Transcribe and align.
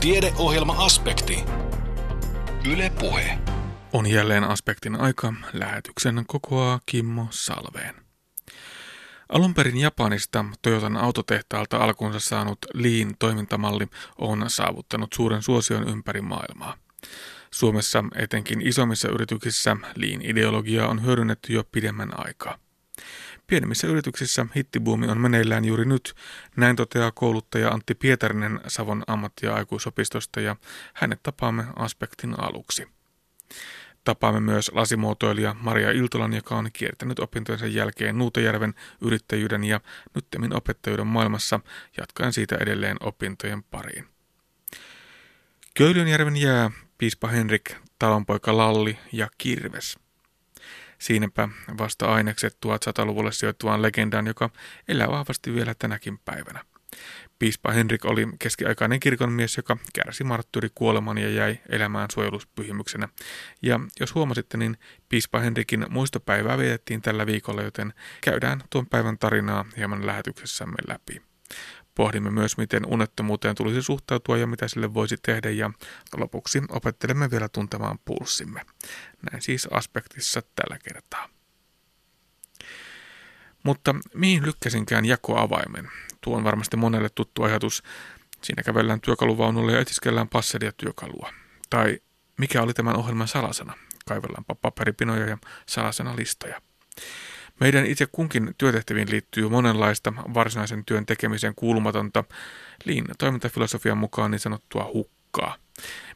Tiedeohjelma-aspekti. 0.00 1.44
Yle 2.72 2.92
Puhe. 3.00 3.38
On 3.92 4.06
jälleen 4.06 4.44
aspektin 4.44 5.00
aika. 5.00 5.34
Lähetyksen 5.52 6.24
kokoaa 6.26 6.80
Kimmo 6.86 7.26
Salveen. 7.30 7.94
Alun 9.28 9.54
perin 9.54 9.76
Japanista 9.76 10.44
Toyotan 10.62 10.96
autotehtaalta 10.96 11.76
alkunsa 11.76 12.20
saanut 12.20 12.58
Lean 12.74 13.14
toimintamalli 13.18 13.86
on 14.18 14.44
saavuttanut 14.48 15.12
suuren 15.12 15.42
suosion 15.42 15.88
ympäri 15.88 16.20
maailmaa. 16.20 16.76
Suomessa 17.50 18.04
etenkin 18.14 18.66
isommissa 18.66 19.08
yrityksissä 19.08 19.76
Lean-ideologiaa 19.96 20.88
on 20.88 21.04
hyödynnetty 21.04 21.52
jo 21.52 21.64
pidemmän 21.72 22.10
aikaa. 22.26 22.58
Pienemmissä 23.50 23.86
yrityksissä 23.86 24.46
hittibuumi 24.56 25.08
on 25.08 25.20
meneillään 25.20 25.64
juuri 25.64 25.84
nyt, 25.84 26.14
näin 26.56 26.76
toteaa 26.76 27.10
kouluttaja 27.10 27.68
Antti 27.68 27.94
Pietarinen 27.94 28.60
Savon 28.66 29.02
ammatti- 29.06 29.46
ja 29.46 29.54
aikuisopistosta 29.54 30.40
ja 30.40 30.56
hänet 30.94 31.22
tapaamme 31.22 31.64
aspektin 31.76 32.40
aluksi. 32.40 32.88
Tapaamme 34.04 34.40
myös 34.40 34.70
lasimuotoilija 34.74 35.56
Maria 35.60 35.90
Iltolan, 35.90 36.32
joka 36.32 36.56
on 36.56 36.70
kiertänyt 36.72 37.18
opintojensa 37.18 37.66
jälkeen 37.66 38.18
Nuutajärven 38.18 38.74
yrittäjyyden 39.00 39.64
ja 39.64 39.80
nyttemmin 40.14 40.56
opettajuuden 40.56 41.06
maailmassa, 41.06 41.60
jatkaen 41.96 42.32
siitä 42.32 42.56
edelleen 42.60 42.96
opintojen 43.00 43.62
pariin. 43.62 44.08
Köylynjärven 45.74 46.36
jää 46.36 46.70
piispa 46.98 47.28
Henrik, 47.28 47.74
talonpoika 47.98 48.56
Lalli 48.56 48.98
ja 49.12 49.28
Kirves– 49.38 49.96
Siinäpä 51.00 51.48
vasta 51.78 52.06
ainekset 52.06 52.56
1100-luvulle 52.66 53.32
sijoittuvan 53.32 53.82
legendaan, 53.82 54.26
joka 54.26 54.50
elää 54.88 55.08
vahvasti 55.08 55.54
vielä 55.54 55.74
tänäkin 55.74 56.18
päivänä. 56.18 56.64
Piispa 57.38 57.72
Henrik 57.72 58.04
oli 58.04 58.28
keskiaikainen 58.38 59.00
kirkonmies, 59.00 59.56
joka 59.56 59.76
kärsi 59.94 60.24
marttyyri 60.24 60.68
kuoleman 60.74 61.18
ja 61.18 61.30
jäi 61.30 61.58
elämään 61.68 62.08
suojeluspyhimyksenä. 62.12 63.08
Ja 63.62 63.80
jos 64.00 64.14
huomasitte, 64.14 64.56
niin 64.56 64.76
piispa 65.08 65.38
Henrikin 65.40 65.86
muistopäivää 65.88 66.58
vietettiin 66.58 67.02
tällä 67.02 67.26
viikolla, 67.26 67.62
joten 67.62 67.92
käydään 68.20 68.62
tuon 68.70 68.86
päivän 68.86 69.18
tarinaa 69.18 69.64
hieman 69.76 70.06
lähetyksessämme 70.06 70.76
läpi. 70.88 71.22
Pohdimme 72.00 72.30
myös, 72.30 72.56
miten 72.56 72.86
unettomuuteen 72.86 73.54
tulisi 73.54 73.82
suhtautua 73.82 74.36
ja 74.36 74.46
mitä 74.46 74.68
sille 74.68 74.94
voisi 74.94 75.16
tehdä 75.22 75.50
ja 75.50 75.70
lopuksi 76.16 76.62
opettelemme 76.68 77.30
vielä 77.30 77.48
tuntemaan 77.48 77.98
pulssimme. 78.04 78.60
Näin 79.30 79.42
siis 79.42 79.68
aspektissa 79.70 80.42
tällä 80.56 80.78
kertaa. 80.84 81.28
Mutta 83.62 83.94
mihin 84.14 84.46
lykkäsinkään 84.46 85.04
jakoavaimen? 85.04 85.90
Tuo 86.20 86.36
on 86.36 86.44
varmasti 86.44 86.76
monelle 86.76 87.08
tuttu 87.08 87.42
ajatus. 87.42 87.82
Siinä 88.42 88.62
kävellään 88.62 89.00
työkaluvaunulle 89.00 89.72
ja 89.72 89.80
etiskellään 89.80 90.28
passelia 90.28 90.72
työkalua. 90.72 91.32
Tai 91.70 92.00
mikä 92.38 92.62
oli 92.62 92.74
tämän 92.74 92.96
ohjelman 92.96 93.28
salasana? 93.28 93.74
Kaivellaanpa 94.06 94.54
paperipinoja 94.54 95.26
ja 95.26 95.38
salasana 95.66 96.16
listoja. 96.16 96.62
Meidän 97.60 97.86
itse 97.86 98.06
kunkin 98.12 98.54
työtehtäviin 98.58 99.10
liittyy 99.10 99.48
monenlaista 99.48 100.12
varsinaisen 100.34 100.84
työn 100.84 101.06
tekemiseen 101.06 101.54
kuulumatonta, 101.54 102.24
liin 102.84 103.04
toimintafilosofian 103.18 103.98
mukaan 103.98 104.30
niin 104.30 104.38
sanottua 104.38 104.90
hukkaa. 104.94 105.56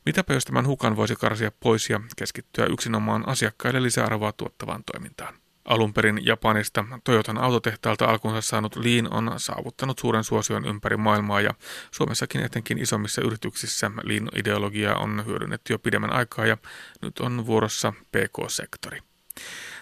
Mitäpä 0.07 0.35
jos 0.35 0.45
tämän 0.45 0.67
hukan 0.67 0.97
voisi 0.97 1.17
karsia 1.17 1.53
pois 1.61 1.91
ja 1.91 2.01
keskittyä 2.17 2.67
yksinomaan 2.67 3.29
asiakkaille 3.29 3.83
lisäarvoa 3.83 4.33
tuottavaan 4.33 4.85
toimintaan? 4.93 5.35
Alun 5.65 5.95
perin 5.95 6.27
Japanista 6.27 6.85
Toyotan 7.05 7.39
autotehtaalta 7.39 8.05
alkunsa 8.05 8.41
saanut 8.41 8.77
Lean 8.77 9.13
on 9.13 9.35
saavuttanut 9.37 9.99
suuren 9.99 10.25
suosion 10.25 10.65
ympäri 10.65 10.97
maailmaa 10.97 11.41
ja 11.41 11.55
Suomessakin 11.91 12.45
etenkin 12.45 12.79
isommissa 12.79 13.23
yrityksissä 13.23 13.91
Lean-ideologiaa 14.03 14.97
on 14.97 15.23
hyödynnetty 15.27 15.73
jo 15.73 15.79
pidemmän 15.79 16.13
aikaa 16.13 16.47
ja 16.47 16.57
nyt 17.03 17.19
on 17.19 17.47
vuorossa 17.47 17.93
PK-sektori. 17.93 19.01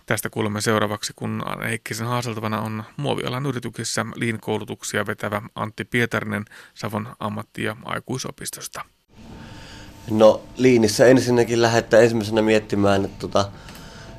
Tästä 0.06 0.30
kuulemme 0.30 0.60
seuraavaksi, 0.60 1.12
kun 1.16 1.42
Heikkisen 1.64 2.06
haaseltavana 2.06 2.60
on 2.60 2.84
muovialan 2.96 3.46
yrityksissä 3.46 4.06
liin-koulutuksia 4.16 5.06
vetävä 5.06 5.42
Antti 5.54 5.84
Pietarinen 5.84 6.44
Savon 6.74 7.16
ammatti- 7.20 7.64
ja 7.64 7.76
aikuisopistosta. 7.84 8.84
No 10.10 10.40
liinissä 10.56 11.06
ensinnäkin 11.06 11.62
lähdetään 11.62 12.02
ensimmäisenä 12.02 12.42
miettimään, 12.42 13.04
että, 13.04 13.18
tota, 13.18 13.50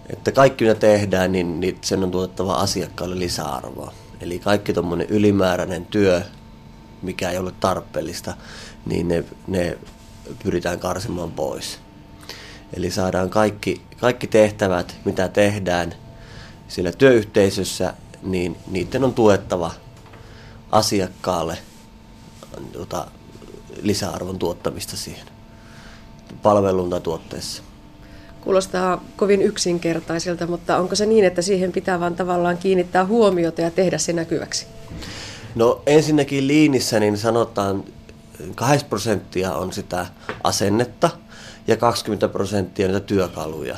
että 0.09 0.31
kaikki 0.31 0.65
mitä 0.65 0.75
tehdään, 0.75 1.31
niin, 1.31 1.59
niin 1.59 1.77
sen 1.81 2.03
on 2.03 2.11
tuottava 2.11 2.55
asiakkaalle 2.55 3.19
lisäarvoa. 3.19 3.93
Eli 4.21 4.39
kaikki 4.39 4.73
tuommoinen 4.73 5.07
ylimääräinen 5.09 5.85
työ, 5.85 6.21
mikä 7.01 7.29
ei 7.29 7.37
ole 7.37 7.51
tarpeellista, 7.59 8.33
niin 8.85 9.07
ne, 9.07 9.23
ne 9.47 9.77
pyritään 10.43 10.79
karsimaan 10.79 11.31
pois. 11.31 11.79
Eli 12.73 12.91
saadaan 12.91 13.29
kaikki, 13.29 13.81
kaikki 14.03 14.27
tehtävät, 14.27 14.95
mitä 15.05 15.27
tehdään 15.27 15.93
sillä 16.67 16.91
työyhteisössä, 16.91 17.93
niin 18.23 18.57
niiden 18.71 19.03
on 19.03 19.13
tuettava 19.13 19.71
asiakkaalle 20.71 21.57
tota, 22.73 23.07
lisäarvon 23.81 24.39
tuottamista 24.39 24.97
siihen 24.97 25.27
palvelun 26.41 26.89
tai 26.89 27.01
tuotteessa. 27.01 27.63
Kuulostaa 28.41 29.03
kovin 29.15 29.41
yksinkertaiselta, 29.41 30.47
mutta 30.47 30.77
onko 30.77 30.95
se 30.95 31.05
niin, 31.05 31.25
että 31.25 31.41
siihen 31.41 31.71
pitää 31.71 31.99
vaan 31.99 32.15
tavallaan 32.15 32.57
kiinnittää 32.57 33.05
huomiota 33.05 33.61
ja 33.61 33.71
tehdä 33.71 33.97
se 33.97 34.13
näkyväksi? 34.13 34.67
No 35.55 35.81
ensinnäkin 35.85 36.47
liinissä 36.47 36.99
niin 36.99 37.17
sanotaan 37.17 37.83
8 38.55 38.89
prosenttia 38.89 39.53
on 39.53 39.73
sitä 39.73 40.05
asennetta– 40.43 41.09
ja 41.67 41.77
20 41.77 42.27
prosenttia 42.27 42.87
niitä 42.87 42.99
työkaluja. 42.99 43.77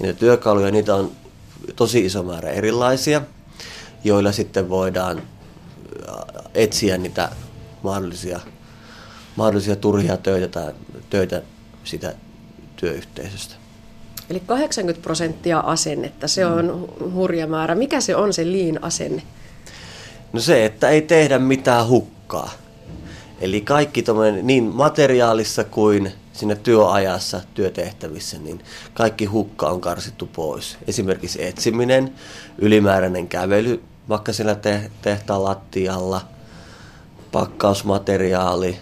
Niitä 0.00 0.18
työkaluja, 0.18 0.70
niitä 0.70 0.94
on 0.94 1.12
tosi 1.76 2.04
iso 2.04 2.22
määrä 2.22 2.50
erilaisia, 2.50 3.22
joilla 4.04 4.32
sitten 4.32 4.68
voidaan 4.68 5.18
äh, 5.18 6.44
etsiä 6.54 6.98
niitä 6.98 7.28
mahdollisia, 7.82 8.40
mahdollisia 9.36 9.76
turhia 9.76 10.16
töitä 10.16 10.48
tai 10.48 10.72
töitä 11.10 11.42
sitä 11.84 12.14
työyhteisöstä. 12.76 13.54
Eli 14.30 14.40
80 14.46 15.02
prosenttia 15.02 15.58
asennetta, 15.58 16.28
se 16.28 16.46
on 16.46 16.88
hurja 17.14 17.46
määrä. 17.46 17.74
Mikä 17.74 18.00
se 18.00 18.16
on 18.16 18.32
se 18.32 18.44
liin 18.44 18.84
asenne? 18.84 19.22
No 20.32 20.40
se, 20.40 20.64
että 20.64 20.88
ei 20.88 21.02
tehdä 21.02 21.38
mitään 21.38 21.88
hukkaa. 21.88 22.50
Eli 23.40 23.60
kaikki 23.60 24.04
niin 24.42 24.64
materiaalissa 24.64 25.64
kuin 25.64 26.12
siinä 26.32 26.54
työajassa, 26.54 27.40
työtehtävissä, 27.54 28.38
niin 28.38 28.64
kaikki 28.94 29.24
hukka 29.24 29.66
on 29.66 29.80
karsittu 29.80 30.26
pois. 30.26 30.78
Esimerkiksi 30.86 31.44
etsiminen, 31.44 32.14
ylimääräinen 32.58 33.28
kävely 33.28 33.82
vaikka 34.10 34.32
siellä 34.32 34.54
te- 34.54 34.90
tehtaan 35.02 35.44
lattialla, 35.44 36.20
pakkausmateriaali, 37.32 38.78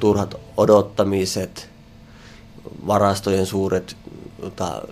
turhat 0.00 0.34
odottamiset, 0.56 1.70
varastojen 2.86 3.46
suuret 3.46 3.96
tota, 4.40 4.82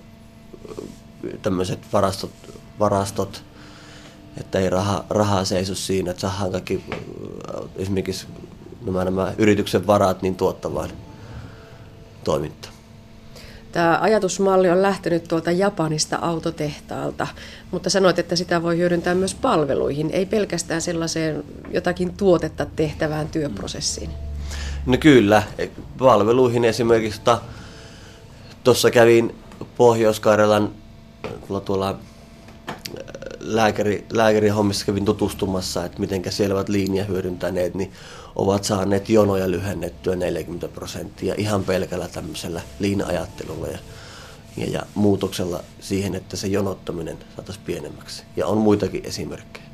tämmöiset 1.42 1.78
varastot, 1.92 2.30
varastot, 2.78 3.44
että 4.40 4.58
ei 4.58 4.70
raha, 4.70 5.04
rahaa 5.10 5.44
seiso 5.44 5.74
siinä, 5.74 6.10
että 6.10 6.20
saadaan 6.20 6.50
kaikki 6.50 6.84
esimerkiksi 7.76 8.26
nämä, 8.84 9.04
nämä 9.04 9.34
yrityksen 9.38 9.86
varat 9.86 10.22
niin 10.22 10.36
tuottavaan 10.36 10.90
toimintaa. 12.24 12.70
Tämä 13.72 13.98
ajatusmalli 14.00 14.70
on 14.70 14.82
lähtenyt 14.82 15.28
tuolta 15.28 15.50
Japanista 15.50 16.16
autotehtaalta, 16.16 17.26
mutta 17.70 17.90
sanoit, 17.90 18.18
että 18.18 18.36
sitä 18.36 18.62
voi 18.62 18.76
hyödyntää 18.78 19.14
myös 19.14 19.34
palveluihin, 19.34 20.10
ei 20.10 20.26
pelkästään 20.26 20.82
sellaiseen 20.82 21.44
jotakin 21.70 22.14
tuotetta 22.16 22.66
tehtävään 22.76 23.28
työprosessiin. 23.28 24.10
No 24.86 24.96
kyllä, 25.00 25.42
palveluihin 25.98 26.64
esimerkiksi 26.64 27.20
tuossa 28.64 28.90
kävin 28.90 29.34
Pohjois-Karjalan 29.76 30.70
tuolla, 31.64 31.98
lääkäri, 33.40 34.06
lääkärin 34.12 34.54
hommissa 34.54 34.86
kävin 34.86 35.04
tutustumassa, 35.04 35.84
että 35.84 36.00
miten 36.00 36.22
siellä 36.28 36.54
ovat 36.54 36.68
linja 36.68 37.04
hyödyntäneet, 37.04 37.74
niin 37.74 37.92
ovat 38.38 38.64
saaneet 38.64 39.08
jonoja 39.08 39.50
lyhennettyä 39.50 40.16
40 40.16 40.68
prosenttia 40.68 41.34
ihan 41.38 41.64
pelkällä 41.64 42.08
tämmöisellä 42.08 42.60
liina-ajattelulla 42.78 43.66
ja, 43.66 43.78
ja, 44.56 44.66
ja 44.66 44.82
muutoksella 44.94 45.64
siihen, 45.80 46.14
että 46.14 46.36
se 46.36 46.46
jonottaminen 46.46 47.18
saataisiin 47.36 47.66
pienemmäksi. 47.66 48.22
Ja 48.36 48.46
on 48.46 48.58
muitakin 48.58 49.06
esimerkkejä. 49.06 49.68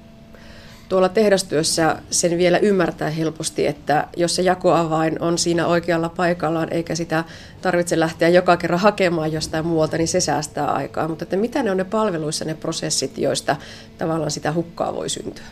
Tuolla 0.88 1.08
tehdastyössä 1.08 1.96
sen 2.10 2.38
vielä 2.38 2.58
ymmärtää 2.58 3.10
helposti, 3.10 3.66
että 3.66 4.08
jos 4.16 4.36
se 4.36 4.42
jakoavain 4.42 5.22
on 5.22 5.38
siinä 5.38 5.66
oikealla 5.66 6.08
paikallaan, 6.08 6.72
eikä 6.72 6.94
sitä 6.94 7.24
tarvitse 7.62 8.00
lähteä 8.00 8.28
joka 8.28 8.56
kerran 8.56 8.80
hakemaan 8.80 9.32
jostain 9.32 9.66
muualta, 9.66 9.96
niin 9.96 10.08
se 10.08 10.20
säästää 10.20 10.72
aikaa. 10.72 11.08
Mutta 11.08 11.22
että 11.22 11.36
mitä 11.36 11.62
ne 11.62 11.70
on 11.70 11.76
ne 11.76 11.84
palveluissa 11.84 12.44
ne 12.44 12.54
prosessit, 12.54 13.18
joista 13.18 13.56
tavallaan 13.98 14.30
sitä 14.30 14.52
hukkaa 14.52 14.94
voi 14.94 15.08
syntyä? 15.08 15.44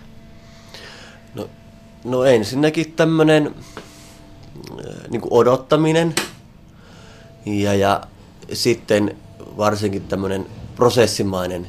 No 1.34 1.48
No 2.04 2.24
ensinnäkin 2.24 2.92
tämmöinen 2.92 3.54
niin 5.10 5.22
odottaminen 5.30 6.14
ja, 7.46 7.74
ja 7.74 8.00
sitten 8.52 9.16
varsinkin 9.56 10.02
tämmöinen 10.02 10.46
prosessimainen, 10.76 11.68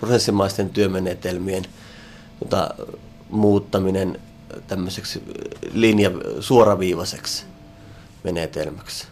prosessimaisten 0.00 0.70
työmenetelmien 0.70 1.64
jota, 2.40 2.74
muuttaminen 3.30 4.20
tämmöiseksi 4.66 5.22
linja, 5.72 6.10
suoraviivaiseksi 6.40 7.44
menetelmäksi. 8.24 9.06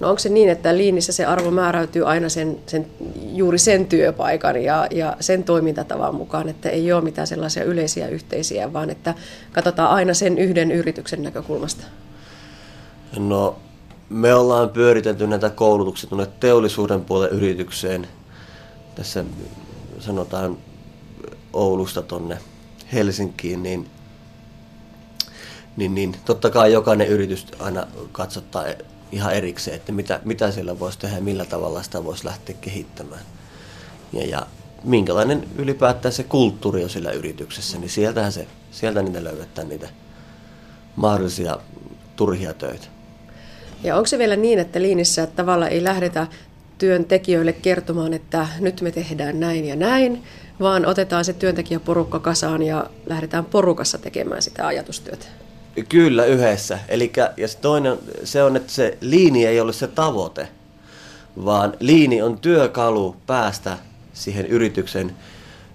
No 0.00 0.08
onko 0.08 0.18
se 0.18 0.28
niin, 0.28 0.48
että 0.48 0.76
liinissä 0.76 1.12
se 1.12 1.26
arvo 1.26 1.50
määräytyy 1.50 2.08
aina 2.08 2.28
sen, 2.28 2.58
sen, 2.66 2.86
juuri 3.32 3.58
sen 3.58 3.86
työpaikan 3.86 4.62
ja, 4.62 4.86
ja 4.90 5.16
sen 5.20 5.44
toimintatavan 5.44 6.14
mukaan, 6.14 6.48
että 6.48 6.68
ei 6.70 6.92
ole 6.92 7.04
mitään 7.04 7.26
sellaisia 7.26 7.64
yleisiä 7.64 8.08
yhteisiä, 8.08 8.72
vaan 8.72 8.90
että 8.90 9.14
katsotaan 9.52 9.90
aina 9.90 10.14
sen 10.14 10.38
yhden 10.38 10.72
yrityksen 10.72 11.22
näkökulmasta? 11.22 11.84
No 13.18 13.56
me 14.08 14.34
ollaan 14.34 14.68
pyöritelty 14.68 15.26
näitä 15.26 15.50
koulutuksia 15.50 16.08
tuonne 16.08 16.26
teollisuuden 16.40 17.04
puolen 17.04 17.30
yritykseen. 17.30 18.08
Tässä 18.94 19.24
sanotaan 19.98 20.58
Oulusta 21.52 22.02
tuonne 22.02 22.38
Helsinkiin, 22.92 23.62
niin, 23.62 23.90
niin, 25.76 25.94
niin 25.94 26.16
totta 26.24 26.50
kai 26.50 26.72
jokainen 26.72 27.08
yritys 27.08 27.46
aina 27.58 27.86
katsottaa 28.12 28.64
ihan 29.12 29.34
erikseen, 29.34 29.76
että 29.76 29.92
mitä, 29.92 30.20
mitä 30.24 30.50
siellä 30.50 30.78
voisi 30.78 30.98
tehdä 30.98 31.16
ja 31.16 31.22
millä 31.22 31.44
tavalla 31.44 31.82
sitä 31.82 32.04
voisi 32.04 32.24
lähteä 32.24 32.56
kehittämään. 32.60 33.20
Ja, 34.12 34.26
ja 34.26 34.46
minkälainen 34.84 35.48
ylipäätään 35.58 36.12
se 36.12 36.22
kulttuuri 36.24 36.84
on 36.84 36.90
sillä 36.90 37.10
yrityksessä, 37.10 37.78
niin 37.78 37.90
sieltähän 37.90 38.32
se, 38.32 38.46
sieltä 38.70 39.02
niitä 39.02 39.24
löydetään 39.24 39.68
niitä 39.68 39.88
mahdollisia 40.96 41.58
turhia 42.16 42.54
töitä. 42.54 42.86
Ja 43.82 43.96
onko 43.96 44.06
se 44.06 44.18
vielä 44.18 44.36
niin, 44.36 44.58
että 44.58 44.82
liinissä 44.82 45.26
tavalla 45.26 45.68
ei 45.68 45.84
lähdetä 45.84 46.26
työntekijöille 46.78 47.52
kertomaan, 47.52 48.14
että 48.14 48.48
nyt 48.60 48.80
me 48.80 48.90
tehdään 48.90 49.40
näin 49.40 49.64
ja 49.64 49.76
näin, 49.76 50.22
vaan 50.60 50.86
otetaan 50.86 51.24
se 51.24 51.32
työntekijäporukka 51.32 52.18
kasaan 52.18 52.62
ja 52.62 52.90
lähdetään 53.06 53.44
porukassa 53.44 53.98
tekemään 53.98 54.42
sitä 54.42 54.66
ajatustyötä? 54.66 55.26
Kyllä, 55.88 56.24
yhdessä. 56.24 56.78
Elikkä, 56.88 57.32
ja 57.36 57.48
se 57.48 57.58
toinen 57.58 57.98
se 58.24 58.42
on, 58.42 58.56
että 58.56 58.72
se 58.72 58.98
liini 59.00 59.46
ei 59.46 59.60
ole 59.60 59.72
se 59.72 59.86
tavoite, 59.86 60.48
vaan 61.44 61.74
liini 61.80 62.22
on 62.22 62.38
työkalu 62.38 63.16
päästä 63.26 63.78
siihen 64.12 64.46
yrityksen 64.46 65.12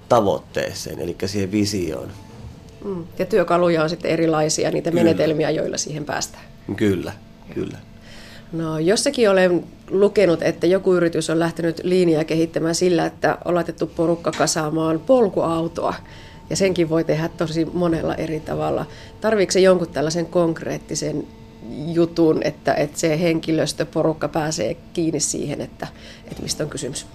tavoitteeseen, 0.10 1.00
eli 1.00 1.16
siihen 1.26 1.52
visioon. 1.52 2.10
Mm. 2.86 3.04
Ja 3.20 3.26
työkaluja 3.26 3.84
on 3.84 3.90
sitten 3.90 4.12
erilaisia, 4.12 4.72
niitä 4.72 4.92
kyllä. 4.92 5.04
menetelmiä, 5.04 5.50
joilla 5.50 5.78
siihen 5.78 6.06
päästään. 6.06 6.44
Kyllä, 6.76 7.14
kyllä. 7.54 7.78
No 8.52 8.80
jossakin 8.80 9.30
olen 9.30 9.64
lukenut, 9.92 10.42
että 10.42 10.68
joku 10.68 10.94
yritys 10.94 11.30
on 11.30 11.40
lähtenyt 11.40 11.82
linjaa 11.84 12.24
kehittämään 12.24 12.76
sillä, 12.76 13.06
että 13.06 13.38
on 13.46 13.56
laitettu 13.56 13.88
porukka 13.88 14.32
kasaamaan 14.32 15.00
polkuautoa. 15.00 15.94
Ja 16.50 16.56
senkin 16.56 16.90
voi 16.90 17.04
tehdä 17.04 17.30
tosi 17.30 17.66
monella 17.66 18.16
eri 18.16 18.40
tavalla. 18.40 18.86
Tarviiko 19.22 19.60
jonkun 19.60 19.88
tällaisen 19.88 20.26
konkreettisen 20.26 21.28
jutun, 21.88 22.42
että, 22.44 22.74
että 22.74 23.00
se 23.00 23.20
henkilöstöporukka 23.20 24.28
pääsee 24.28 24.78
kiinni 24.94 25.20
siihen, 25.20 25.62
että, 25.62 25.88
että 26.32 26.44
mistä 26.44 26.64
on 26.64 26.70
kysymys? 26.70 27.06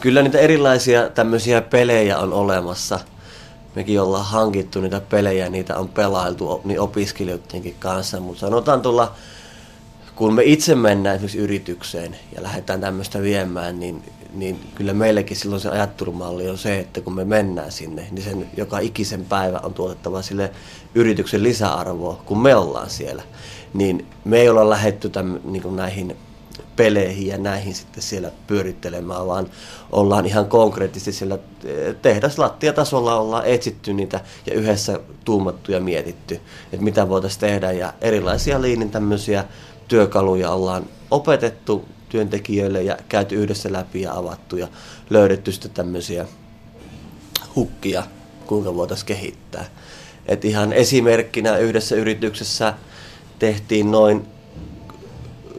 Kyllä 0.00 0.22
niitä 0.22 0.38
erilaisia 0.38 1.08
tämmöisiä 1.10 1.60
pelejä 1.60 2.18
on 2.18 2.32
olemassa. 2.32 3.00
Mekin 3.74 4.00
ollaan 4.00 4.24
hankittu 4.24 4.80
niitä 4.80 5.00
pelejä, 5.00 5.48
niitä 5.48 5.76
on 5.76 5.88
pelailtu 5.88 6.60
niin 6.64 6.80
opiskelijoidenkin 6.80 7.76
kanssa, 7.78 8.20
mutta 8.20 8.40
sanotaan 8.40 8.82
tuolla 8.82 9.14
kun 10.16 10.34
me 10.34 10.42
itse 10.44 10.74
mennään 10.74 11.16
esimerkiksi 11.16 11.38
yritykseen 11.38 12.16
ja 12.36 12.42
lähdetään 12.42 12.80
tämmöistä 12.80 13.22
viemään, 13.22 13.80
niin, 13.80 14.02
niin 14.34 14.60
kyllä 14.74 14.94
meillekin 14.94 15.36
silloin 15.36 15.60
se 15.60 15.68
ajattelumalli 15.68 16.48
on 16.48 16.58
se, 16.58 16.78
että 16.78 17.00
kun 17.00 17.14
me 17.14 17.24
mennään 17.24 17.72
sinne, 17.72 18.06
niin 18.10 18.24
sen 18.24 18.50
joka 18.56 18.78
ikisen 18.78 19.24
päivä 19.24 19.60
on 19.62 19.74
tuotettava 19.74 20.22
sille 20.22 20.50
yrityksen 20.94 21.42
lisäarvoa, 21.42 22.22
kun 22.26 22.42
me 22.42 22.54
ollaan 22.54 22.90
siellä. 22.90 23.22
Niin 23.74 24.06
me 24.24 24.40
ei 24.40 24.48
olla 24.48 24.70
lähetty 24.70 25.08
tämän, 25.08 25.40
niin 25.44 25.76
näihin 25.76 26.16
peleihin 26.76 27.26
ja 27.26 27.38
näihin 27.38 27.74
sitten 27.74 28.02
siellä 28.02 28.30
pyörittelemään, 28.46 29.26
vaan 29.26 29.46
ollaan 29.92 30.26
ihan 30.26 30.46
konkreettisesti 30.46 31.12
siellä 31.12 31.38
eh, 31.64 31.94
tehdaslattiatasolla 32.02 33.20
ollaan 33.20 33.46
etsitty 33.46 33.92
niitä 33.92 34.20
ja 34.46 34.54
yhdessä 34.54 35.00
tuumattu 35.24 35.72
ja 35.72 35.80
mietitty, 35.80 36.40
että 36.72 36.84
mitä 36.84 37.08
voitaisiin 37.08 37.40
tehdä 37.40 37.72
ja 37.72 37.92
erilaisia 38.00 38.62
liinin 38.62 38.90
tämmöisiä 38.90 39.44
työkaluja 39.88 40.50
ollaan 40.50 40.84
opetettu 41.10 41.84
työntekijöille 42.08 42.82
ja 42.82 42.96
käyty 43.08 43.34
yhdessä 43.34 43.72
läpi 43.72 44.02
ja 44.02 44.14
avattu 44.14 44.56
ja 44.56 44.68
löydetty 45.10 45.52
sitten 45.52 45.70
tämmöisiä 45.70 46.26
hukkia, 47.56 48.02
kuinka 48.46 48.74
voitaisiin 48.74 49.06
kehittää. 49.06 49.64
Et 50.26 50.44
ihan 50.44 50.72
esimerkkinä 50.72 51.56
yhdessä 51.56 51.96
yrityksessä 51.96 52.74
tehtiin 53.38 53.90
noin 53.90 54.26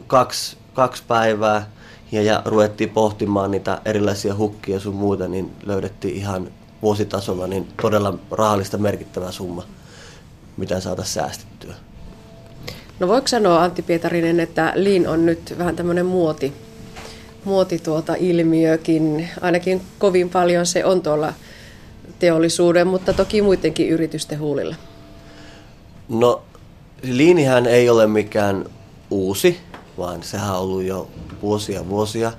kaksi, 0.06 0.56
kaksi 0.74 1.02
päivää 1.08 1.70
ja, 2.12 2.22
ja 2.22 2.42
ruvettiin 2.44 2.90
pohtimaan 2.90 3.50
niitä 3.50 3.80
erilaisia 3.84 4.34
hukkia 4.34 4.80
sun 4.80 4.94
muuta, 4.94 5.28
niin 5.28 5.52
löydettiin 5.66 6.16
ihan 6.16 6.50
vuositasolla 6.82 7.46
niin 7.46 7.68
todella 7.82 8.18
rahallista 8.30 8.78
merkittävä 8.78 9.32
summa, 9.32 9.62
mitä 10.56 10.80
saataisiin 10.80 11.14
säästettyä. 11.14 11.74
No 13.00 13.08
voiko 13.08 13.28
sanoa 13.28 13.62
Antti 13.62 13.82
Pietarinen, 13.82 14.40
että 14.40 14.72
Lean 14.74 15.06
on 15.06 15.26
nyt 15.26 15.54
vähän 15.58 15.76
tämmöinen 15.76 16.06
muoti, 16.06 16.52
muoti 17.44 17.78
tuota 17.78 18.14
ilmiökin, 18.14 19.28
ainakin 19.40 19.82
kovin 19.98 20.30
paljon 20.30 20.66
se 20.66 20.84
on 20.84 21.02
tuolla 21.02 21.32
teollisuuden, 22.18 22.86
mutta 22.86 23.12
toki 23.12 23.42
muidenkin 23.42 23.88
yritysten 23.88 24.38
huulilla? 24.38 24.76
No 26.08 26.42
Leanihän 27.02 27.66
ei 27.66 27.88
ole 27.88 28.06
mikään 28.06 28.64
uusi, 29.10 29.60
vaan 29.98 30.22
sehän 30.22 30.54
on 30.54 30.60
ollut 30.60 30.82
jo 30.82 31.08
vuosia 31.42 31.88
vuosia. 31.88 32.32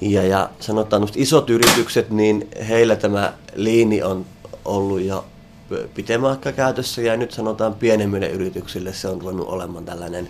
Ja, 0.00 0.22
ja 0.22 0.50
sanotaan, 0.60 1.02
että 1.02 1.14
isot 1.18 1.50
yritykset, 1.50 2.10
niin 2.10 2.48
heillä 2.68 2.96
tämä 2.96 3.32
liini 3.54 4.02
on 4.02 4.26
ollut 4.64 5.00
jo 5.00 5.24
pitemmän 5.94 6.38
käytössä 6.56 7.02
ja 7.02 7.16
nyt 7.16 7.32
sanotaan 7.32 7.74
pienemmille 7.74 8.28
yrityksille 8.28 8.92
se 8.92 9.08
on 9.08 9.20
ruvennut 9.20 9.48
olemaan 9.48 9.84
tällainen 9.84 10.28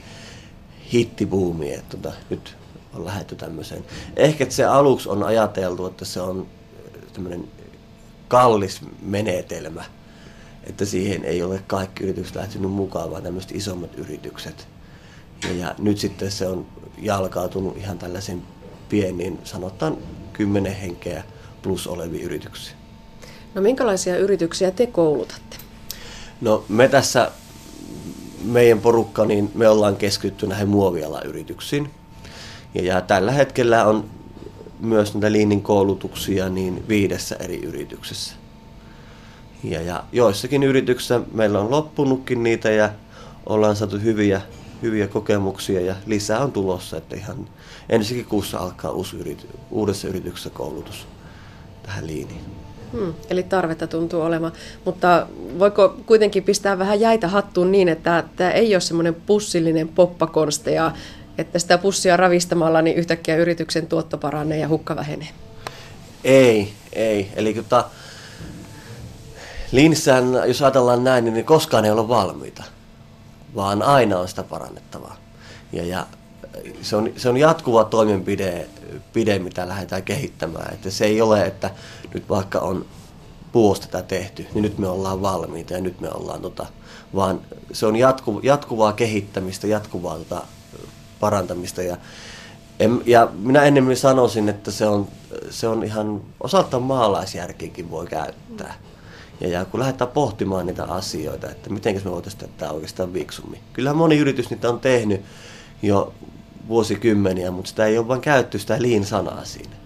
hittibuumi, 0.92 1.74
että 1.74 1.96
tota, 1.96 2.12
nyt 2.30 2.56
on 2.94 3.04
lähetty 3.04 3.36
tämmöiseen. 3.36 3.84
Ehkä 4.16 4.46
se 4.50 4.64
aluksi 4.64 5.08
on 5.08 5.22
ajateltu, 5.22 5.86
että 5.86 6.04
se 6.04 6.20
on 6.20 6.46
tämmöinen 7.12 7.44
kallis 8.28 8.80
menetelmä, 9.02 9.84
että 10.64 10.84
siihen 10.84 11.24
ei 11.24 11.42
ole 11.42 11.62
kaikki 11.66 12.04
yritykset 12.04 12.36
lähtenyt 12.36 12.70
mukaan, 12.70 13.10
vaan 13.10 13.22
tämmöiset 13.22 13.52
isommat 13.52 13.94
yritykset. 13.94 14.68
Ja, 15.44 15.54
ja 15.54 15.74
nyt 15.78 15.98
sitten 15.98 16.30
se 16.30 16.46
on 16.46 16.66
jalkautunut 16.98 17.76
ihan 17.76 17.98
tällaisen 17.98 18.42
pieniin, 18.88 19.38
sanotaan 19.44 19.96
kymmenen 20.32 20.74
henkeä 20.74 21.24
plus 21.62 21.86
oleviin 21.86 22.22
yrityksiin. 22.22 22.77
No 23.54 23.62
minkälaisia 23.62 24.16
yrityksiä 24.16 24.70
te 24.70 24.86
koulutatte? 24.86 25.56
No 26.40 26.64
me 26.68 26.88
tässä, 26.88 27.30
meidän 28.44 28.80
porukka, 28.80 29.24
niin 29.24 29.50
me 29.54 29.68
ollaan 29.68 29.96
keskitty 29.96 30.46
näihin 30.46 30.68
muovialayrityksiin. 30.68 31.90
Ja, 32.74 32.82
ja 32.82 33.00
tällä 33.00 33.32
hetkellä 33.32 33.84
on 33.84 34.04
myös 34.80 35.14
näitä 35.14 35.32
liinin 35.32 35.62
koulutuksia 35.62 36.48
niin 36.48 36.88
viidessä 36.88 37.36
eri 37.40 37.62
yrityksessä. 37.64 38.34
Ja, 39.64 39.82
ja 39.82 40.04
joissakin 40.12 40.62
yrityksissä 40.62 41.20
meillä 41.32 41.60
on 41.60 41.70
loppunutkin 41.70 42.42
niitä 42.42 42.70
ja 42.70 42.90
ollaan 43.46 43.76
saatu 43.76 43.98
hyviä, 43.98 44.40
hyviä 44.82 45.06
kokemuksia 45.06 45.80
ja 45.80 45.94
lisää 46.06 46.40
on 46.40 46.52
tulossa, 46.52 46.96
että 46.96 47.16
ihan 47.16 47.48
ensikin 47.88 48.24
kuussa 48.24 48.58
alkaa 48.58 48.90
uusi 48.90 49.16
yrity, 49.16 49.46
uudessa 49.70 50.08
yrityksessä 50.08 50.50
koulutus 50.50 51.06
tähän 51.82 52.06
liiniin. 52.06 52.67
Hmm, 52.92 53.14
eli 53.30 53.42
tarvetta 53.42 53.86
tuntuu 53.86 54.20
olemaan. 54.20 54.52
Mutta 54.84 55.26
voiko 55.58 55.96
kuitenkin 56.06 56.42
pistää 56.42 56.78
vähän 56.78 57.00
jäitä 57.00 57.28
hattuun 57.28 57.72
niin, 57.72 57.88
että 57.88 58.24
tämä 58.36 58.50
ei 58.50 58.74
ole 58.74 58.80
semmoinen 58.80 59.14
pussillinen 59.14 59.88
poppakonsteja, 59.88 60.92
että 61.38 61.58
sitä 61.58 61.78
pussia 61.78 62.16
ravistamalla 62.16 62.82
niin 62.82 62.96
yhtäkkiä 62.96 63.36
yrityksen 63.36 63.86
tuotto 63.86 64.18
paranee 64.18 64.58
ja 64.58 64.68
hukka 64.68 64.96
vähenee? 64.96 65.28
Ei, 66.24 66.72
ei. 66.92 67.32
Eli 67.36 67.54
tota, 67.54 67.84
Linssään, 69.72 70.24
jos 70.46 70.62
ajatellaan 70.62 71.04
näin, 71.04 71.24
niin 71.24 71.44
koskaan 71.44 71.84
ei 71.84 71.90
ole 71.90 72.08
valmiita, 72.08 72.62
vaan 73.54 73.82
aina 73.82 74.18
on 74.18 74.28
sitä 74.28 74.42
parannettavaa. 74.42 75.16
Ja, 75.72 75.84
ja 75.84 76.06
se, 76.82 76.96
on, 76.96 77.12
se 77.16 77.28
on 77.28 77.36
jatkuva 77.36 77.84
toimenpide, 77.84 78.66
pide, 79.12 79.40
lähdetään 79.64 80.02
kehittämään. 80.02 80.74
Että 80.74 80.90
se 80.90 81.04
ei 81.04 81.20
ole, 81.20 81.46
että 81.46 81.70
nyt 82.14 82.28
vaikka 82.28 82.58
on 82.58 82.86
vuosi 83.54 83.80
tätä 83.80 84.02
tehty, 84.02 84.46
niin 84.54 84.62
nyt 84.62 84.78
me 84.78 84.88
ollaan 84.88 85.22
valmiita 85.22 85.74
ja 85.74 85.80
nyt 85.80 86.00
me 86.00 86.10
ollaan 86.10 86.40
tota, 86.40 86.66
vaan 87.14 87.40
se 87.72 87.86
on 87.86 87.96
jatku, 87.96 88.40
jatkuvaa 88.42 88.92
kehittämistä, 88.92 89.66
jatkuvaa 89.66 90.18
tota, 90.18 90.42
parantamista 91.20 91.82
ja, 91.82 91.96
en, 92.80 93.02
ja 93.06 93.28
minä 93.38 93.62
enemmän 93.62 93.96
sanoisin, 93.96 94.48
että 94.48 94.70
se 94.70 94.86
on, 94.86 95.08
se 95.50 95.68
on 95.68 95.84
ihan 95.84 96.20
osaltaan 96.40 96.82
maalaisjärkiinkin 96.82 97.90
voi 97.90 98.06
käyttää. 98.06 98.74
Ja, 99.40 99.48
ja 99.48 99.64
kun 99.64 99.80
lähdetään 99.80 100.10
pohtimaan 100.10 100.66
niitä 100.66 100.84
asioita, 100.84 101.50
että 101.50 101.70
miten 101.70 102.00
me 102.04 102.10
voitaisiin 102.10 102.40
tehdä 102.40 102.52
tämä 102.56 102.72
oikeastaan 102.72 103.12
viksummin. 103.12 103.60
Kyllähän 103.72 103.96
moni 103.96 104.16
yritys 104.16 104.50
niitä 104.50 104.68
on 104.68 104.80
tehnyt 104.80 105.20
jo 105.82 106.14
vuosikymmeniä, 106.68 107.50
mutta 107.50 107.68
sitä 107.68 107.86
ei 107.86 107.98
ole 107.98 108.08
vain 108.08 108.20
käytetty 108.20 108.58
sitä 108.58 108.82
liin-sanaa 108.82 109.44
siinä. 109.44 109.78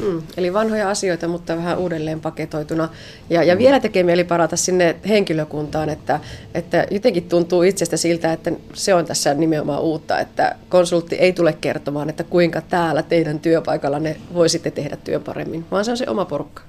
Mm, 0.00 0.22
eli 0.36 0.52
vanhoja 0.52 0.90
asioita, 0.90 1.28
mutta 1.28 1.56
vähän 1.56 1.78
uudelleen 1.78 2.20
paketoituna. 2.20 2.88
Ja, 3.30 3.42
ja 3.42 3.58
vielä 3.58 3.80
tekee 3.80 4.02
mieli 4.02 4.24
parata 4.24 4.56
sinne 4.56 4.96
henkilökuntaan, 5.08 5.88
että, 5.88 6.20
että 6.54 6.86
jotenkin 6.90 7.28
tuntuu 7.28 7.62
itsestä 7.62 7.96
siltä, 7.96 8.32
että 8.32 8.52
se 8.74 8.94
on 8.94 9.04
tässä 9.04 9.34
nimenomaan 9.34 9.82
uutta, 9.82 10.20
että 10.20 10.56
konsultti 10.68 11.16
ei 11.16 11.32
tule 11.32 11.52
kertomaan, 11.52 12.08
että 12.08 12.24
kuinka 12.24 12.60
täällä 12.60 13.02
teidän 13.02 13.40
työpaikalla 13.40 13.98
ne 13.98 14.16
voisitte 14.34 14.70
tehdä 14.70 14.96
työn 14.96 15.22
paremmin, 15.22 15.64
vaan 15.70 15.84
se 15.84 15.90
on 15.90 15.96
se 15.96 16.04
oma 16.08 16.24
porukka. 16.24 16.62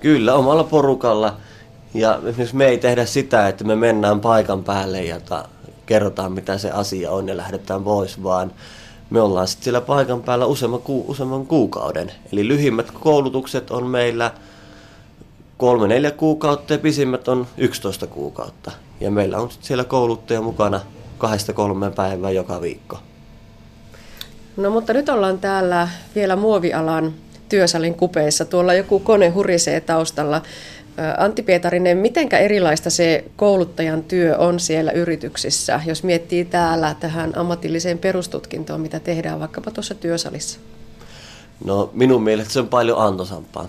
Kyllä, 0.00 0.34
omalla 0.34 0.64
porukalla. 0.64 1.36
Ja 1.94 2.20
esimerkiksi 2.26 2.56
me 2.56 2.66
ei 2.66 2.78
tehdä 2.78 3.04
sitä, 3.06 3.48
että 3.48 3.64
me 3.64 3.76
mennään 3.76 4.20
paikan 4.20 4.64
päälle 4.64 5.02
ja 5.02 5.20
ta, 5.20 5.48
kerrotaan, 5.92 6.32
mitä 6.32 6.58
se 6.58 6.70
asia 6.70 7.10
on 7.10 7.28
ja 7.28 7.36
lähdetään 7.36 7.84
pois, 7.84 8.22
vaan 8.22 8.52
me 9.10 9.20
ollaan 9.20 9.48
sitten 9.48 9.64
siellä 9.64 9.80
paikan 9.80 10.22
päällä 10.22 10.46
useamman, 10.46 10.80
ku, 10.80 11.04
useamman 11.08 11.46
kuukauden. 11.46 12.12
Eli 12.32 12.48
lyhimmät 12.48 12.90
koulutukset 12.90 13.70
on 13.70 13.86
meillä 13.86 14.30
kolme, 15.56 15.88
neljä 15.88 16.10
kuukautta 16.10 16.72
ja 16.72 16.78
pisimmät 16.78 17.28
on 17.28 17.46
11 17.56 18.06
kuukautta. 18.06 18.72
Ja 19.00 19.10
meillä 19.10 19.38
on 19.38 19.50
sitten 19.50 19.66
siellä 19.66 19.84
kouluttaja 19.84 20.40
mukana 20.40 20.80
kahdesta 21.18 21.52
kolmeen 21.52 21.92
päivää 21.92 22.30
joka 22.30 22.60
viikko. 22.60 22.98
No 24.56 24.70
mutta 24.70 24.92
nyt 24.92 25.08
ollaan 25.08 25.38
täällä 25.38 25.88
vielä 26.14 26.36
muovialan 26.36 27.14
työsalin 27.48 27.94
kupeissa. 27.94 28.44
Tuolla 28.44 28.74
joku 28.74 29.00
kone 29.00 29.28
hurisee 29.28 29.80
taustalla. 29.80 30.42
Antti 31.18 31.42
Pietarinen, 31.42 31.98
mitenkä 31.98 32.38
erilaista 32.38 32.90
se 32.90 33.24
kouluttajan 33.36 34.04
työ 34.04 34.38
on 34.38 34.60
siellä 34.60 34.92
yrityksissä, 34.92 35.80
jos 35.86 36.04
miettii 36.04 36.44
täällä 36.44 36.96
tähän 37.00 37.38
ammatilliseen 37.38 37.98
perustutkintoon, 37.98 38.80
mitä 38.80 39.00
tehdään 39.00 39.40
vaikkapa 39.40 39.70
tuossa 39.70 39.94
työsalissa? 39.94 40.60
No 41.64 41.90
minun 41.92 42.22
mielestä 42.22 42.52
se 42.52 42.60
on 42.60 42.68
paljon 42.68 42.98
antoisampaa. 42.98 43.68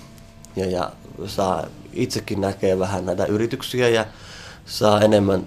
Ja, 0.55 0.65
ja 0.65 0.91
saa 1.25 1.67
itsekin 1.93 2.41
näkee 2.41 2.79
vähän 2.79 3.05
näitä 3.05 3.25
yrityksiä 3.25 3.89
ja 3.89 4.05
saa 4.65 5.01
enemmän 5.01 5.45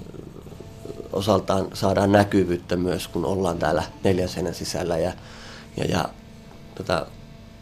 osaltaan 1.13 1.67
saadaan 1.75 2.13
näkyvyyttä 2.13 2.77
myös, 2.77 3.09
kun 3.09 3.25
ollaan 3.25 3.59
täällä 3.59 3.83
neljän 4.05 4.29
seinän 4.29 4.55
sisällä 4.55 4.99
ja, 4.99 5.13
ja, 5.77 5.85
ja 5.85 6.05
tätä 6.75 7.07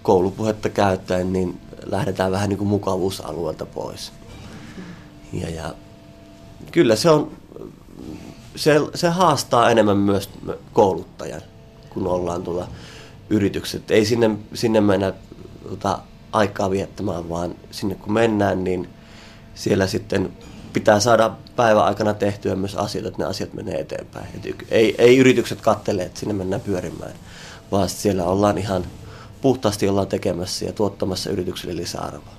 koulupuhetta 0.02 0.68
käyttäen, 0.68 1.32
niin 1.32 1.60
lähdetään 1.86 2.32
vähän 2.32 2.48
niin 2.48 2.58
kuin 2.58 2.68
mukavuusalueelta 2.68 3.66
pois. 3.66 4.12
Ja, 5.32 5.50
ja 5.50 5.74
kyllä 6.72 6.96
se 6.96 7.10
on, 7.10 7.32
se, 8.56 8.80
se 8.94 9.08
haastaa 9.08 9.70
enemmän 9.70 9.96
myös 9.96 10.30
kouluttajan, 10.72 11.42
kun 11.90 12.06
ollaan 12.06 12.42
tuolla 12.42 12.68
yritykset. 13.30 13.90
Ei 13.90 14.04
sinne, 14.04 14.30
sinne 14.54 14.80
mennä 14.80 15.12
tota, 15.68 15.98
aikaa 16.32 16.70
viettämään, 16.70 17.28
vaan 17.28 17.54
sinne 17.70 17.94
kun 17.94 18.12
mennään, 18.12 18.64
niin 18.64 18.88
siellä 19.54 19.86
sitten 19.86 20.32
pitää 20.72 21.00
saada 21.00 21.30
päivän 21.56 21.84
aikana 21.84 22.14
tehtyä 22.14 22.56
myös 22.56 22.74
asioita, 22.74 23.08
että 23.08 23.22
ne 23.22 23.28
asiat 23.28 23.54
menee 23.54 23.80
eteenpäin. 23.80 24.26
Et 24.34 24.56
ei, 24.70 24.94
ei 24.98 25.18
yritykset 25.18 25.60
kattele, 25.60 26.02
että 26.02 26.20
sinne 26.20 26.34
mennään 26.34 26.62
pyörimään, 26.62 27.12
vaan 27.72 27.88
siellä 27.88 28.24
ollaan 28.24 28.58
ihan 28.58 28.84
puhtaasti 29.44 29.88
ollaan 29.88 30.06
tekemässä 30.06 30.64
ja 30.64 30.72
tuottamassa 30.72 31.30
yrityksille 31.30 31.76
lisäarvoa. 31.76 32.34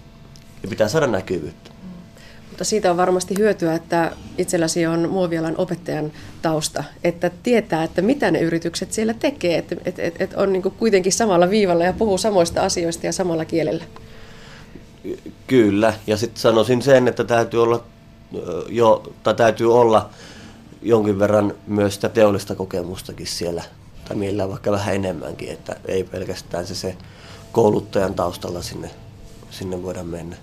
Ja 0.64 0.70
pitää 0.70 0.88
saada 0.88 1.08
näkyvyyttä. 1.08 1.72
Mutta 2.50 2.64
siitä 2.64 2.92
on 2.92 2.98
varmasti 2.98 3.36
hyötyä, 3.38 3.74
että 3.74 4.12
itselläsi 4.38 4.86
on 4.86 5.10
muovialan 5.10 5.56
opettajan 5.58 6.12
tausta, 6.42 6.84
että 7.04 7.32
tietää, 7.44 7.84
että 7.84 8.02
mitä 8.02 8.32
ne 8.32 8.40
yritykset 8.40 8.94
siellä 8.94 9.14
tekee, 9.14 9.58
että 9.58 9.76
et, 9.86 10.00
et, 10.00 10.22
et 10.22 10.34
on 10.34 10.54
niin 10.54 10.62
kuitenkin 10.62 11.12
samalla 11.12 11.50
viivalla 11.50 11.84
ja 11.84 11.94
puhuu 11.94 12.18
samoista 12.18 12.62
asioista 12.62 13.06
ja 13.06 13.14
samalla 13.14 13.46
kielellä. 13.46 13.84
Kyllä, 15.48 15.94
ja 16.08 16.18
sitten 16.18 16.42
sanoisin 16.42 16.82
sen, 16.82 17.08
että 17.08 17.24
täytyy 17.24 17.64
olla, 17.64 17.84
jo, 18.70 19.14
tai 19.24 19.34
täytyy 19.34 19.74
olla 19.74 20.10
jonkin 20.82 21.20
verran 21.20 21.54
myös 21.68 21.96
sitä 21.96 22.10
teollista 22.10 22.56
kokemustakin 22.56 23.28
siellä 23.28 23.64
tai 24.08 24.18
mielellään 24.18 24.50
vaikka 24.50 24.72
vähän 24.72 24.96
enemmänkin, 24.96 25.52
että 25.52 25.76
ei 25.86 26.04
pelkästään 26.04 26.68
se, 26.68 26.76
se 26.76 26.98
kouluttajan 27.52 28.14
taustalla 28.14 28.62
sinne, 28.62 28.90
sinne 29.52 29.84
voida 29.84 30.04
mennä. 30.04 30.36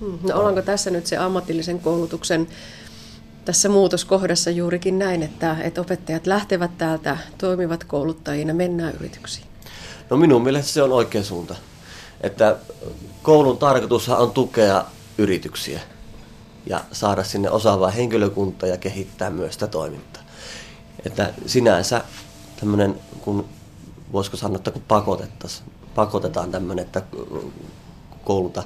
Hmm. 0.00 0.18
No 0.22 0.38
ollaanko 0.38 0.62
tässä 0.62 0.90
nyt 0.90 1.06
se 1.06 1.16
ammatillisen 1.16 1.80
koulutuksen 1.80 2.48
tässä 3.44 3.68
muutoskohdassa 3.68 4.50
juurikin 4.50 4.98
näin, 4.98 5.22
että, 5.22 5.56
että 5.62 5.80
opettajat 5.80 6.26
lähtevät 6.26 6.78
täältä, 6.78 7.18
toimivat 7.38 7.84
kouluttajina, 7.84 8.54
mennään 8.54 8.94
yrityksiin? 8.94 9.46
No 10.10 10.16
minun 10.16 10.42
mielestä 10.42 10.72
se 10.72 10.82
on 10.82 10.92
oikea 10.92 11.24
suunta. 11.24 11.54
Että 12.20 12.56
koulun 13.22 13.58
tarkoitus 13.58 14.08
on 14.08 14.30
tukea 14.30 14.84
yrityksiä 15.18 15.80
ja 16.66 16.84
saada 16.92 17.24
sinne 17.24 17.50
osaavaa 17.50 17.90
henkilökuntaa 17.90 18.68
ja 18.68 18.76
kehittää 18.76 19.30
myös 19.30 19.54
sitä 19.54 19.66
toimintaa. 19.66 20.22
Että 21.06 21.32
sinänsä 21.46 22.04
tämmöinen, 22.60 22.94
kun 23.20 23.44
voisiko 24.12 24.36
sanoa, 24.36 24.56
että 24.56 24.70
kun 24.70 24.82
pakotetaan 25.94 26.50
tämmöinen, 26.50 26.84
että 26.84 27.02
kouluta 28.24 28.62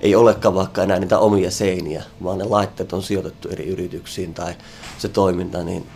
ei 0.00 0.14
olekaan 0.14 0.54
vaikka 0.54 0.82
enää 0.82 0.98
niitä 0.98 1.18
omia 1.18 1.50
seiniä, 1.50 2.02
vaan 2.24 2.38
ne 2.38 2.44
laitteet 2.44 2.92
on 2.92 3.02
sijoitettu 3.02 3.48
eri 3.48 3.66
yrityksiin 3.66 4.34
tai 4.34 4.54
se 4.98 5.08
toiminta, 5.08 5.62
niin 5.62 5.86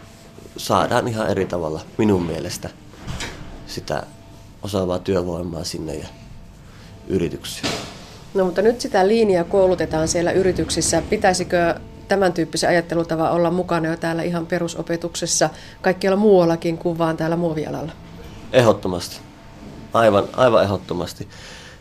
saadaan 0.57 1.09
ihan 1.09 1.31
eri 1.31 1.47
tavalla 1.47 1.81
minun 1.99 2.23
mielestä 2.23 2.71
sitä 3.67 4.03
osaavaa 4.63 4.99
työvoimaa 4.99 5.65
sinne 5.65 5.95
ja 5.95 6.07
yrityksiin. 7.09 7.73
No 8.35 8.45
mutta 8.45 8.63
nyt 8.63 8.81
sitä 8.81 9.09
linjaa 9.09 9.45
koulutetaan 9.45 10.09
siellä 10.09 10.33
yrityksissä. 10.33 11.03
Pitäisikö 11.11 11.75
tämän 12.09 12.33
tyyppisen 12.33 12.71
ajattelutavan 12.71 13.33
olla 13.33 13.51
mukana 13.51 13.89
jo 13.89 13.97
täällä 13.97 14.23
ihan 14.23 14.47
perusopetuksessa 14.47 15.51
kaikkialla 15.83 16.17
muuallakin 16.17 16.79
kuin 16.79 16.99
vaan 16.99 17.17
täällä 17.17 17.37
muovialalla? 17.37 17.93
Ehdottomasti. 18.53 19.21
Aivan, 19.93 20.25
aivan 20.37 20.65
ehdottomasti. 20.65 21.29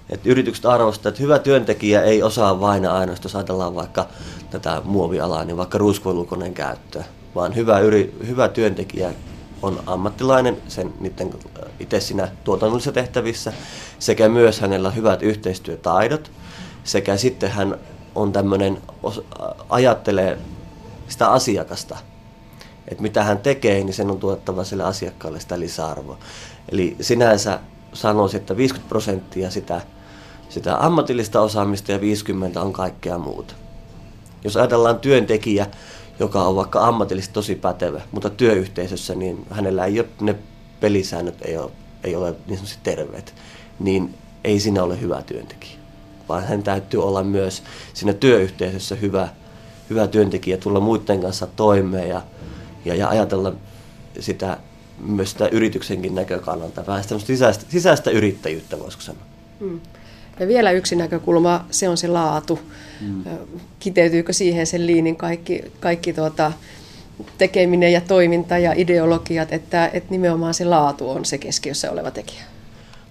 Et 0.10 0.26
yritykset 0.26 0.66
arvostavat, 0.66 1.14
että 1.14 1.24
hyvä 1.24 1.40
työntekijä 1.40 2.02
ei 2.02 2.24
osaa 2.24 2.60
vain 2.60 2.86
ainoastaan, 2.86 3.30
jos 3.30 3.36
ajatellaan 3.36 3.76
vaikka 3.76 4.08
tätä 4.50 4.82
muovialaa, 4.86 5.46
niin 5.46 5.58
vaikka 5.58 5.78
ruuskoilukoneen 5.78 6.54
käyttöä, 6.54 7.04
vaan 7.36 7.56
hyvä, 7.56 7.80
yri, 7.80 8.16
hyvä 8.28 8.48
työntekijä 8.48 9.14
on 9.62 9.80
ammattilainen 9.86 10.58
sen 10.68 10.94
niiden 11.00 11.34
itse 11.80 12.00
siinä 12.00 12.28
tuotannollisissa 12.44 12.92
tehtävissä, 12.92 13.54
sekä 14.00 14.30
myös 14.30 14.60
hänellä 14.60 14.92
hyvät 14.92 15.22
yhteistyötaidot, 15.22 16.32
sekä 16.84 17.18
sitten 17.18 17.52
hän 17.52 17.78
on 18.16 18.32
tämmöinen, 18.32 18.82
ajattelee 19.70 20.38
sitä 21.08 21.32
asiakasta, 21.32 21.98
että 22.88 23.02
mitä 23.02 23.24
hän 23.24 23.38
tekee, 23.38 23.84
niin 23.84 23.94
sen 23.94 24.12
on 24.12 24.20
tuottava 24.20 24.64
sille 24.64 24.84
asiakkaalle 24.84 25.40
sitä 25.40 25.60
lisäarvoa. 25.60 26.18
Eli 26.72 26.96
sinänsä 27.02 27.60
sanoisin, 27.94 28.40
että 28.40 28.58
50 28.58 28.90
prosenttia 28.90 29.52
sitä, 29.52 29.82
sitä 30.50 30.86
ammatillista 30.86 31.42
osaamista 31.42 31.92
ja 31.92 32.02
50 32.02 32.62
on 32.62 32.74
kaikkea 32.74 33.18
muuta. 33.18 33.54
Jos 34.44 34.58
ajatellaan 34.58 35.00
työntekijä, 35.00 35.68
joka 36.20 36.44
on 36.44 36.56
vaikka 36.56 36.88
ammatillisesti 36.88 37.34
tosi 37.34 37.56
pätevä, 37.56 38.02
mutta 38.12 38.30
työyhteisössä, 38.30 39.16
niin 39.16 39.46
hänellä 39.50 39.86
ei 39.86 40.00
ole, 40.00 40.08
ne 40.22 40.36
pelisäännöt 40.80 41.42
ei 41.42 41.58
ole, 41.58 41.72
ei 42.04 42.16
ole 42.16 42.36
niin 42.48 42.58
sanotusti 42.58 42.80
terveet, 42.84 43.34
niin 43.80 44.16
ei 44.44 44.60
siinä 44.60 44.84
ole 44.84 45.02
hyvä 45.02 45.22
työntekijä 45.22 45.81
vaan 46.32 46.48
hän 46.48 46.64
täytyy 46.64 47.04
olla 47.04 47.24
myös 47.24 47.64
siinä 47.94 48.14
työyhteisössä 48.14 48.96
hyvä, 48.96 49.30
hyvä 49.90 50.08
työntekijä, 50.08 50.58
tulla 50.58 50.80
muiden 50.80 51.22
kanssa 51.22 51.48
toimeen 51.56 52.10
ja, 52.10 52.22
ja, 52.86 52.96
ja 52.96 53.10
ajatella 53.10 53.54
sitä 54.20 54.58
myös 55.00 55.32
sitä 55.32 55.48
yrityksenkin 55.48 56.16
näkökannalta, 56.16 56.88
vähän 56.88 57.04
sisäistä, 57.26 57.66
sisäistä 57.70 58.12
yrittäjyyttä, 58.12 58.80
voisiko 58.80 59.04
sanoa. 59.04 59.24
Hmm. 59.60 59.80
Ja 60.40 60.48
vielä 60.48 60.72
yksi 60.72 60.96
näkökulma, 60.96 61.66
se 61.72 61.90
on 61.90 61.98
se 61.98 62.08
laatu. 62.08 62.60
Hmm. 63.00 63.24
Kiteytyykö 63.80 64.34
siihen 64.34 64.68
sen 64.68 64.88
liinin 64.88 65.16
kaikki, 65.16 65.62
kaikki 65.80 66.14
tuota, 66.14 66.52
tekeminen 67.38 67.94
ja 67.94 68.02
toiminta 68.02 68.58
ja 68.58 68.74
ideologiat, 68.76 69.54
että, 69.54 69.90
että 69.94 70.12
nimenomaan 70.12 70.54
se 70.54 70.66
laatu 70.66 71.10
on 71.10 71.26
se 71.26 71.38
keskiössä 71.38 71.92
oleva 71.92 72.12
tekijä? 72.12 72.44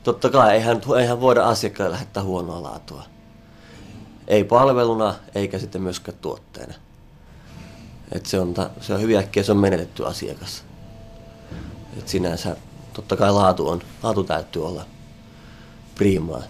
Totta 0.03 0.31
kai 0.31 0.55
eihän, 0.55 0.81
eihän 1.01 1.21
voida 1.21 1.45
asiakkaalle 1.45 1.93
lähettää 1.93 2.23
huonoa 2.23 2.63
laatua. 2.63 3.05
Ei 4.27 4.45
palveluna 4.45 5.15
eikä 5.35 5.59
sitten 5.59 5.83
myöskään 5.83 6.19
tuotteena. 6.19 6.75
Et 8.13 8.27
se, 8.27 8.41
on, 8.41 8.55
se 8.81 8.95
on 8.95 9.01
hyvin 9.01 9.19
äkkiä, 9.19 9.43
se 9.43 9.53
on 9.53 9.59
menetetty 9.59 10.07
asiakas. 10.07 10.65
Et 11.99 12.09
sinänsä 12.09 12.57
totta 12.93 13.17
kai 13.17 13.33
laatu, 13.33 13.69
on, 13.69 13.83
laatu 14.03 14.25
täytyy 14.25 14.67
olla 14.67 14.85
priimaa. 15.95 16.43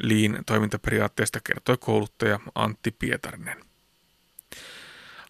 Liin 0.00 0.38
toimintaperiaatteesta 0.46 1.40
kertoi 1.44 1.76
kouluttaja 1.76 2.40
Antti 2.54 2.90
Pietarinen. 2.90 3.64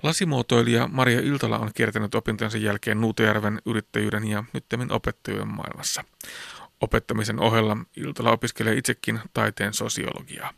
Lasimuotoilija 0.02 0.88
Maria 0.92 1.20
Iltala 1.20 1.58
on 1.58 1.70
kiertänyt 1.74 2.14
opintojensa 2.14 2.58
jälkeen 2.58 3.00
Nuutajärven 3.00 3.62
yrittäjyyden 3.66 4.28
ja 4.28 4.44
nyttemmin 4.52 4.92
opettajuuden 4.92 5.48
maailmassa. 5.48 6.04
Opettamisen 6.80 7.40
ohella 7.40 7.76
Iltala 7.96 8.32
opiskelee 8.32 8.74
itsekin 8.74 9.20
taiteen 9.34 9.74
sosiologiaa. 9.74 10.50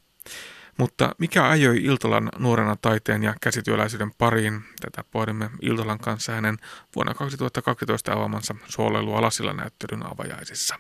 Mutta 0.79 1.15
mikä 1.19 1.49
ajoi 1.49 1.85
Iltalan 1.85 2.29
nuorena 2.39 2.77
taiteen 2.83 3.23
ja 3.23 3.35
käsityöläisyyden 3.41 4.11
pariin? 4.19 4.61
Tätä 4.81 5.05
pohdimme 5.11 5.51
Iltalan 5.63 5.99
kanssa 5.99 6.33
hänen 6.33 6.57
vuonna 6.97 7.15
2012 7.15 8.13
avaamansa 8.13 8.55
Suoleilua 8.69 9.23
Lasilla 9.23 9.53
näyttelyn 9.53 10.07
avajaisissa. 10.07 10.75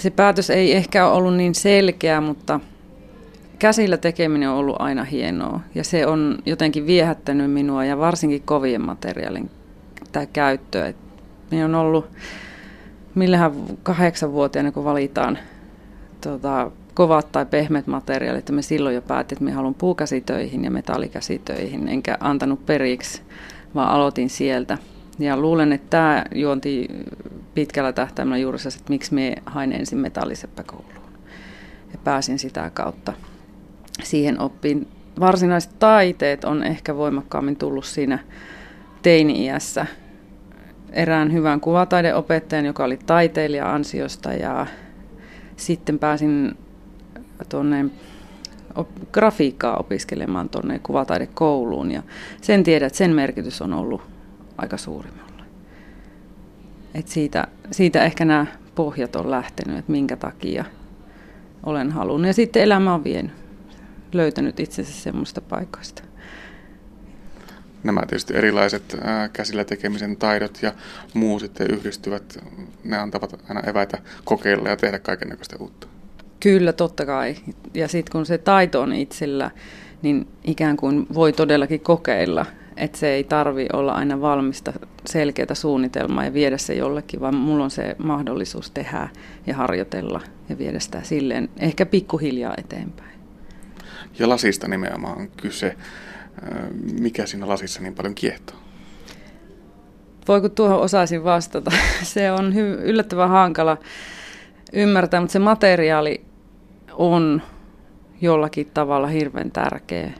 Se 0.00 0.10
päätös 0.10 0.50
ei 0.50 0.72
ehkä 0.72 1.06
ole 1.06 1.16
ollut 1.16 1.34
niin 1.34 1.54
selkeä, 1.54 2.20
mutta 2.20 2.60
käsillä 3.58 3.96
tekeminen 3.96 4.48
on 4.50 4.56
ollut 4.56 4.76
aina 4.78 5.04
hienoa 5.04 5.60
ja 5.74 5.84
se 5.84 6.06
on 6.06 6.38
jotenkin 6.46 6.86
viehättänyt 6.86 7.50
minua 7.50 7.84
ja 7.84 7.98
varsinkin 7.98 8.42
kovien 8.42 8.82
materiaalin 8.82 9.50
tämä 10.12 10.26
käyttö. 10.26 10.94
Minä 11.50 11.64
on 11.64 11.74
ollut, 11.74 12.10
millähän 13.16 13.52
kahdeksanvuotiaana 13.82 14.72
kun 14.72 14.84
valitaan 14.84 15.38
tota, 16.20 16.70
kovat 16.94 17.32
tai 17.32 17.46
pehmeät 17.46 17.86
materiaalit, 17.86 18.38
että 18.38 18.52
me 18.52 18.62
silloin 18.62 18.94
jo 18.94 19.02
päätin, 19.02 19.36
että 19.36 19.44
me 19.44 19.52
haluan 19.52 19.74
puukäsitöihin 19.74 20.64
ja 20.64 20.70
metallikäsitöihin, 20.70 21.88
enkä 21.88 22.16
antanut 22.20 22.66
periksi, 22.66 23.22
vaan 23.74 23.88
aloitin 23.88 24.30
sieltä. 24.30 24.78
Ja 25.18 25.36
luulen, 25.36 25.72
että 25.72 25.90
tämä 25.90 26.24
juonti 26.34 26.88
pitkällä 27.54 27.92
tähtäimellä 27.92 28.38
juuri 28.38 28.58
se, 28.58 28.68
että 28.68 28.82
miksi 28.88 29.14
me 29.14 29.34
hain 29.46 29.72
ensin 29.72 29.98
metalliseppäkouluun. 29.98 31.06
Ja 31.92 31.98
pääsin 32.04 32.38
sitä 32.38 32.70
kautta 32.74 33.12
siihen 34.02 34.40
oppiin. 34.40 34.88
Varsinaiset 35.20 35.78
taiteet 35.78 36.44
on 36.44 36.62
ehkä 36.62 36.96
voimakkaammin 36.96 37.56
tullut 37.56 37.84
siinä 37.84 38.18
teini-iässä. 39.02 39.86
Erään 40.92 41.32
hyvän 41.32 41.60
kuvataideopettajan, 41.60 42.64
joka 42.64 42.84
oli 42.84 42.98
taiteilija 43.06 43.74
ansiosta 43.74 44.32
ja 44.32 44.66
sitten 45.56 45.98
pääsin 45.98 46.56
tuonne 47.48 47.84
grafiikkaa 49.12 49.76
opiskelemaan 49.76 50.48
tuonne 50.48 50.78
kuvataidekouluun 50.78 51.90
ja 51.90 52.02
sen 52.40 52.64
tiedät, 52.64 52.94
sen 52.94 53.10
merkitys 53.10 53.62
on 53.62 53.72
ollut 53.72 54.02
aika 54.58 54.76
suuri 54.76 55.10
mulle. 55.10 55.44
Et 56.94 57.08
siitä, 57.08 57.46
siitä 57.70 58.04
ehkä 58.04 58.24
nämä 58.24 58.46
pohjat 58.74 59.16
on 59.16 59.30
lähtenyt, 59.30 59.78
että 59.78 59.92
minkä 59.92 60.16
takia 60.16 60.64
olen 61.62 61.90
halunnut. 61.90 62.26
Ja 62.26 62.34
sitten 62.34 62.62
elämä 62.62 62.94
on 62.94 63.04
vienyt, 63.04 63.32
löytänyt 64.12 64.60
itsensä 64.60 64.92
semmoista 64.92 65.40
paikoista. 65.40 66.02
Nämä 67.86 68.00
tietysti 68.00 68.36
erilaiset 68.36 68.96
käsillä 69.32 69.64
tekemisen 69.64 70.16
taidot 70.16 70.58
ja 70.62 70.72
muu 71.14 71.38
sitten 71.38 71.70
yhdistyvät. 71.70 72.38
Ne 72.84 72.98
antavat 72.98 73.44
aina 73.48 73.60
eväitä 73.60 73.98
kokeilla 74.24 74.68
ja 74.68 74.76
tehdä 74.76 74.98
kaiken 74.98 75.38
uutta. 75.58 75.86
Kyllä, 76.40 76.72
totta 76.72 77.06
kai. 77.06 77.36
Ja 77.74 77.88
sitten 77.88 78.12
kun 78.12 78.26
se 78.26 78.38
taito 78.38 78.80
on 78.80 78.92
itsellä, 78.92 79.50
niin 80.02 80.28
ikään 80.44 80.76
kuin 80.76 81.06
voi 81.14 81.32
todellakin 81.32 81.80
kokeilla. 81.80 82.46
Että 82.76 82.98
se 82.98 83.08
ei 83.08 83.24
tarvi 83.24 83.66
olla 83.72 83.92
aina 83.92 84.20
valmista 84.20 84.72
selkeää 85.06 85.54
suunnitelmaa 85.54 86.24
ja 86.24 86.32
viedä 86.32 86.58
se 86.58 86.74
jollekin, 86.74 87.20
vaan 87.20 87.34
mulla 87.34 87.64
on 87.64 87.70
se 87.70 87.96
mahdollisuus 87.98 88.70
tehdä 88.70 89.08
ja 89.46 89.56
harjoitella 89.56 90.20
ja 90.48 90.58
viedä 90.58 90.80
sitä 90.80 91.02
silleen 91.02 91.48
ehkä 91.58 91.86
pikkuhiljaa 91.86 92.54
eteenpäin. 92.58 93.20
Ja 94.18 94.28
lasista 94.28 94.68
nimenomaan 94.68 95.18
on 95.18 95.28
kyse. 95.36 95.76
Mikä 97.00 97.26
siinä 97.26 97.48
lasissa 97.48 97.80
niin 97.80 97.94
paljon 97.94 98.14
kiehtoo? 98.14 98.56
Voi 100.28 100.40
kun 100.40 100.50
tuohon 100.50 100.80
osaisin 100.80 101.24
vastata. 101.24 101.70
Se 102.02 102.32
on 102.32 102.52
hy- 102.52 102.82
yllättävän 102.82 103.28
hankala 103.28 103.76
ymmärtää, 104.72 105.20
mutta 105.20 105.32
se 105.32 105.38
materiaali 105.38 106.24
on 106.92 107.42
jollakin 108.20 108.70
tavalla 108.74 109.06
hirveän 109.06 109.50
tärkeä, 109.50 110.10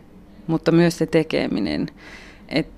mutta 0.47 0.73
myös 0.73 0.99
se 0.99 1.07
tekeminen. 1.07 1.89
Et 2.49 2.69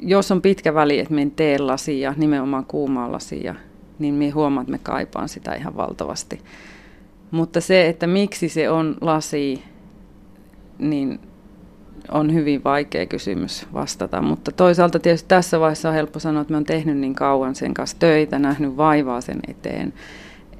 jos 0.00 0.30
on 0.30 0.42
pitkä 0.42 0.74
väli, 0.74 0.98
että 0.98 1.14
me 1.14 1.30
tee 1.36 1.58
lasia, 1.58 2.14
nimenomaan 2.16 2.64
kuumaa 2.64 3.12
lasia, 3.12 3.54
niin 3.98 4.14
me 4.14 4.30
huomaan, 4.30 4.62
että 4.62 4.72
me 4.72 4.78
kaipaan 4.82 5.28
sitä 5.28 5.54
ihan 5.54 5.76
valtavasti. 5.76 6.40
Mutta 7.30 7.60
se, 7.60 7.88
että 7.88 8.06
miksi 8.06 8.48
se 8.48 8.70
on 8.70 8.96
lasi, 9.00 9.62
niin 10.78 11.20
on 12.10 12.34
hyvin 12.34 12.64
vaikea 12.64 13.06
kysymys 13.06 13.66
vastata. 13.72 14.22
Mutta 14.22 14.52
toisaalta 14.52 14.98
tietysti 14.98 15.28
tässä 15.28 15.60
vaiheessa 15.60 15.88
on 15.88 15.94
helppo 15.94 16.18
sanoa, 16.18 16.42
että 16.42 16.52
me 16.52 16.56
on 16.56 16.64
tehnyt 16.64 16.98
niin 16.98 17.14
kauan 17.14 17.54
sen 17.54 17.74
kanssa 17.74 17.96
töitä, 17.98 18.38
nähnyt 18.38 18.76
vaivaa 18.76 19.20
sen 19.20 19.40
eteen, 19.48 19.92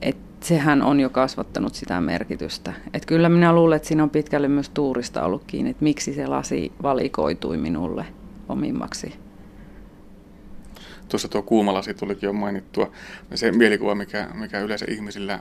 että 0.03 0.47
sehän 0.47 0.83
on 0.83 1.01
jo 1.01 1.11
kasvattanut 1.11 1.75
sitä 1.75 2.01
merkitystä. 2.01 2.73
Et 2.95 3.07
kyllä 3.07 3.29
minä 3.29 3.53
luulen, 3.53 3.77
että 3.77 3.89
siinä 3.89 4.03
on 4.03 4.11
pitkälle 4.11 4.49
myös 4.49 4.69
tuurista 4.69 5.25
ollut 5.25 5.45
kiinni, 5.47 5.71
että 5.71 5.85
miksi 5.85 6.15
se 6.15 6.27
lasi 6.27 6.73
valikoitui 6.83 7.57
minulle 7.57 8.07
omimmaksi. 8.49 9.15
Tuossa 11.09 11.29
tuo 11.29 11.43
kuumalasi 11.43 11.95
tulikin 11.95 12.27
jo 12.27 12.33
mainittua. 12.33 12.91
Se 13.35 13.53
mielikuva, 13.53 13.95
mikä, 13.95 14.29
mikä 14.35 14.61
yleensä 14.61 14.87
ihmisillä 14.89 15.41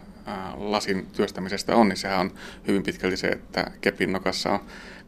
lasin 0.57 1.07
työstämisestä 1.13 1.75
on, 1.75 1.89
niin 1.89 1.97
sehän 1.97 2.19
on 2.19 2.31
hyvin 2.67 2.83
pitkälti 2.83 3.17
se, 3.17 3.27
että 3.27 3.71
kepin 3.81 4.11
nokassa 4.11 4.51
on 4.51 4.59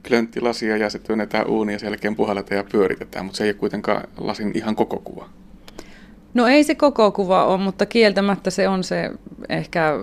klönttilasia 0.07 0.77
ja 0.77 0.89
se 0.89 0.99
työnnetään 0.99 1.47
uuniin 1.47 1.73
ja 1.73 1.79
sen 1.79 1.87
jälkeen 1.87 2.15
puhalletaan 2.15 2.57
ja 2.57 2.63
pyöritetään, 2.71 3.25
mutta 3.25 3.37
se 3.37 3.43
ei 3.43 3.49
ole 3.49 3.53
kuitenkaan 3.53 4.03
lasin 4.17 4.51
ihan 4.55 4.75
koko 4.75 5.01
kuva. 5.03 5.29
No 6.33 6.47
ei 6.47 6.63
se 6.63 6.75
koko 6.75 7.11
kuva 7.11 7.45
ole, 7.45 7.61
mutta 7.61 7.85
kieltämättä 7.85 8.49
se 8.49 8.67
on 8.67 8.83
se 8.83 9.11
ehkä 9.49 9.93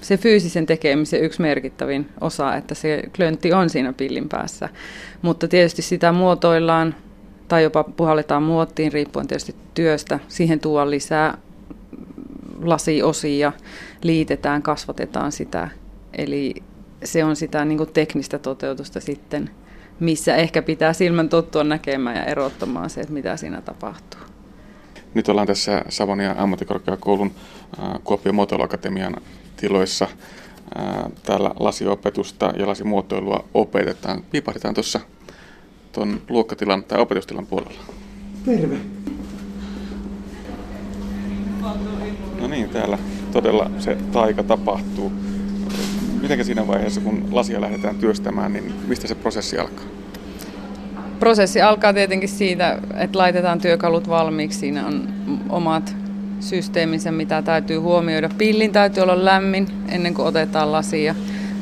se 0.00 0.16
fyysisen 0.16 0.66
tekemisen 0.66 1.22
yksi 1.22 1.42
merkittävin 1.42 2.08
osa, 2.20 2.56
että 2.56 2.74
se 2.74 3.02
klöntti 3.16 3.52
on 3.52 3.70
siinä 3.70 3.92
pillin 3.92 4.28
päässä. 4.28 4.68
Mutta 5.22 5.48
tietysti 5.48 5.82
sitä 5.82 6.12
muotoillaan 6.12 6.94
tai 7.48 7.62
jopa 7.62 7.84
puhalletaan 7.84 8.42
muottiin 8.42 8.92
riippuen 8.92 9.26
tietysti 9.26 9.54
työstä. 9.74 10.18
Siihen 10.28 10.60
tuo 10.60 10.90
lisää 10.90 11.38
lasiosia, 12.62 13.52
liitetään, 14.02 14.62
kasvatetaan 14.62 15.32
sitä. 15.32 15.68
Eli 16.18 16.54
se 17.04 17.24
on 17.24 17.36
sitä 17.36 17.64
niin 17.64 17.92
teknistä 17.92 18.38
toteutusta 18.38 19.00
sitten, 19.00 19.50
missä 20.00 20.36
ehkä 20.36 20.62
pitää 20.62 20.92
silmän 20.92 21.28
tottua 21.28 21.64
näkemään 21.64 22.16
ja 22.16 22.24
erottamaan 22.24 22.90
se, 22.90 23.00
että 23.00 23.12
mitä 23.12 23.36
siinä 23.36 23.60
tapahtuu. 23.60 24.20
Nyt 25.14 25.28
ollaan 25.28 25.46
tässä 25.46 25.84
Savonia 25.88 26.34
ammattikorkeakoulun 26.38 27.30
Kuopion 28.04 28.34
muotoiluakatemian 28.34 29.16
tiloissa. 29.56 30.08
Täällä 31.22 31.50
lasiopetusta 31.60 32.52
ja 32.58 32.66
lasimuotoilua 32.66 33.44
opetetaan. 33.54 34.22
Piipahdetaan 34.30 34.74
tuossa 34.74 35.00
tuon 35.92 36.22
luokkatilan 36.28 36.84
tai 36.84 37.00
opetustilan 37.00 37.46
puolella. 37.46 37.80
Terve. 38.44 38.76
No 42.40 42.46
niin, 42.48 42.68
täällä 42.68 42.98
todella 43.32 43.70
se 43.78 43.96
taika 44.12 44.42
tapahtuu. 44.42 45.12
Miten 46.28 46.44
siinä 46.44 46.66
vaiheessa, 46.66 47.00
kun 47.00 47.28
lasia 47.32 47.60
lähdetään 47.60 47.96
työstämään, 47.96 48.52
niin 48.52 48.74
mistä 48.86 49.08
se 49.08 49.14
prosessi 49.14 49.58
alkaa? 49.58 49.84
Prosessi 51.20 51.62
alkaa 51.62 51.92
tietenkin 51.92 52.28
siitä, 52.28 52.78
että 52.94 53.18
laitetaan 53.18 53.60
työkalut 53.60 54.08
valmiiksi. 54.08 54.58
Siinä 54.58 54.86
on 54.86 55.08
omat 55.48 55.96
systeeminsä, 56.40 57.12
mitä 57.12 57.42
täytyy 57.42 57.78
huomioida. 57.78 58.30
Pillin 58.38 58.72
täytyy 58.72 59.02
olla 59.02 59.24
lämmin 59.24 59.68
ennen 59.88 60.14
kuin 60.14 60.26
otetaan 60.26 60.72
lasia. 60.72 61.14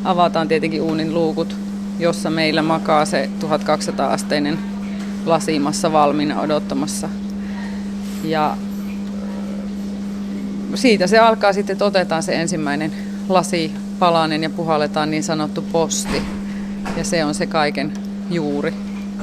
Avataan 0.04 0.48
tietenkin 0.48 0.82
uunin 0.82 1.14
luukut, 1.14 1.56
jossa 1.98 2.30
meillä 2.30 2.62
makaa 2.62 3.04
se 3.04 3.30
1200-asteinen 3.40 4.58
lasimassa 5.26 5.92
valmiina 5.92 6.40
odottamassa. 6.40 7.08
Ja 8.24 8.56
siitä 10.74 11.06
se 11.06 11.18
alkaa 11.18 11.52
sitten, 11.52 11.74
että 11.74 11.84
otetaan 11.84 12.22
se 12.22 12.34
ensimmäinen 12.34 12.92
lasi 13.28 13.72
palanen 14.02 14.42
ja 14.42 14.50
puhalletaan 14.50 15.10
niin 15.10 15.22
sanottu 15.22 15.64
posti. 15.72 16.22
Ja 16.96 17.04
se 17.04 17.24
on 17.24 17.34
se 17.34 17.46
kaiken 17.46 17.92
juuri 18.30 18.74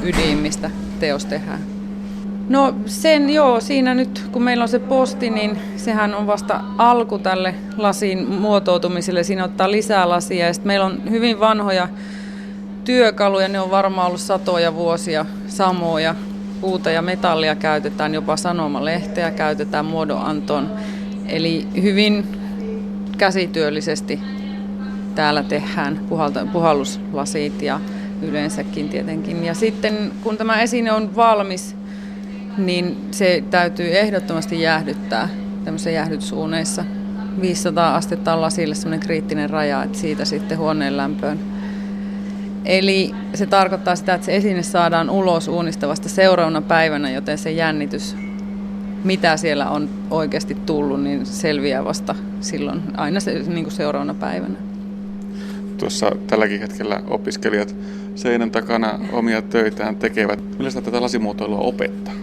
ydin, 0.03 0.37
mistä 0.37 0.71
teos 0.99 1.25
tehdään. 1.25 1.59
No 2.49 2.75
sen 2.85 3.29
joo, 3.29 3.61
siinä 3.61 3.93
nyt 3.93 4.25
kun 4.31 4.43
meillä 4.43 4.63
on 4.63 4.69
se 4.69 4.79
posti, 4.79 5.29
niin 5.29 5.57
sehän 5.77 6.15
on 6.15 6.27
vasta 6.27 6.61
alku 6.77 7.19
tälle 7.19 7.55
lasin 7.77 8.29
muotoutumiselle. 8.29 9.23
Siinä 9.23 9.43
ottaa 9.43 9.71
lisää 9.71 10.09
lasia 10.09 10.47
ja 10.47 10.53
meillä 10.63 10.85
on 10.85 11.01
hyvin 11.09 11.39
vanhoja 11.39 11.87
työkaluja, 12.85 13.47
ne 13.47 13.59
on 13.59 13.71
varmaan 13.71 14.07
ollut 14.07 14.21
satoja 14.21 14.75
vuosia 14.75 15.25
samoja. 15.47 16.15
Puuta 16.61 16.89
ja 16.89 17.01
metallia 17.01 17.55
käytetään, 17.55 18.13
jopa 18.13 18.37
sanomalehteä 18.37 19.31
käytetään 19.31 19.85
muodonantoon. 19.85 20.71
Eli 21.27 21.67
hyvin 21.81 22.27
käsityöllisesti 23.17 24.38
täällä 25.15 25.43
tehdään 25.43 25.99
puhalluslasit 26.53 27.61
ja 27.61 27.79
yleensäkin 28.21 28.89
tietenkin. 28.89 29.43
Ja 29.43 29.53
sitten 29.53 30.11
kun 30.23 30.37
tämä 30.37 30.61
esine 30.61 30.91
on 30.91 31.15
valmis, 31.15 31.75
niin 32.57 32.97
se 33.11 33.43
täytyy 33.49 33.97
ehdottomasti 33.97 34.61
jäähdyttää 34.61 35.29
tämmöisissä 35.65 35.89
jäähdytysuuneissa. 35.89 36.85
500 37.41 37.95
astetta 37.95 38.33
on 38.33 38.41
lasille 38.41 38.75
semmoinen 38.75 38.99
kriittinen 38.99 39.49
raja, 39.49 39.83
että 39.83 39.97
siitä 39.97 40.25
sitten 40.25 40.57
huoneen 40.57 40.97
lämpöön. 40.97 41.39
Eli 42.65 43.15
se 43.33 43.45
tarkoittaa 43.45 43.95
sitä, 43.95 44.13
että 44.13 44.25
se 44.25 44.35
esine 44.35 44.63
saadaan 44.63 45.09
ulos 45.09 45.47
uunista 45.47 45.87
vasta 45.87 46.09
seuraavana 46.09 46.61
päivänä, 46.61 47.09
joten 47.09 47.37
se 47.37 47.51
jännitys, 47.51 48.15
mitä 49.03 49.37
siellä 49.37 49.69
on 49.69 49.89
oikeasti 50.11 50.57
tullut, 50.65 51.03
niin 51.03 51.25
selviää 51.25 51.85
vasta 51.85 52.15
silloin 52.41 52.81
aina 52.97 53.19
se, 53.19 53.33
niin 53.33 53.63
kuin 53.63 53.73
seuraavana 53.73 54.13
päivänä. 54.13 54.68
Tuossa 55.79 56.11
tälläkin 56.27 56.59
hetkellä 56.59 57.01
opiskelijat 57.07 57.75
seinän 58.15 58.51
takana 58.51 58.99
omia 59.11 59.41
töitään 59.41 59.95
tekevät. 59.95 60.39
Millaista 60.57 60.81
tätä 60.81 61.01
lasimuotoilua 61.01 61.59
opettaa? 61.59 62.13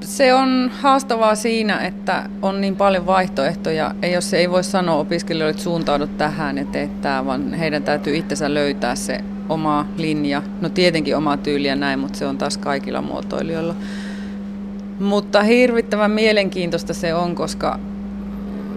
Se 0.00 0.34
on 0.34 0.70
haastavaa 0.80 1.34
siinä, 1.34 1.78
että 1.78 2.28
on 2.42 2.60
niin 2.60 2.76
paljon 2.76 3.06
vaihtoehtoja. 3.06 3.94
Ei, 4.02 4.12
jos 4.12 4.34
ei 4.34 4.50
voi 4.50 4.64
sanoa 4.64 4.96
opiskelijoille, 4.96 5.50
että 5.50 5.62
suuntaudu 5.62 6.06
tähän 6.06 6.58
ja 6.58 6.64
tämä, 7.02 7.26
vaan 7.26 7.54
heidän 7.54 7.82
täytyy 7.82 8.16
itsensä 8.16 8.54
löytää 8.54 8.94
se 8.94 9.20
oma 9.48 9.86
linja. 9.96 10.42
No 10.60 10.68
tietenkin 10.68 11.16
oma 11.16 11.36
tyyli 11.36 11.68
ja 11.68 11.76
näin, 11.76 11.98
mutta 11.98 12.18
se 12.18 12.26
on 12.26 12.38
taas 12.38 12.58
kaikilla 12.58 13.02
muotoilijoilla. 13.02 13.74
Mutta 15.00 15.42
hirvittävän 15.42 16.10
mielenkiintoista 16.10 16.94
se 16.94 17.14
on, 17.14 17.34
koska 17.34 17.80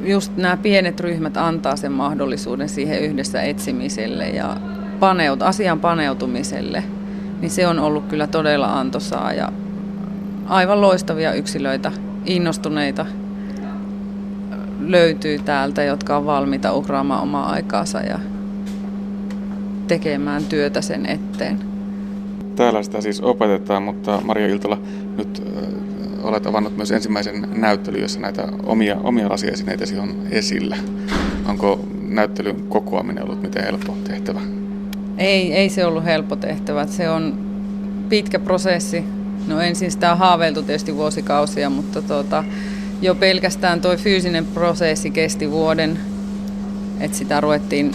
just 0.03 0.37
nämä 0.37 0.57
pienet 0.57 0.99
ryhmät 0.99 1.37
antaa 1.37 1.75
sen 1.75 1.91
mahdollisuuden 1.91 2.69
siihen 2.69 3.01
yhdessä 3.01 3.41
etsimiselle 3.41 4.29
ja 4.29 4.57
paneut, 4.99 5.41
asian 5.41 5.79
paneutumiselle. 5.79 6.83
Niin 7.41 7.51
se 7.51 7.67
on 7.67 7.79
ollut 7.79 8.05
kyllä 8.05 8.27
todella 8.27 8.79
antoisaa 8.79 9.33
ja 9.33 9.51
aivan 10.47 10.81
loistavia 10.81 11.33
yksilöitä, 11.33 11.91
innostuneita 12.25 13.05
löytyy 14.79 15.39
täältä, 15.39 15.83
jotka 15.83 16.17
on 16.17 16.25
valmiita 16.25 16.73
uhraamaan 16.73 17.23
omaa 17.23 17.49
aikaansa 17.49 17.99
ja 17.99 18.19
tekemään 19.87 20.45
työtä 20.45 20.81
sen 20.81 21.05
eteen. 21.05 21.59
Täällä 22.55 22.83
sitä 22.83 23.01
siis 23.01 23.21
opetetaan, 23.21 23.83
mutta 23.83 24.21
Maria 24.23 24.47
Iltola, 24.47 24.77
nyt 25.17 25.43
olet 26.23 26.45
avannut 26.45 26.77
myös 26.77 26.91
ensimmäisen 26.91 27.47
näyttelyn, 27.55 28.01
jossa 28.01 28.19
näitä 28.19 28.47
omia, 28.63 28.97
omia 29.03 29.29
lasiesineitä 29.29 29.85
on 30.01 30.27
esillä. 30.31 30.77
Onko 31.45 31.85
näyttelyn 32.07 32.63
kokoaminen 32.69 33.23
ollut 33.23 33.41
miten 33.41 33.63
helppo 33.63 33.97
tehtävä? 34.03 34.41
Ei, 35.17 35.53
ei 35.53 35.69
se 35.69 35.85
ollut 35.85 36.05
helppo 36.05 36.35
tehtävä. 36.35 36.85
Se 36.87 37.09
on 37.09 37.39
pitkä 38.09 38.39
prosessi. 38.39 39.03
No 39.47 39.59
ensin 39.61 39.91
sitä 39.91 40.11
on 40.11 40.17
haaveiltu 40.17 40.63
tietysti 40.63 40.95
vuosikausia, 40.95 41.69
mutta 41.69 42.01
tuota, 42.01 42.43
jo 43.01 43.15
pelkästään 43.15 43.81
tuo 43.81 43.97
fyysinen 43.97 44.45
prosessi 44.45 45.11
kesti 45.11 45.51
vuoden. 45.51 45.99
Että 46.99 47.17
sitä 47.17 47.41
ruvettiin 47.41 47.91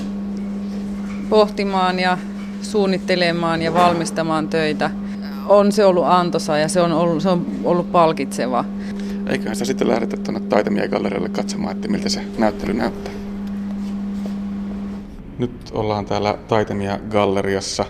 pohtimaan 1.28 1.98
ja 1.98 2.18
suunnittelemaan 2.62 3.62
ja 3.62 3.74
valmistamaan 3.74 4.48
töitä. 4.48 4.90
On 5.46 5.72
se 5.72 5.84
ollut 5.84 6.04
antoisa 6.06 6.58
ja 6.58 6.68
se 6.68 6.80
on 6.80 6.92
ollut, 6.92 7.22
se 7.22 7.28
on 7.28 7.46
ollut 7.64 7.92
palkitseva. 7.92 8.64
Eiköhän 9.26 9.56
sitä 9.56 9.64
sitten 9.64 9.88
lähdetä 9.88 10.16
tuonne 10.16 10.40
Taitemia-gallerialle 10.40 11.28
katsomaan, 11.28 11.76
että 11.76 11.88
miltä 11.88 12.08
se 12.08 12.24
näyttely 12.38 12.72
näyttää. 12.72 13.12
Nyt 15.38 15.70
ollaan 15.72 16.06
täällä 16.06 16.38
Taitemia-galleriassa 16.48 17.84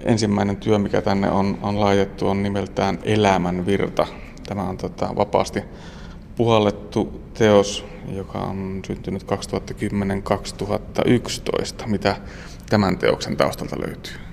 ensimmäinen 0.00 0.56
työ, 0.56 0.78
mikä 0.78 1.02
tänne 1.02 1.30
on, 1.30 1.58
on 1.62 1.80
laitettu, 1.80 2.28
on 2.28 2.42
nimeltään 2.42 2.98
Elämän 3.02 3.66
virta. 3.66 4.06
Tämä 4.46 4.62
on 4.62 4.76
tota, 4.76 5.16
vapaasti 5.16 5.62
puhallettu 6.36 7.20
teos, 7.34 7.84
joka 8.12 8.38
on 8.38 8.80
syntynyt 8.86 9.22
2010-2011. 9.22 9.26
Mitä 11.86 12.16
tämän 12.70 12.98
teoksen 12.98 13.36
taustalta 13.36 13.76
löytyy? 13.80 14.27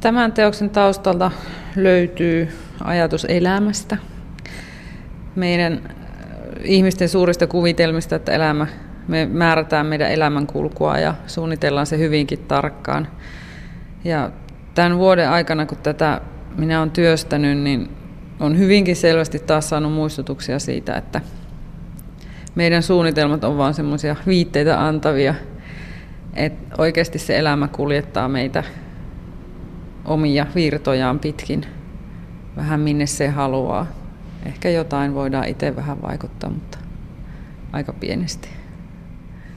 Tämän 0.00 0.32
teoksen 0.32 0.70
taustalta 0.70 1.30
löytyy 1.76 2.48
ajatus 2.84 3.24
elämästä. 3.24 3.96
Meidän 5.36 5.72
äh, 5.72 5.96
ihmisten 6.64 7.08
suurista 7.08 7.46
kuvitelmista, 7.46 8.16
että 8.16 8.32
elämä, 8.32 8.66
me 9.08 9.26
määrätään 9.26 9.86
meidän 9.86 10.10
elämänkulkua 10.10 10.98
ja 10.98 11.14
suunnitellaan 11.26 11.86
se 11.86 11.98
hyvinkin 11.98 12.38
tarkkaan. 12.38 13.08
Ja 14.04 14.30
tämän 14.74 14.98
vuoden 14.98 15.28
aikana, 15.28 15.66
kun 15.66 15.78
tätä 15.78 16.20
minä 16.56 16.78
olen 16.78 16.90
työstänyt, 16.90 17.58
niin 17.58 17.90
on 18.40 18.58
hyvinkin 18.58 18.96
selvästi 18.96 19.38
taas 19.38 19.68
saanut 19.68 19.92
muistutuksia 19.92 20.58
siitä, 20.58 20.96
että 20.96 21.20
meidän 22.54 22.82
suunnitelmat 22.82 23.44
on 23.44 23.58
vain 23.58 23.74
semmoisia 23.74 24.16
viitteitä 24.26 24.86
antavia, 24.86 25.34
että 26.34 26.74
oikeasti 26.78 27.18
se 27.18 27.38
elämä 27.38 27.68
kuljettaa 27.68 28.28
meitä 28.28 28.64
omia 30.04 30.46
virtojaan 30.54 31.18
pitkin 31.18 31.66
vähän 32.56 32.80
minne 32.80 33.06
se 33.06 33.28
haluaa. 33.28 33.86
Ehkä 34.46 34.68
jotain 34.68 35.14
voidaan 35.14 35.48
itse 35.48 35.76
vähän 35.76 36.02
vaikuttaa, 36.02 36.50
mutta 36.50 36.78
aika 37.72 37.92
pienesti. 37.92 38.48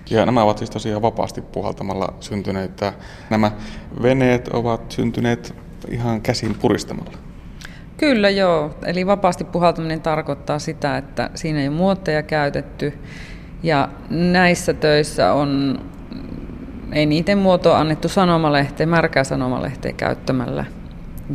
Ja 0.10 0.26
nämä 0.26 0.44
ovat 0.44 0.58
siis 0.58 0.70
tosiaan 0.70 1.02
vapaasti 1.02 1.42
puhaltamalla 1.42 2.14
syntyneitä. 2.20 2.94
Nämä 3.30 3.52
veneet 4.02 4.48
ovat 4.48 4.92
syntyneet 4.92 5.56
ihan 5.90 6.22
käsin 6.22 6.56
puristamalla. 6.62 7.18
Kyllä 7.98 8.30
joo. 8.30 8.78
Eli 8.86 9.08
vapaasti 9.08 9.44
puhaltaminen 9.44 10.02
tarkoittaa 10.02 10.60
sitä, 10.60 10.98
että 10.98 11.30
siinä 11.36 11.60
ei 11.60 11.68
ole 11.68 11.76
muotteja 11.76 12.24
käytetty. 12.24 13.00
Ja 13.64 13.90
näissä 14.10 14.74
töissä 14.74 15.34
on 15.34 15.80
eniten 16.94 17.38
muotoa 17.38 17.80
annettu 17.80 18.10
sanomalehteen, 18.10 18.90
märkää 18.90 19.24
sanomalehteen 19.24 19.96
käyttämällä. 19.96 20.66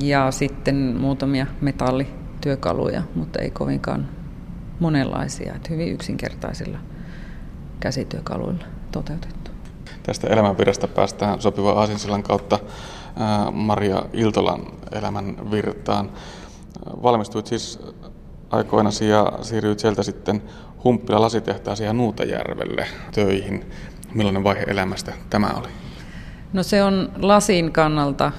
Ja 0.01 0.31
sitten 0.31 0.77
muutamia 0.77 1.47
metallityökaluja, 1.61 3.03
mutta 3.15 3.39
ei 3.39 3.51
kovinkaan 3.51 4.09
monenlaisia. 4.81 5.55
Että 5.55 5.69
hyvin 5.71 5.93
yksinkertaisilla 5.93 6.79
käsityökaluilla 7.81 8.65
toteutettu. 8.93 9.51
Tästä 10.03 10.27
elämänvirrasta 10.27 10.89
päästään 10.89 11.41
sopivan 11.41 11.79
aasinsillan 11.79 12.23
kautta 12.23 12.59
Maria 13.53 14.03
Iltolan 14.13 14.61
elämän 14.93 15.51
virtaan. 15.51 16.11
Valmistuit 17.03 17.47
siis 17.47 17.81
aikoinasi 18.51 19.09
ja 19.09 19.33
siirryit 19.43 19.79
sieltä 19.79 20.03
sitten 20.03 20.43
Humppila 20.85 21.21
lasitehtaaseen 21.21 21.87
ja 21.87 21.93
Nuutajärvelle 21.93 22.87
töihin. 23.15 23.65
Millainen 24.15 24.45
vaihe 24.45 24.65
elämästä 24.67 25.13
tämä 25.31 25.47
oli? 25.47 25.69
No 26.53 26.63
se 26.63 26.83
on 26.83 27.11
lasin 27.17 27.73
kannalta 27.73 28.33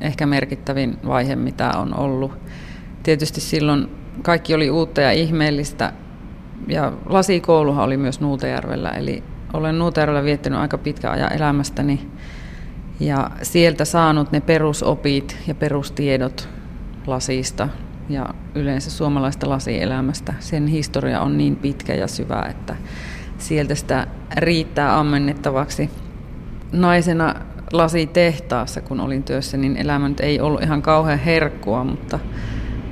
ehkä 0.00 0.26
merkittävin 0.26 0.98
vaihe, 1.06 1.36
mitä 1.36 1.70
on 1.70 1.98
ollut. 1.98 2.32
Tietysti 3.02 3.40
silloin 3.40 3.88
kaikki 4.22 4.54
oli 4.54 4.70
uutta 4.70 5.00
ja 5.00 5.12
ihmeellistä. 5.12 5.92
Ja 6.68 6.92
lasikouluhan 7.06 7.84
oli 7.84 7.96
myös 7.96 8.20
Nuutajärvellä, 8.20 8.90
eli 8.90 9.22
olen 9.52 9.78
Nuutajärvellä 9.78 10.24
viettänyt 10.24 10.58
aika 10.58 10.78
pitkä 10.78 11.10
ajan 11.10 11.32
elämästäni. 11.32 12.10
Ja 13.00 13.30
sieltä 13.42 13.84
saanut 13.84 14.32
ne 14.32 14.40
perusopit 14.40 15.36
ja 15.46 15.54
perustiedot 15.54 16.48
lasista 17.06 17.68
ja 18.08 18.28
yleensä 18.54 18.90
suomalaista 18.90 19.48
lasielämästä. 19.48 20.34
Sen 20.40 20.66
historia 20.66 21.20
on 21.20 21.38
niin 21.38 21.56
pitkä 21.56 21.94
ja 21.94 22.08
syvä, 22.08 22.46
että 22.50 22.76
sieltä 23.44 23.74
sitä 23.74 24.06
riittää 24.36 24.98
ammennettavaksi. 24.98 25.90
Naisena 26.72 27.34
lasitehtaassa, 27.72 28.80
kun 28.80 29.00
olin 29.00 29.22
työssä, 29.22 29.56
niin 29.56 29.76
elämä 29.76 30.08
nyt 30.08 30.20
ei 30.20 30.40
ollut 30.40 30.62
ihan 30.62 30.82
kauhean 30.82 31.18
herkkua, 31.18 31.84
mutta 31.84 32.18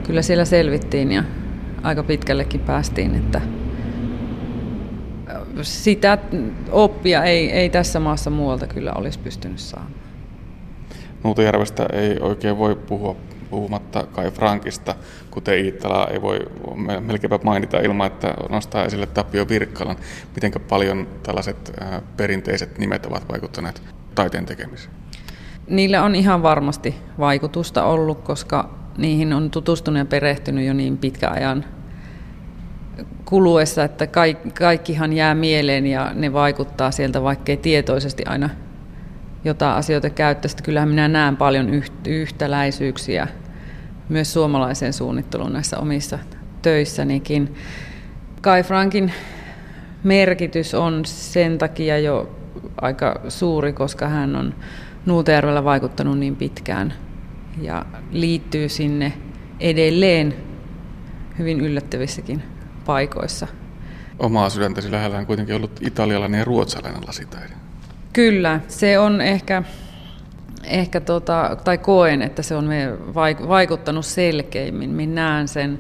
kyllä 0.07 0.23
siellä 0.23 0.45
selvittiin 0.45 1.13
ja 1.13 1.25
aika 1.83 2.03
pitkällekin 2.03 2.61
päästiin, 2.61 3.15
että 3.15 3.41
sitä 5.63 6.19
oppia 6.71 7.25
ei, 7.25 7.51
ei 7.53 7.69
tässä 7.69 8.01
maassa 8.01 8.31
muualta 8.31 8.67
kyllä 8.67 8.93
olisi 8.93 9.19
pystynyt 9.19 9.59
saamaan. 9.59 9.93
Nuutajärvestä 11.25 11.87
ei 11.93 12.19
oikein 12.21 12.59
voi 12.59 12.77
puhua 12.77 13.17
puhumatta 13.53 14.07
Kai 14.13 14.31
Frankista, 14.31 14.95
kuten 15.31 15.65
Iittala 15.65 16.09
ei 16.09 16.23
voi 16.23 16.39
melkeinpä 17.01 17.39
mainita 17.45 17.81
ilman, 17.81 18.07
että 18.07 18.35
nostaa 18.49 18.85
esille 18.85 19.07
Tapio 19.07 19.49
Virkkalan. 19.49 19.97
Miten 20.35 20.53
paljon 20.69 21.09
tällaiset 21.23 21.73
perinteiset 22.17 22.79
nimet 22.79 23.07
ovat 23.07 23.29
vaikuttaneet 23.29 23.83
taiteen 24.15 24.47
tekemiseen? 24.47 24.95
niillä 25.67 26.03
on 26.03 26.15
ihan 26.15 26.43
varmasti 26.43 26.95
vaikutusta 27.19 27.85
ollut, 27.85 28.21
koska 28.21 28.71
niihin 28.99 29.33
on 29.33 29.51
tutustunut 29.51 29.99
ja 29.99 30.05
perehtynyt 30.05 30.67
jo 30.67 30.73
niin 30.73 30.99
pitkä 30.99 31.31
ajan 31.31 31.65
kuluessa, 33.25 33.85
että 33.85 34.09
kaikkihan 34.59 35.13
jää 35.13 35.35
mieleen 35.35 35.87
ja 35.87 36.11
ne 36.15 36.33
vaikuttaa 36.33 36.91
sieltä, 36.91 37.23
vaikkei 37.23 37.57
tietoisesti 37.57 38.25
aina 38.27 38.51
jotain 39.45 39.77
asioita 39.77 40.11
käyttäisi. 40.11 40.63
Kyllähän 40.63 40.89
minä 40.89 41.09
näen 41.09 41.37
paljon 41.37 41.83
yhtäläisyyksiä 42.07 43.29
myös 44.13 44.33
suomalaiseen 44.33 44.93
suunnitteluun 44.93 45.53
näissä 45.53 45.79
omissa 45.79 46.19
töissänikin. 46.63 47.55
Kai 48.41 48.63
Frankin 48.63 49.13
merkitys 50.05 50.75
on 50.75 51.05
sen 51.05 51.59
takia 51.59 51.99
jo 51.99 52.37
aika 52.81 53.21
suuri, 53.29 53.73
koska 53.73 54.09
hän 54.09 54.37
on 54.37 54.55
Nuutajärvellä 55.07 55.65
vaikuttanut 55.65 56.19
niin 56.19 56.37
pitkään 56.37 56.95
ja 57.61 57.87
liittyy 58.11 58.69
sinne 58.69 59.13
edelleen 59.61 60.35
hyvin 61.39 61.61
yllättävissäkin 61.61 62.43
paikoissa. 62.87 63.47
Omaa 64.19 64.51
sydäntäsi 64.51 64.91
lähellä 64.91 65.19
on 65.19 65.27
kuitenkin 65.27 65.55
ollut 65.55 65.81
italialainen 65.81 66.39
ja 66.39 66.45
ruotsalainen 66.45 67.07
lasitaide. 67.07 67.53
Kyllä, 68.13 68.61
se 68.69 68.99
on 68.99 69.21
ehkä, 69.21 69.63
ehkä 70.65 71.01
tota, 71.01 71.57
tai 71.65 71.79
koen, 71.79 72.23
että 72.23 72.43
se 72.43 72.55
on 72.55 72.69
vaikuttanut 73.49 74.07
selkeimmin. 74.07 74.91
Minä 74.91 75.15
näen 75.15 75.49
sen, 75.49 75.79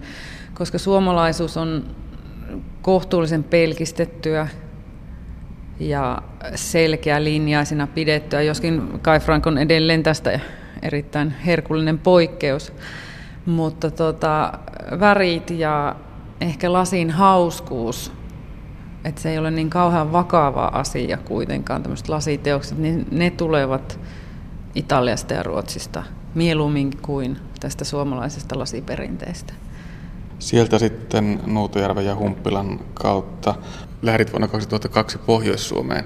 koska 0.54 0.78
suomalaisuus 0.78 1.56
on 1.56 1.84
kohtuullisen 2.82 3.44
pelkistettyä 3.44 4.48
ja 5.80 6.22
selkeä 6.54 7.24
linjaisena 7.24 7.86
pidettyä, 7.86 8.42
joskin 8.42 9.00
Kai 9.02 9.20
Frank 9.20 9.46
on 9.46 9.58
edelleen 9.58 10.02
tästä 10.02 10.40
erittäin 10.82 11.30
herkullinen 11.46 11.98
poikkeus. 11.98 12.72
Mutta 13.46 13.90
tota, 13.90 14.52
värit 15.00 15.50
ja 15.50 15.96
ehkä 16.40 16.72
lasin 16.72 17.10
hauskuus, 17.10 18.12
että 19.04 19.20
se 19.20 19.30
ei 19.30 19.38
ole 19.38 19.50
niin 19.50 19.70
kauhean 19.70 20.12
vakava 20.12 20.64
asia 20.64 21.16
kuitenkaan, 21.16 21.82
tämmöiset 21.82 22.08
lasiteokset, 22.08 22.78
niin 22.78 23.06
ne 23.10 23.30
tulevat 23.30 24.00
Italiasta 24.74 25.34
ja 25.34 25.42
Ruotsista 25.42 26.02
mieluummin 26.34 26.90
kuin 27.02 27.38
tästä 27.60 27.84
suomalaisesta 27.84 28.58
lasiperinteestä. 28.58 29.52
Sieltä 30.38 30.78
sitten 30.78 31.40
Nuutojärven 31.46 32.06
ja 32.06 32.16
Humppilan 32.16 32.80
kautta 32.94 33.54
lähdit 34.02 34.32
vuonna 34.32 34.48
2002 34.48 35.18
Pohjois-Suomeen. 35.18 36.04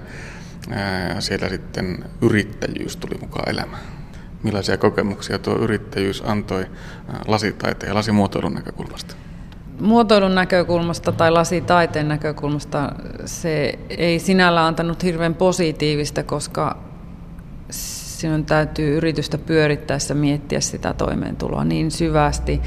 Siellä 1.19 1.49
sitten 1.49 2.05
yrittäjyys 2.21 2.97
tuli 2.97 3.19
mukaan 3.21 3.49
elämään. 3.49 3.83
Millaisia 4.43 4.79
kokemuksia 4.79 5.39
tuo 5.39 5.55
yrittäjyys 5.55 6.23
antoi 6.27 6.67
lasitaiteen 7.27 7.91
ja 7.91 7.95
lasimuotoilun 7.95 8.55
näkökulmasta? 8.55 9.15
Muotoilun 9.81 10.35
näkökulmasta 10.35 11.13
tai 11.13 11.31
lasitaiteen 11.31 12.09
näkökulmasta 12.09 12.93
se 13.25 13.79
ei 13.89 14.19
sinällä 14.19 14.67
antanut 14.67 15.03
hirveän 15.03 15.35
positiivista, 15.35 16.23
koska 16.23 16.77
sinun 18.21 18.45
täytyy 18.45 18.97
yritystä 18.97 19.39
pyörittäessä 19.39 20.15
miettiä 20.15 20.61
sitä 20.61 20.95
toimeentuloa 20.95 21.65
niin 21.65 21.91
syvästi. 21.91 22.61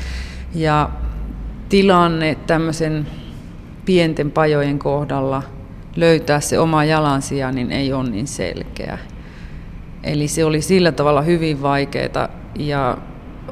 Ja 0.56 0.90
tilanne 1.70 2.38
tämmöisen 2.48 3.08
pienten 3.86 4.32
pajojen 4.32 4.80
kohdalla 4.80 5.44
löytää 5.96 6.40
se 6.40 6.60
oma 6.60 6.84
jalansija, 6.84 7.52
niin 7.52 7.72
ei 7.72 7.94
ole 7.94 8.10
niin 8.10 8.28
selkeä. 8.28 8.98
Eli 10.04 10.28
se 10.28 10.46
oli 10.46 10.62
sillä 10.62 10.92
tavalla 10.92 11.22
hyvin 11.22 11.62
vaikeaa 11.62 12.30
ja 12.56 12.98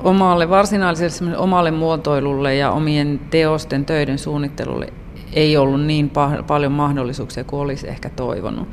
omalle 0.04 0.50
varsinaiselle 0.50 1.38
omalle 1.38 1.72
muotoilulle 1.72 2.56
ja 2.56 2.72
omien 2.72 3.20
teosten 3.30 3.86
töiden 3.86 4.20
suunnittelulle 4.20 4.94
ei 5.34 5.58
ollut 5.58 5.82
niin 5.82 6.12
paljon 6.48 6.72
mahdollisuuksia 6.72 7.44
kuin 7.44 7.60
olisi 7.60 7.88
ehkä 7.88 8.10
toivonut. 8.10 8.68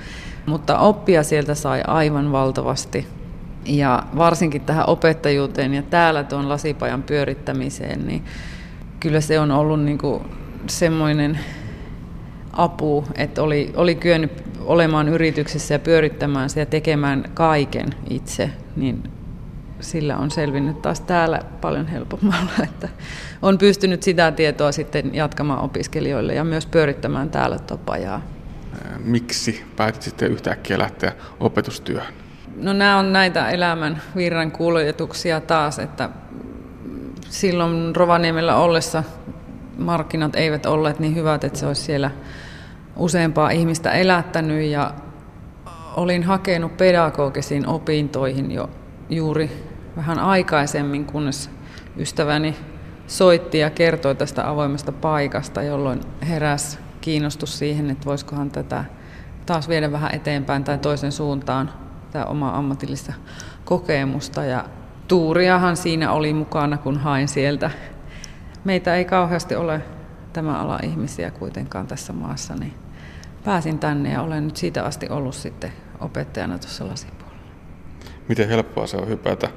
Mutta 0.46 0.78
oppia 0.78 1.22
sieltä 1.22 1.54
sai 1.54 1.82
aivan 1.86 2.32
valtavasti. 2.32 3.06
Ja 3.66 4.02
varsinkin 4.16 4.60
tähän 4.60 4.88
opettajuuteen 4.88 5.74
ja 5.74 5.82
täällä 5.82 6.24
tuon 6.24 6.48
lasipajan 6.48 7.02
pyörittämiseen, 7.02 8.06
niin 8.06 8.24
kyllä 9.00 9.20
se 9.20 9.40
on 9.40 9.50
ollut 9.50 9.80
niin 9.80 9.98
kuin 9.98 10.24
semmoinen 10.66 11.38
apu, 12.52 13.04
että 13.14 13.42
oli, 13.42 13.72
oli 13.76 13.94
kyennyt 13.94 14.44
olemaan 14.60 15.08
yrityksessä 15.08 15.74
ja 15.74 15.78
pyörittämään 15.78 16.48
ja 16.56 16.66
tekemään 16.66 17.24
kaiken 17.34 17.86
itse, 18.10 18.50
niin 18.76 19.02
sillä 19.80 20.16
on 20.16 20.30
selvinnyt 20.30 20.82
taas 20.82 21.00
täällä 21.00 21.40
paljon 21.60 21.86
helpommalla, 21.86 22.50
että 22.72 22.88
on 23.42 23.58
pystynyt 23.58 24.02
sitä 24.02 24.32
tietoa 24.32 24.72
sitten 24.72 25.14
jatkamaan 25.14 25.60
opiskelijoille 25.60 26.34
ja 26.34 26.44
myös 26.44 26.66
pyörittämään 26.66 27.30
täällä 27.30 27.58
topajaa. 27.58 28.33
Miksi 29.04 29.64
päätit 29.76 30.02
sitten 30.02 30.30
yhtäkkiä 30.30 30.78
lähteä 30.78 31.12
opetustyöhön? 31.40 32.14
No 32.56 32.72
nämä 32.72 32.98
on 32.98 33.12
näitä 33.12 33.50
elämän 33.50 34.02
virran 34.16 34.50
kuljetuksia 34.50 35.40
taas, 35.40 35.78
että 35.78 36.10
silloin 37.28 37.96
Rovaniemellä 37.96 38.56
ollessa 38.56 39.04
markkinat 39.78 40.36
eivät 40.36 40.66
olleet 40.66 40.98
niin 40.98 41.14
hyvät, 41.14 41.44
että 41.44 41.58
se 41.58 41.66
olisi 41.66 41.82
siellä 41.82 42.10
useampaa 42.96 43.50
ihmistä 43.50 43.92
elättänyt 43.92 44.70
ja 44.70 44.94
olin 45.96 46.22
hakenut 46.22 46.76
pedagogisiin 46.76 47.66
opintoihin 47.66 48.50
jo 48.50 48.70
juuri 49.10 49.50
vähän 49.96 50.18
aikaisemmin, 50.18 51.04
kunnes 51.04 51.50
ystäväni 51.96 52.56
soitti 53.06 53.58
ja 53.58 53.70
kertoi 53.70 54.14
tästä 54.14 54.48
avoimesta 54.48 54.92
paikasta, 54.92 55.62
jolloin 55.62 56.00
heräs 56.28 56.78
kiinnostus 57.04 57.58
siihen, 57.58 57.90
että 57.90 58.04
voisikohan 58.04 58.50
tätä 58.50 58.84
taas 59.46 59.68
viedä 59.68 59.92
vähän 59.92 60.14
eteenpäin 60.14 60.64
tai 60.64 60.78
toisen 60.78 61.12
suuntaan, 61.12 61.72
tämä 62.10 62.24
oma 62.24 62.50
ammatillista 62.50 63.12
kokemusta. 63.64 64.44
Ja 64.44 64.64
tuuriahan 65.08 65.76
siinä 65.76 66.12
oli 66.12 66.32
mukana, 66.32 66.76
kun 66.78 66.98
hain 66.98 67.28
sieltä. 67.28 67.70
Meitä 68.64 68.94
ei 68.94 69.04
kauheasti 69.04 69.54
ole 69.54 69.80
tämä 70.32 70.58
ala 70.58 70.78
ihmisiä 70.82 71.30
kuitenkaan 71.30 71.86
tässä 71.86 72.12
maassa, 72.12 72.54
niin 72.54 72.74
pääsin 73.44 73.78
tänne 73.78 74.12
ja 74.12 74.22
olen 74.22 74.44
nyt 74.44 74.56
siitä 74.56 74.84
asti 74.84 75.08
ollut 75.08 75.34
sitten 75.34 75.72
opettajana 76.00 76.58
tuossa 76.58 76.88
lasipuolella. 76.88 77.50
Miten 78.28 78.48
helppoa 78.48 78.86
se 78.86 78.96
on 78.96 79.08
hypätä 79.08 79.48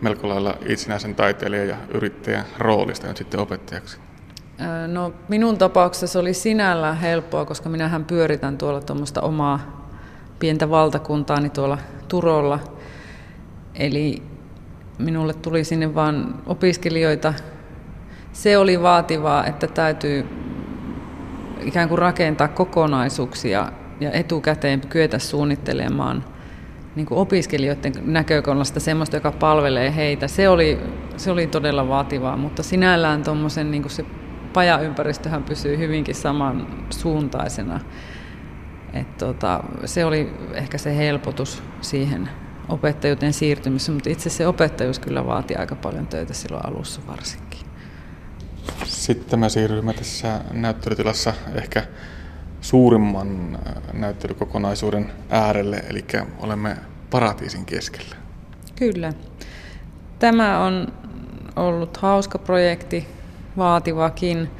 melko 0.00 0.28
lailla 0.28 0.54
itsenäisen 0.66 1.14
taiteilijan 1.14 1.68
ja 1.68 1.76
yrittäjän 1.94 2.44
roolista 2.58 3.06
nyt 3.06 3.16
sitten 3.16 3.40
opettajaksi? 3.40 4.09
No 4.86 5.12
minun 5.28 5.58
tapauksessa 5.58 6.18
oli 6.18 6.34
sinällään 6.34 6.96
helppoa, 6.96 7.44
koska 7.44 7.68
minähän 7.68 8.04
pyöritän 8.04 8.58
tuolla 8.58 8.80
tuommoista 8.80 9.20
omaa 9.20 9.88
pientä 10.38 10.70
valtakuntaani 10.70 11.50
tuolla 11.50 11.78
Turolla. 12.08 12.58
Eli 13.74 14.22
minulle 14.98 15.34
tuli 15.34 15.64
sinne 15.64 15.94
vain 15.94 16.24
opiskelijoita. 16.46 17.34
Se 18.32 18.58
oli 18.58 18.82
vaativaa, 18.82 19.46
että 19.46 19.66
täytyy 19.66 20.26
ikään 21.62 21.88
kuin 21.88 21.98
rakentaa 21.98 22.48
kokonaisuuksia 22.48 23.72
ja 24.00 24.10
etukäteen 24.12 24.80
kyetä 24.80 25.18
suunnittelemaan 25.18 26.24
niin 26.96 27.06
kuin 27.06 27.18
opiskelijoiden 27.18 27.92
näkökulmasta 28.04 28.80
semmoista, 28.80 29.16
joka 29.16 29.32
palvelee 29.32 29.96
heitä. 29.96 30.28
Se 30.28 30.48
oli, 30.48 30.78
se 31.16 31.30
oli 31.30 31.46
todella 31.46 31.88
vaativaa, 31.88 32.36
mutta 32.36 32.62
sinällään 32.62 33.22
tuommoisen 33.22 33.70
niin 33.70 33.90
se 33.90 34.04
pajaympäristöhän 34.52 35.42
pysyy 35.42 35.78
hyvinkin 35.78 36.14
samansuuntaisena. 36.14 37.80
Et 38.92 39.18
tota, 39.18 39.64
se 39.84 40.04
oli 40.04 40.34
ehkä 40.52 40.78
se 40.78 40.96
helpotus 40.96 41.62
siihen 41.80 42.30
opettajuuteen 42.68 43.32
siirtymisessä, 43.32 43.92
mutta 43.92 44.10
itse 44.10 44.30
se 44.30 44.46
opettajuus 44.46 44.98
kyllä 44.98 45.26
vaati 45.26 45.56
aika 45.56 45.74
paljon 45.74 46.06
töitä 46.06 46.34
silloin 46.34 46.66
alussa 46.66 47.00
varsinkin. 47.06 47.60
Sitten 48.84 49.38
me 49.38 49.48
siirrymme 49.48 49.92
tässä 49.92 50.40
näyttelytilassa 50.52 51.34
ehkä 51.54 51.82
suurimman 52.60 53.58
äh, 53.66 53.74
näyttelykokonaisuuden 53.92 55.12
äärelle, 55.30 55.82
eli 55.88 56.04
olemme 56.38 56.76
paratiisin 57.10 57.64
keskellä. 57.64 58.16
Kyllä. 58.76 59.12
Tämä 60.18 60.64
on 60.64 60.92
ollut 61.56 61.96
hauska 61.96 62.38
projekti, 62.38 63.08
vaativakin. 63.56 64.50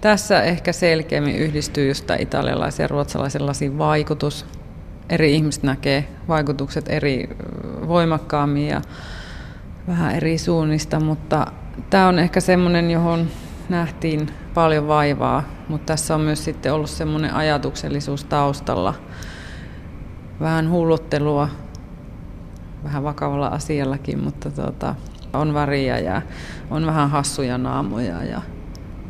Tässä 0.00 0.42
ehkä 0.42 0.72
selkeämmin 0.72 1.36
yhdistyy 1.36 1.88
just 1.88 2.06
tämä 2.06 2.16
italialaisen 2.20 2.84
ja 2.84 2.88
ruotsalaisen 2.88 3.46
lasin 3.46 3.78
vaikutus. 3.78 4.46
Eri 5.08 5.34
ihmiset 5.34 5.62
näkee 5.62 6.08
vaikutukset 6.28 6.88
eri 6.88 7.28
voimakkaammin 7.88 8.68
ja 8.68 8.82
vähän 9.88 10.14
eri 10.14 10.38
suunnista, 10.38 11.00
mutta 11.00 11.46
tämä 11.90 12.08
on 12.08 12.18
ehkä 12.18 12.40
semmoinen, 12.40 12.90
johon 12.90 13.28
nähtiin 13.68 14.28
paljon 14.54 14.88
vaivaa, 14.88 15.42
mutta 15.68 15.86
tässä 15.86 16.14
on 16.14 16.20
myös 16.20 16.44
sitten 16.44 16.72
ollut 16.72 16.90
semmoinen 16.90 17.34
ajatuksellisuus 17.34 18.24
taustalla, 18.24 18.94
vähän 20.40 20.70
hulluttelua 20.70 21.48
vähän 22.84 23.02
vakavalla 23.02 23.46
asiallakin, 23.46 24.24
mutta 24.24 24.50
tuota, 24.50 24.94
on 25.32 25.54
väriä 25.54 25.98
ja 25.98 26.22
on 26.70 26.86
vähän 26.86 27.10
hassuja 27.10 27.58
naamoja 27.58 28.24
ja 28.24 28.42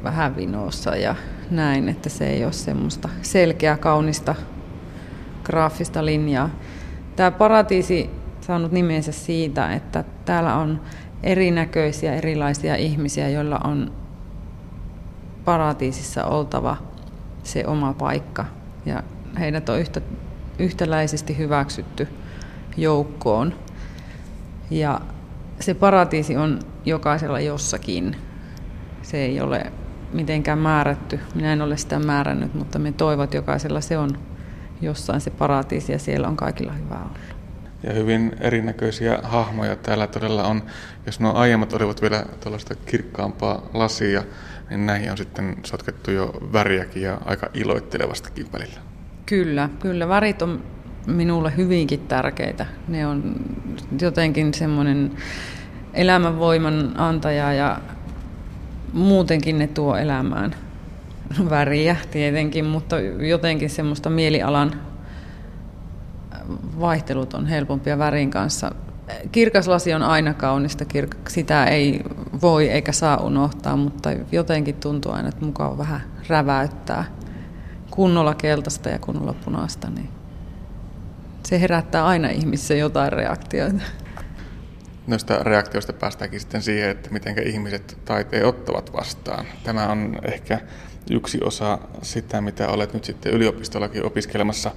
vähän 0.04 0.36
vinossa 0.36 0.96
ja 0.96 1.14
näin, 1.50 1.88
että 1.88 2.08
se 2.08 2.26
ei 2.26 2.44
ole 2.44 2.52
semmoista 2.52 3.08
selkeää, 3.22 3.76
kaunista 3.76 4.34
graafista 5.44 6.04
linjaa. 6.04 6.50
Tämä 7.16 7.30
paratiisi 7.30 8.10
saanut 8.40 8.72
nimensä 8.72 9.12
siitä, 9.12 9.72
että 9.72 10.04
täällä 10.24 10.54
on 10.54 10.80
erinäköisiä, 11.22 12.14
erilaisia 12.14 12.76
ihmisiä, 12.76 13.28
joilla 13.28 13.60
on 13.64 13.92
paratiisissa 15.44 16.24
oltava 16.24 16.76
se 17.42 17.66
oma 17.66 17.92
paikka. 17.92 18.44
Ja 18.86 19.02
heidät 19.38 19.68
on 19.68 19.80
yhtä, 19.80 20.00
yhtäläisesti 20.58 21.38
hyväksytty 21.38 22.08
joukkoon. 22.76 23.54
Ja 24.70 25.00
se 25.62 25.74
paratiisi 25.74 26.36
on 26.36 26.58
jokaisella 26.84 27.40
jossakin. 27.40 28.16
Se 29.02 29.16
ei 29.16 29.40
ole 29.40 29.72
mitenkään 30.12 30.58
määrätty. 30.58 31.20
Minä 31.34 31.52
en 31.52 31.62
ole 31.62 31.76
sitä 31.76 31.98
määrännyt, 31.98 32.54
mutta 32.54 32.78
me 32.78 32.92
toivot 32.92 33.34
jokaisella 33.34 33.80
se 33.80 33.98
on 33.98 34.18
jossain 34.80 35.20
se 35.20 35.30
paratiisi 35.30 35.92
ja 35.92 35.98
siellä 35.98 36.28
on 36.28 36.36
kaikilla 36.36 36.72
hyvä 36.72 36.94
olla. 36.94 37.18
Ja 37.82 37.92
hyvin 37.92 38.36
erinäköisiä 38.40 39.18
hahmoja 39.22 39.76
täällä 39.76 40.06
todella 40.06 40.44
on. 40.44 40.62
Jos 41.06 41.20
nuo 41.20 41.32
aiemmat 41.34 41.72
olivat 41.72 42.02
vielä 42.02 42.24
tuollaista 42.40 42.74
kirkkaampaa 42.74 43.62
lasia, 43.74 44.22
niin 44.70 44.86
näihin 44.86 45.10
on 45.10 45.16
sitten 45.16 45.56
sotkettu 45.62 46.10
jo 46.10 46.32
väriäkin 46.52 47.02
ja 47.02 47.18
aika 47.24 47.48
iloittelevastakin 47.54 48.52
välillä. 48.52 48.80
Kyllä, 49.26 49.68
kyllä. 49.78 50.08
Värit 50.08 50.42
on 50.42 50.62
minulle 51.06 51.52
hyvinkin 51.56 52.00
tärkeitä. 52.00 52.66
Ne 52.88 53.06
on 53.06 53.34
jotenkin 54.00 54.54
semmoinen 54.54 55.12
elämänvoiman 55.94 56.92
antaja 56.96 57.52
ja 57.52 57.78
muutenkin 58.92 59.58
ne 59.58 59.66
tuo 59.66 59.96
elämään 59.96 60.54
väriä 61.50 61.96
tietenkin, 62.10 62.64
mutta 62.64 63.00
jotenkin 63.00 63.70
semmoista 63.70 64.10
mielialan 64.10 64.72
vaihtelut 66.80 67.34
on 67.34 67.46
helpompia 67.46 67.98
värin 67.98 68.30
kanssa. 68.30 68.74
Kirkas 69.32 69.68
lasi 69.68 69.94
on 69.94 70.02
aina 70.02 70.34
kaunista, 70.34 70.84
sitä 71.28 71.64
ei 71.64 72.02
voi 72.42 72.68
eikä 72.68 72.92
saa 72.92 73.16
unohtaa, 73.16 73.76
mutta 73.76 74.10
jotenkin 74.32 74.74
tuntuu 74.74 75.12
aina, 75.12 75.28
että 75.28 75.44
mukaan 75.44 75.78
vähän 75.78 76.00
räväyttää 76.28 77.04
kunnolla 77.90 78.34
keltaista 78.34 78.88
ja 78.88 78.98
kunnolla 78.98 79.34
punaista, 79.44 79.90
niin 79.90 80.08
se 81.46 81.60
herättää 81.60 82.06
aina 82.06 82.28
ihmisissä 82.28 82.74
jotain 82.74 83.12
reaktioita. 83.12 83.82
Noista 85.06 85.42
reaktioista 85.42 85.92
päästäänkin 85.92 86.40
sitten 86.40 86.62
siihen, 86.62 86.90
että 86.90 87.10
miten 87.10 87.46
ihmiset 87.46 87.98
taiteen 88.04 88.46
ottavat 88.46 88.92
vastaan. 88.92 89.46
Tämä 89.64 89.88
on 89.88 90.18
ehkä 90.24 90.60
yksi 91.10 91.38
osa 91.44 91.78
sitä, 92.02 92.40
mitä 92.40 92.68
olet 92.68 92.94
nyt 92.94 93.04
sitten 93.04 93.32
yliopistollakin 93.32 94.06
opiskelemassa. 94.06 94.70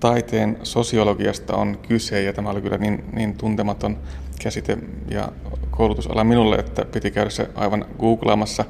Taiteen 0.00 0.58
sosiologiasta 0.62 1.56
on 1.56 1.78
kyse, 1.88 2.22
ja 2.22 2.32
tämä 2.32 2.50
oli 2.50 2.60
kyllä 2.60 2.78
niin, 2.78 3.04
niin 3.12 3.36
tuntematon 3.36 3.98
käsite 4.42 4.78
ja 5.08 5.32
koulutusala 5.70 6.24
minulle, 6.24 6.56
että 6.56 6.84
piti 6.84 7.10
käydä 7.10 7.30
se 7.30 7.48
aivan 7.54 7.84
googlaamassa. 7.98 8.64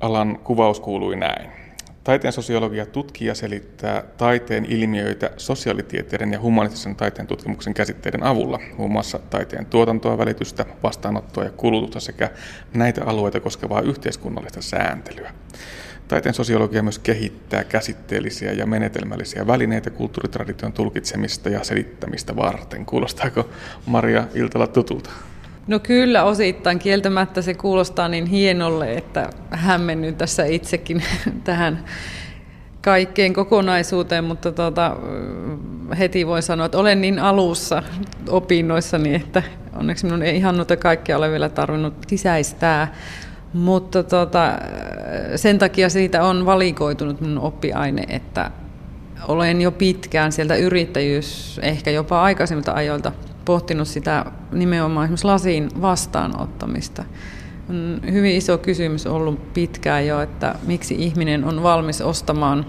Alan 0.00 0.38
kuvaus 0.44 0.80
kuului 0.80 1.16
näin. 1.16 1.65
Taiteen 2.06 2.32
sosiologia 2.32 2.86
tutkii 2.86 3.28
ja 3.28 3.34
selittää 3.34 4.02
taiteen 4.16 4.64
ilmiöitä 4.64 5.30
sosiaalitieteiden 5.36 6.32
ja 6.32 6.40
humanistisen 6.40 6.96
taiteen 6.96 7.26
tutkimuksen 7.26 7.74
käsitteiden 7.74 8.22
avulla, 8.22 8.60
muun 8.78 8.92
muassa 8.92 9.18
taiteen 9.18 9.66
tuotantoa, 9.66 10.18
välitystä, 10.18 10.64
vastaanottoa 10.82 11.44
ja 11.44 11.50
kulutusta 11.50 12.00
sekä 12.00 12.30
näitä 12.74 13.04
alueita 13.04 13.40
koskevaa 13.40 13.80
yhteiskunnallista 13.80 14.62
sääntelyä. 14.62 15.32
Taiteen 16.08 16.34
sosiologia 16.34 16.82
myös 16.82 16.98
kehittää 16.98 17.64
käsitteellisiä 17.64 18.52
ja 18.52 18.66
menetelmällisiä 18.66 19.46
välineitä 19.46 19.90
kulttuuritradition 19.90 20.72
tulkitsemista 20.72 21.48
ja 21.48 21.64
selittämistä 21.64 22.36
varten. 22.36 22.86
Kuulostaako 22.86 23.48
Maria 23.86 24.24
Iltala 24.34 24.66
tutulta? 24.66 25.10
No 25.66 25.78
kyllä 25.78 26.24
osittain. 26.24 26.78
Kieltämättä 26.78 27.42
se 27.42 27.54
kuulostaa 27.54 28.08
niin 28.08 28.26
hienolle, 28.26 28.92
että 28.92 29.30
hämmennyn 29.50 30.14
tässä 30.14 30.44
itsekin 30.44 31.02
tähän 31.44 31.84
kaikkeen 32.82 33.32
kokonaisuuteen, 33.32 34.24
mutta 34.24 34.52
tuota, 34.52 34.96
heti 35.98 36.26
voin 36.26 36.42
sanoa, 36.42 36.66
että 36.66 36.78
olen 36.78 37.00
niin 37.00 37.18
alussa 37.18 37.82
opinnoissani, 38.28 39.14
että 39.14 39.42
onneksi 39.76 40.06
minun 40.06 40.22
ei 40.22 40.36
ihan 40.36 40.56
noita 40.56 40.76
kaikkea 40.76 41.18
ole 41.18 41.30
vielä 41.30 41.48
tarvinnut 41.48 41.94
sisäistää. 42.06 42.94
Mutta 43.52 44.02
tuota, 44.02 44.52
sen 45.36 45.58
takia 45.58 45.88
siitä 45.88 46.24
on 46.24 46.46
valikoitunut 46.46 47.20
minun 47.20 47.38
oppiaine, 47.38 48.04
että 48.08 48.50
olen 49.28 49.62
jo 49.62 49.72
pitkään 49.72 50.32
sieltä 50.32 50.56
yrittäjyys, 50.56 51.60
ehkä 51.62 51.90
jopa 51.90 52.22
aikaisemmilta 52.22 52.72
ajoilta 52.72 53.12
pohtinut 53.46 53.88
sitä 53.88 54.24
nimenomaan 54.52 55.04
esimerkiksi 55.04 55.26
lasin 55.26 55.68
vastaanottamista. 55.82 57.04
On 57.70 58.00
hyvin 58.12 58.36
iso 58.36 58.58
kysymys 58.58 59.06
ollut 59.06 59.52
pitkään 59.52 60.06
jo, 60.06 60.20
että 60.20 60.54
miksi 60.66 60.94
ihminen 60.94 61.44
on 61.44 61.62
valmis 61.62 62.00
ostamaan 62.00 62.66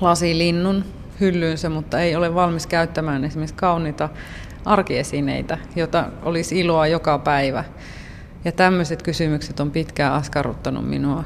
lasilinnun 0.00 0.84
hyllyynsä, 1.20 1.68
mutta 1.68 2.00
ei 2.00 2.16
ole 2.16 2.34
valmis 2.34 2.66
käyttämään 2.66 3.24
esimerkiksi 3.24 3.54
kauniita 3.54 4.08
arkiesineitä, 4.64 5.58
jota 5.76 6.04
olisi 6.22 6.60
iloa 6.60 6.86
joka 6.86 7.18
päivä. 7.18 7.64
Ja 8.44 8.52
tämmöiset 8.52 9.02
kysymykset 9.02 9.60
on 9.60 9.70
pitkään 9.70 10.12
askarruttanut 10.12 10.88
minua. 10.88 11.24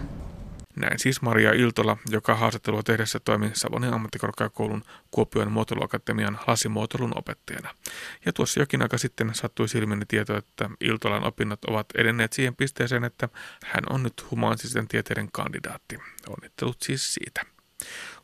Näin 0.77 0.99
siis 0.99 1.23
Maria 1.23 1.53
Iltola, 1.53 1.97
joka 2.11 2.35
haastattelua 2.35 2.83
tehdessä 2.83 3.21
toimi 3.21 3.51
Savonin 3.55 3.95
ammattikorkeakoulun 3.95 4.85
Kuopion 5.11 5.53
muotoiluakatemian 5.53 6.39
lasimuotoilun 6.47 7.19
opettajana. 7.19 7.75
Ja 8.27 8.33
tuossa 8.33 8.61
jokin 8.61 8.83
aika 8.83 8.99
sitten 8.99 9.35
sattui 9.35 9.69
silmiini 9.69 10.05
tieto, 10.09 10.37
että 10.37 10.71
Iltolan 10.81 11.27
opinnot 11.27 11.65
ovat 11.65 11.87
edenneet 11.95 12.33
siihen 12.33 12.57
pisteeseen, 12.57 13.05
että 13.05 13.29
hän 13.65 13.85
on 13.91 14.03
nyt 14.03 14.31
humanististen 14.31 14.89
tieteiden 14.89 15.29
kandidaatti. 15.33 15.99
Onnittelut 16.29 16.83
siis 16.83 17.15
siitä. 17.15 17.43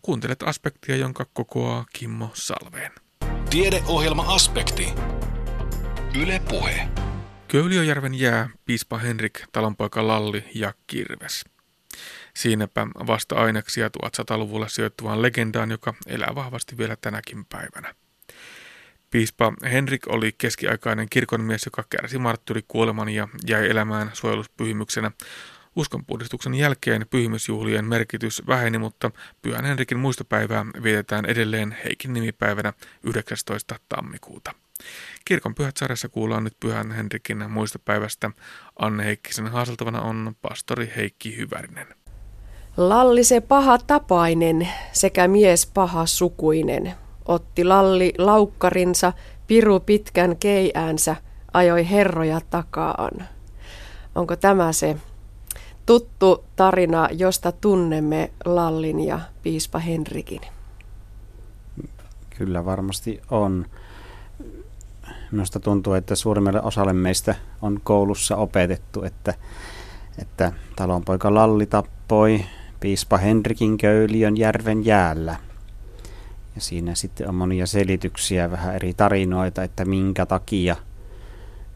Kuuntelet 0.03 0.43
aspektia, 0.43 0.97
jonka 0.97 1.27
kokoaa 1.33 1.85
Kimmo 1.93 2.31
Salveen. 2.35 2.93
Tiedeohjelma 3.51 4.35
Aspekti. 4.35 4.89
Yle 6.23 6.43
Puhe. 6.49 6.89
Köyliöjärven 7.49 8.15
jää, 8.15 8.51
piispa 8.65 8.99
Henrik, 8.99 9.41
talonpoika 9.53 10.07
Lalli 10.07 10.45
ja 10.55 10.75
Kirves– 10.87 11.45
Siinäpä 12.37 12.87
vasta 13.07 13.35
aineksia 13.35 13.89
1100-luvulle 13.89 14.69
sijoittuvaan 14.69 15.23
legendaan, 15.23 15.71
joka 15.71 15.95
elää 16.07 16.35
vahvasti 16.35 16.79
vielä 16.79 16.97
tänäkin 16.97 17.45
päivänä. 17.45 17.95
Piispa 19.11 19.53
Henrik 19.63 20.03
oli 20.09 20.33
keskiaikainen 20.39 21.07
kirkonmies, 21.11 21.65
joka 21.65 21.85
kärsi 21.91 22.17
kuoleman 22.69 23.09
ja 23.09 23.29
jäi 23.47 23.71
elämään 23.71 24.11
suojeluspyhimyksenä. 24.13 25.11
Uskonpuhdistuksen 25.77 26.55
jälkeen 26.55 27.07
pyhimysjuhlien 27.11 27.85
merkitys 27.85 28.43
väheni, 28.47 28.79
mutta 28.79 29.11
Pyhän 29.43 29.65
Henrikin 29.65 29.99
muistopäivää 29.99 30.67
vietetään 30.83 31.27
edelleen 31.27 31.77
Heikin 31.85 32.13
nimipäivänä 32.13 32.73
19. 33.03 33.79
tammikuuta. 33.89 34.55
Kirkon 35.25 35.55
pyhät 35.55 35.77
sarjassa 35.77 36.09
kuullaan 36.09 36.45
nyt 36.45 36.57
Pyhän 36.61 36.93
Henrikin 36.93 37.51
muistopäivästä. 37.51 38.31
Anne 38.79 39.05
Heikkisen 39.05 39.49
haaseltavana 39.49 40.01
on 40.01 40.37
pastori 40.43 40.93
Heikki 40.97 41.37
Hyvärinen. 41.37 42.06
Lalli 42.77 43.25
se 43.25 43.41
paha 43.41 43.79
tapainen 43.79 44.69
sekä 44.93 45.29
mies 45.29 45.67
paha 45.67 46.07
sukuinen. 46.07 46.95
Otti 47.25 47.65
Lalli 47.65 48.13
laukkarinsa, 48.19 49.13
piru 49.47 49.81
pitkän 49.81 50.37
keiäänsä, 50.37 51.17
ajoi 51.53 51.91
herroja 51.91 52.41
takaan. 52.51 53.29
Onko 54.15 54.37
tämä 54.37 54.73
se 54.73 54.97
tuttu 55.87 56.45
tarina, 56.57 57.09
josta 57.13 57.53
tunnemme 57.53 58.31
Lallin 58.45 59.01
ja 59.01 59.21
piispa 59.43 59.79
Henrikin? 59.79 60.41
Kyllä 62.39 62.65
varmasti 62.65 63.21
on. 63.31 63.67
Minusta 65.31 65.61
tuntuu, 65.61 65.93
että 65.93 66.15
suurimmalle 66.15 66.63
osalle 66.63 66.93
meistä 66.93 67.35
on 67.63 67.81
koulussa 67.85 68.37
opetettu, 68.37 69.03
että, 69.03 69.35
että 70.19 70.53
talonpoika 70.77 71.35
Lalli 71.35 71.67
tappoi 71.67 72.45
piispa 72.81 73.17
Henrikin 73.17 73.79
köyliön 73.79 74.37
järven 74.37 74.85
jäällä. 74.85 75.37
Ja 76.55 76.61
siinä 76.61 76.95
sitten 76.95 77.29
on 77.29 77.35
monia 77.35 77.67
selityksiä, 77.67 78.51
vähän 78.51 78.75
eri 78.75 78.95
tarinoita, 78.95 79.63
että 79.63 79.85
minkä 79.85 80.27
takia, 80.27 80.77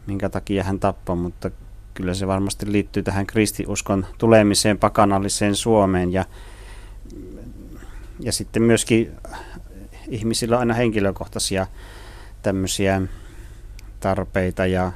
minkä 0.07 0.29
takia 0.29 0.65
hän 0.65 0.81
tappoi, 0.81 1.17
mutta 1.17 1.51
kyllä 1.95 2.15
se 2.15 2.27
varmasti 2.27 2.73
liittyy 2.73 3.03
tähän 3.03 3.27
kristiuskon 3.27 4.07
tulemiseen 4.19 4.79
pakanalliseen 4.79 5.55
Suomeen 5.55 6.13
ja, 6.13 6.25
ja 8.21 8.33
sitten 8.33 8.63
myöskin 8.63 9.13
ihmisillä 10.09 10.57
on 10.57 10.61
aina 10.61 10.75
henkilökohtaisia 10.75 11.67
tämmöisiä 12.43 13.03
tarpeita 14.01 14.67
ja 14.67 14.93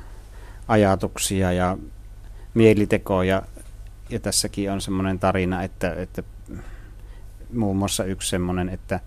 ajatuksia 0.69 1.53
ja 1.53 1.79
mielitekoja. 2.55 3.43
Ja 4.11 4.21
tässäkin 4.21 4.71
on 4.71 4.81
semmoinen 4.81 5.19
tarina, 5.19 5.63
että, 5.63 5.93
että 5.93 6.23
muun 7.53 7.77
muassa 7.77 8.05
yksi 8.05 8.31
semmoinen, 8.31 8.69
että 8.69 9.01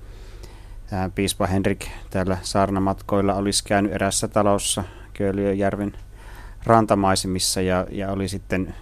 piispa 1.15 1.47
Henrik 1.47 1.85
täällä 2.09 2.37
saarnamatkoilla 2.41 3.33
olisi 3.33 3.63
käynyt 3.63 3.91
erässä 3.91 4.27
talossa 4.27 4.83
Kööliöjärven 5.13 5.93
rantamaisemissa 6.63 7.61
ja, 7.61 7.87
ja 7.91 8.11
oli 8.11 8.27
sitten 8.27 8.73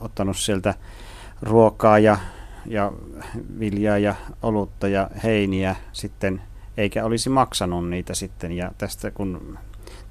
ottanut 0.00 0.36
sieltä 0.36 0.74
ruokaa 1.42 1.98
ja, 1.98 2.18
ja 2.66 2.92
viljaa 3.58 3.98
ja 3.98 4.14
olutta 4.42 4.88
ja 4.88 5.10
heiniä 5.24 5.76
sitten, 5.92 6.42
eikä 6.76 7.04
olisi 7.04 7.30
maksanut 7.30 7.88
niitä 7.88 8.14
sitten. 8.14 8.52
Ja 8.52 8.72
tästä 8.78 9.10
kun 9.10 9.58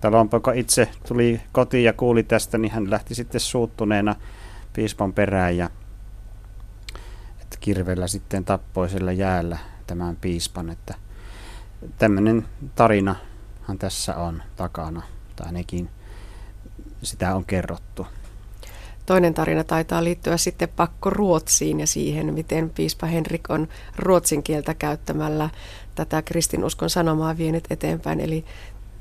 talonpoika 0.01 0.51
itse 0.51 0.89
tuli 1.07 1.41
kotiin 1.51 1.83
ja 1.83 1.93
kuuli 1.93 2.23
tästä, 2.23 2.57
niin 2.57 2.71
hän 2.71 2.91
lähti 2.91 3.15
sitten 3.15 3.41
suuttuneena 3.41 4.15
piispan 4.77 5.13
perään 5.13 5.57
ja 5.57 5.69
että 7.41 7.57
kirvellä 7.59 8.07
sitten 8.07 8.45
tappoi 8.45 8.89
sillä 8.89 9.11
jäällä 9.11 9.57
tämän 9.87 10.15
piispan, 10.15 10.69
että 10.69 10.93
tämmöinen 11.97 12.45
tarinahan 12.75 13.77
tässä 13.79 14.15
on 14.15 14.43
takana, 14.55 15.01
tai 15.35 15.47
ainakin 15.47 15.89
sitä 17.03 17.35
on 17.35 17.45
kerrottu. 17.45 18.07
Toinen 19.05 19.33
tarina 19.33 19.63
taitaa 19.63 20.03
liittyä 20.03 20.37
sitten 20.37 20.69
pakko 20.69 21.09
Ruotsiin 21.09 21.79
ja 21.79 21.87
siihen, 21.87 22.33
miten 22.33 22.69
piispa 22.69 23.07
Henrik 23.07 23.49
on 23.49 23.67
ruotsin 23.95 24.43
kieltä 24.43 24.73
käyttämällä 24.73 25.49
tätä 25.95 26.21
kristinuskon 26.21 26.89
sanomaa 26.89 27.37
vienyt 27.37 27.67
eteenpäin. 27.69 28.19
Eli 28.19 28.45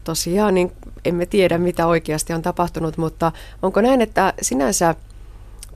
tosiaan 0.04 0.54
niin 0.54 0.72
emme 1.04 1.26
tiedä, 1.26 1.58
mitä 1.58 1.86
oikeasti 1.86 2.32
on 2.32 2.42
tapahtunut, 2.42 2.96
mutta 2.96 3.32
onko 3.62 3.80
näin, 3.80 4.00
että 4.00 4.34
sinänsä 4.42 4.94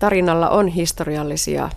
tarinalla 0.00 0.48
on 0.50 0.68
historiallisia 0.68 1.70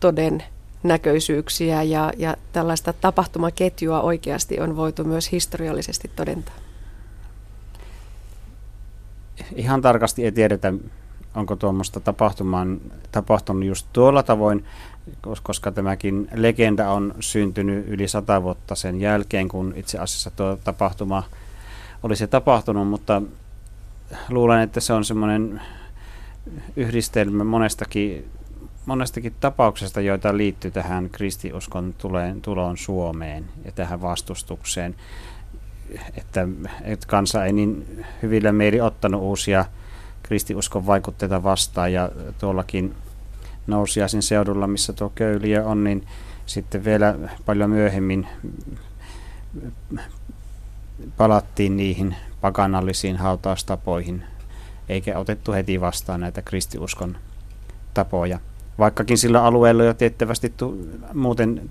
toden 0.00 0.42
näköisyyksiä 0.82 1.82
ja, 1.82 2.12
ja 2.16 2.36
tällaista 2.52 2.92
tapahtumaketjua 2.92 4.00
oikeasti 4.00 4.60
on 4.60 4.76
voitu 4.76 5.04
myös 5.04 5.32
historiallisesti 5.32 6.10
todentaa? 6.16 6.54
Ihan 9.54 9.82
tarkasti 9.82 10.24
ei 10.24 10.32
tiedetä, 10.32 10.72
onko 11.34 11.56
tuommoista 11.56 12.00
tapahtumaa 12.00 12.66
tapahtunut 13.12 13.64
just 13.64 13.86
tuolla 13.92 14.22
tavoin, 14.22 14.64
koska 15.42 15.72
tämäkin 15.72 16.28
legenda 16.34 16.90
on 16.90 17.14
syntynyt 17.20 17.88
yli 17.88 18.08
sata 18.08 18.42
vuotta 18.42 18.74
sen 18.74 19.00
jälkeen, 19.00 19.48
kun 19.48 19.72
itse 19.76 19.98
asiassa 19.98 20.30
tuo 20.30 20.58
tapahtuma 20.64 21.22
olisi 22.02 22.28
tapahtunut, 22.28 22.88
mutta 22.88 23.22
luulen, 24.28 24.60
että 24.60 24.80
se 24.80 24.92
on 24.92 25.04
semmoinen 25.04 25.60
yhdistelmä 26.76 27.44
monestakin 27.44 28.30
monestakin 28.86 29.34
tapauksesta, 29.40 30.00
joita 30.00 30.36
liittyy 30.36 30.70
tähän 30.70 31.10
kristiuskon 31.10 31.94
tuleen, 31.98 32.40
tuloon 32.40 32.76
Suomeen 32.76 33.44
ja 33.64 33.72
tähän 33.72 34.02
vastustukseen, 34.02 34.94
että, 36.16 36.48
että 36.82 37.06
kansa 37.06 37.44
ei 37.44 37.52
niin 37.52 38.04
hyvillä 38.22 38.52
mieli 38.52 38.80
ottanut 38.80 39.22
uusia 39.22 39.64
kristiuskon 40.22 40.86
vaikutteita 40.86 41.42
vastaan 41.42 41.92
ja 41.92 42.10
tuollakin 42.38 42.94
nousiaisin 43.66 44.22
seudulla, 44.22 44.66
missä 44.66 44.92
tuo 44.92 45.12
köyliö 45.14 45.64
on, 45.64 45.84
niin 45.84 46.06
sitten 46.46 46.84
vielä 46.84 47.14
paljon 47.44 47.70
myöhemmin 47.70 48.26
palattiin 51.16 51.76
niihin 51.76 52.16
pakanallisiin 52.40 53.16
hautaustapoihin, 53.16 54.24
eikä 54.88 55.18
otettu 55.18 55.52
heti 55.52 55.80
vastaan 55.80 56.20
näitä 56.20 56.42
kristiuskon 56.42 57.16
tapoja 57.94 58.38
vaikkakin 58.78 59.18
sillä 59.18 59.44
alueella 59.44 59.84
jo 59.84 59.94
tiettävästi 59.94 60.54
tu, 60.56 60.88
muuten 61.14 61.70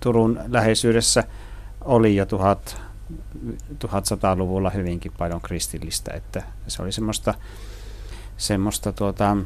Turun 0.00 0.40
läheisyydessä 0.48 1.24
oli 1.84 2.16
jo 2.16 2.24
1100-luvulla 3.84 4.70
hyvinkin 4.70 5.12
paljon 5.18 5.40
kristillistä, 5.40 6.14
että 6.14 6.42
se 6.68 6.82
oli 6.82 6.92
semmoista, 6.92 7.34
semmoista 8.36 8.92
tuota, 8.92 9.36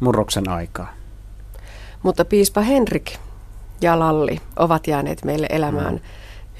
murroksen 0.00 0.48
aikaa. 0.48 0.92
Mutta 2.02 2.24
piispa 2.24 2.60
Henrik 2.60 3.12
ja 3.80 3.98
Lalli 3.98 4.40
ovat 4.56 4.86
jääneet 4.86 5.24
meille 5.24 5.46
elämään 5.50 5.94
mm. 5.94 6.00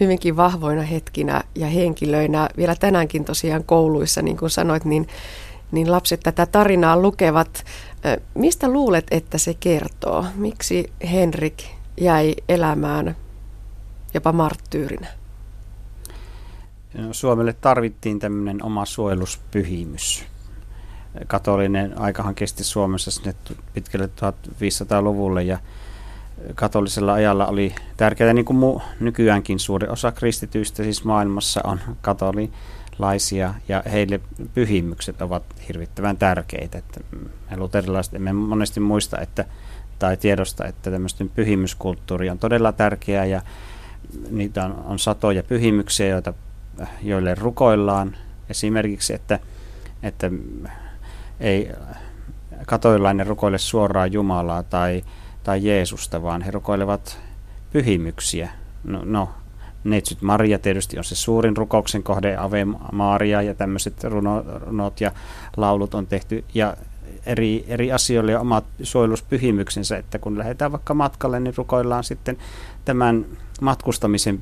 Hyvinkin 0.00 0.36
vahvoina 0.36 0.82
hetkinä 0.82 1.42
ja 1.54 1.66
henkilöinä. 1.66 2.48
Vielä 2.56 2.74
tänäänkin 2.74 3.24
tosiaan 3.24 3.64
kouluissa, 3.64 4.22
niin 4.22 4.36
kuin 4.36 4.50
sanoit, 4.50 4.84
niin, 4.84 5.08
niin 5.72 5.90
lapset 5.90 6.20
tätä 6.20 6.46
tarinaa 6.46 6.96
lukevat 6.96 7.64
Mistä 8.34 8.68
luulet, 8.68 9.06
että 9.10 9.38
se 9.38 9.54
kertoo? 9.54 10.26
Miksi 10.34 10.92
Henrik 11.12 11.62
jäi 12.00 12.34
elämään 12.48 13.16
jopa 14.14 14.32
marttyyrinä? 14.32 15.06
Suomelle 17.12 17.52
tarvittiin 17.52 18.18
tämmöinen 18.18 18.62
oma 18.64 18.84
suojeluspyhimys. 18.84 20.24
Katolinen 21.26 21.98
aikahan 21.98 22.34
kesti 22.34 22.64
Suomessa 22.64 23.10
sinne 23.10 23.34
pitkälle 23.74 24.06
1500-luvulle 24.06 25.42
ja 25.42 25.58
katolisella 26.54 27.12
ajalla 27.12 27.46
oli 27.46 27.74
tärkeää, 27.96 28.32
niin 28.32 28.44
kuin 28.44 28.56
muu, 28.56 28.82
nykyäänkin 29.00 29.58
suuri 29.58 29.88
osa 29.88 30.12
kristityistä 30.12 30.82
siis 30.82 31.04
maailmassa 31.04 31.60
on 31.64 31.80
katoli, 32.00 32.50
laisia 32.98 33.54
ja 33.68 33.82
heille 33.92 34.20
pyhimykset 34.54 35.22
ovat 35.22 35.42
hirvittävän 35.68 36.16
tärkeitä. 36.16 36.78
Että 36.78 37.00
me 37.50 37.56
luterilaiset 37.56 38.14
emme 38.14 38.32
monesti 38.32 38.80
muista 38.80 39.20
että, 39.20 39.44
tai 39.98 40.16
tiedosta, 40.16 40.66
että 40.66 40.90
tämmöisten 40.90 41.28
pyhimyskulttuuri 41.28 42.30
on 42.30 42.38
todella 42.38 42.72
tärkeää 42.72 43.24
ja 43.24 43.42
niitä 44.30 44.64
on, 44.64 44.84
on 44.84 44.98
satoja 44.98 45.42
pyhimyksiä, 45.42 46.08
joita, 46.08 46.34
joille 47.02 47.34
rukoillaan. 47.34 48.16
Esimerkiksi, 48.48 49.14
että, 49.14 49.38
että 50.02 50.30
ei 51.40 51.72
katoilainen 52.66 53.26
rukoile 53.26 53.58
suoraan 53.58 54.12
Jumalaa 54.12 54.62
tai, 54.62 55.04
tai 55.44 55.64
Jeesusta, 55.64 56.22
vaan 56.22 56.42
he 56.42 56.50
rukoilevat 56.50 57.18
pyhimyksiä. 57.72 58.50
No, 58.84 59.00
no 59.04 59.28
Neitsyt 59.84 60.22
Maria 60.22 60.58
tietysti 60.58 60.98
on 60.98 61.04
se 61.04 61.14
suurin 61.14 61.56
rukouksen 61.56 62.02
kohde, 62.02 62.36
Ave 62.36 62.64
Maria 62.92 63.42
ja 63.42 63.54
tämmöiset 63.54 64.04
runo, 64.04 64.44
runot 64.66 65.00
ja 65.00 65.12
laulut 65.56 65.94
on 65.94 66.06
tehty. 66.06 66.44
Ja 66.54 66.76
eri, 67.26 67.64
eri 67.68 67.92
asioille 67.92 68.32
ja 68.32 68.40
omat 68.40 68.64
suojeluspyhimyksensä, 68.82 69.96
että 69.96 70.18
kun 70.18 70.38
lähdetään 70.38 70.72
vaikka 70.72 70.94
matkalle, 70.94 71.40
niin 71.40 71.54
rukoillaan 71.56 72.04
sitten 72.04 72.38
tämän 72.84 73.26
matkustamisen 73.60 74.40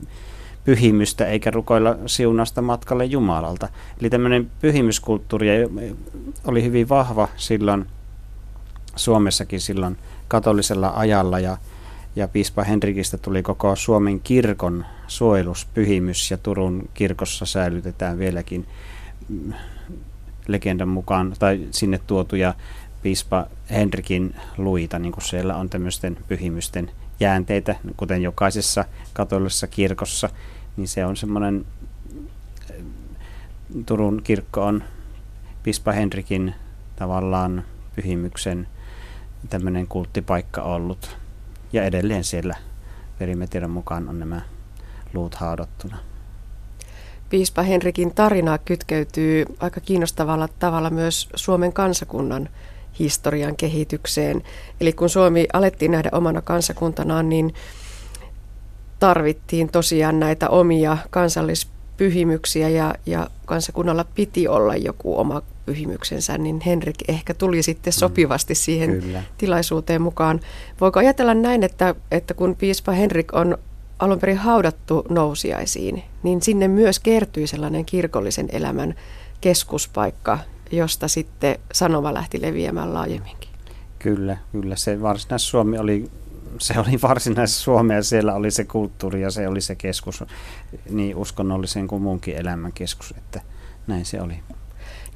pyhimystä, 0.64 1.26
eikä 1.26 1.50
rukoilla 1.50 1.96
siunasta 2.06 2.62
matkalle 2.62 3.04
Jumalalta. 3.04 3.68
Eli 4.00 4.10
tämmöinen 4.10 4.50
pyhimyskulttuuri 4.60 5.48
oli 6.44 6.62
hyvin 6.62 6.88
vahva 6.88 7.28
silloin 7.36 7.86
Suomessakin 8.96 9.60
silloin 9.60 9.98
katolisella 10.32 10.92
ajalla 10.96 11.38
ja 11.38 11.58
ja 12.16 12.28
piispa 12.28 12.64
Henrikistä 12.64 13.18
tuli 13.18 13.42
koko 13.42 13.76
Suomen 13.76 14.20
kirkon 14.20 14.84
suojeluspyhimys 15.06 16.30
ja 16.30 16.36
Turun 16.36 16.88
kirkossa 16.94 17.46
säilytetään 17.46 18.18
vieläkin 18.18 18.66
mm, 19.28 19.52
legendan 20.46 20.88
mukaan 20.88 21.34
tai 21.38 21.68
sinne 21.70 22.00
tuotuja 22.06 22.54
piispa 23.02 23.46
Henrikin 23.70 24.34
luita, 24.58 24.98
niin 24.98 25.12
kuin 25.12 25.24
siellä 25.24 25.56
on 25.56 25.68
tämmöisten 25.68 26.16
pyhimysten 26.28 26.90
jäänteitä, 27.20 27.76
kuten 27.96 28.22
jokaisessa 28.22 28.84
katolisessa 29.12 29.66
kirkossa, 29.66 30.28
niin 30.76 30.88
se 30.88 31.06
on 31.06 31.16
semmoinen, 31.16 31.64
Turun 33.86 34.20
kirkko 34.24 34.64
on 34.64 34.82
piispa 35.62 35.92
Henrikin 35.92 36.54
tavallaan 36.96 37.64
pyhimyksen 37.96 38.68
tämmöinen 39.50 39.86
kulttipaikka 39.86 40.62
ollut 40.62 41.16
ja 41.72 41.84
edelleen 41.84 42.24
siellä 42.24 42.56
perimetiedon 43.18 43.70
mukaan 43.70 44.08
on 44.08 44.20
nämä 44.20 44.40
luut 45.14 45.34
haudattuna. 45.34 45.98
Piispa 47.30 47.62
Henrikin 47.62 48.14
tarina 48.14 48.58
kytkeytyy 48.58 49.46
aika 49.60 49.80
kiinnostavalla 49.80 50.48
tavalla 50.48 50.90
myös 50.90 51.28
Suomen 51.34 51.72
kansakunnan 51.72 52.48
historian 52.98 53.56
kehitykseen. 53.56 54.42
Eli 54.80 54.92
kun 54.92 55.08
Suomi 55.08 55.46
alettiin 55.52 55.90
nähdä 55.90 56.08
omana 56.12 56.42
kansakuntanaan, 56.42 57.28
niin 57.28 57.54
tarvittiin 58.98 59.68
tosiaan 59.68 60.20
näitä 60.20 60.48
omia 60.48 60.98
kansallispyhimyksiä 61.10 62.68
ja, 62.68 62.94
ja 63.06 63.30
kansakunnalla 63.46 64.04
piti 64.14 64.48
olla 64.48 64.76
joku 64.76 65.18
oma 65.18 65.42
pyhimyksensä, 65.66 66.38
niin 66.38 66.60
Henrik 66.60 66.96
ehkä 67.08 67.34
tuli 67.34 67.62
sitten 67.62 67.92
mm. 67.92 67.98
sopivasti 67.98 68.54
siihen 68.54 69.00
Kyllä. 69.00 69.22
tilaisuuteen 69.38 70.02
mukaan. 70.02 70.40
Voiko 70.80 71.00
ajatella 71.00 71.34
näin, 71.34 71.62
että, 71.62 71.94
että 72.10 72.34
kun 72.34 72.56
piispa 72.56 72.92
Henrik 72.92 73.34
on 73.34 73.58
alun 73.98 74.18
perin 74.18 74.36
haudattu 74.36 75.04
nousiaisiin, 75.08 76.02
niin 76.22 76.42
sinne 76.42 76.68
myös 76.68 76.98
kertyi 77.00 77.46
sellainen 77.46 77.84
kirkollisen 77.84 78.48
elämän 78.52 78.94
keskuspaikka, 79.40 80.38
josta 80.72 81.08
sitten 81.08 81.58
sanoma 81.72 82.14
lähti 82.14 82.42
leviämään 82.42 82.94
laajemminkin. 82.94 83.50
Kyllä, 83.98 84.36
kyllä. 84.52 84.76
Se 84.76 85.02
Varsinais-Suomi 85.02 85.78
oli, 85.78 86.10
se 86.58 86.74
oli 86.78 86.98
Varsinais-Suomi 87.02 87.94
ja 87.94 88.02
siellä 88.02 88.34
oli 88.34 88.50
se 88.50 88.64
kulttuuri 88.64 89.22
ja 89.22 89.30
se 89.30 89.48
oli 89.48 89.60
se 89.60 89.74
keskus, 89.74 90.24
niin 90.90 91.16
uskonnollisen 91.16 91.88
kuin 91.88 92.02
muunkin 92.02 92.36
elämän 92.36 92.72
keskus, 92.72 93.14
että 93.18 93.40
näin 93.86 94.04
se 94.04 94.20
oli. 94.20 94.34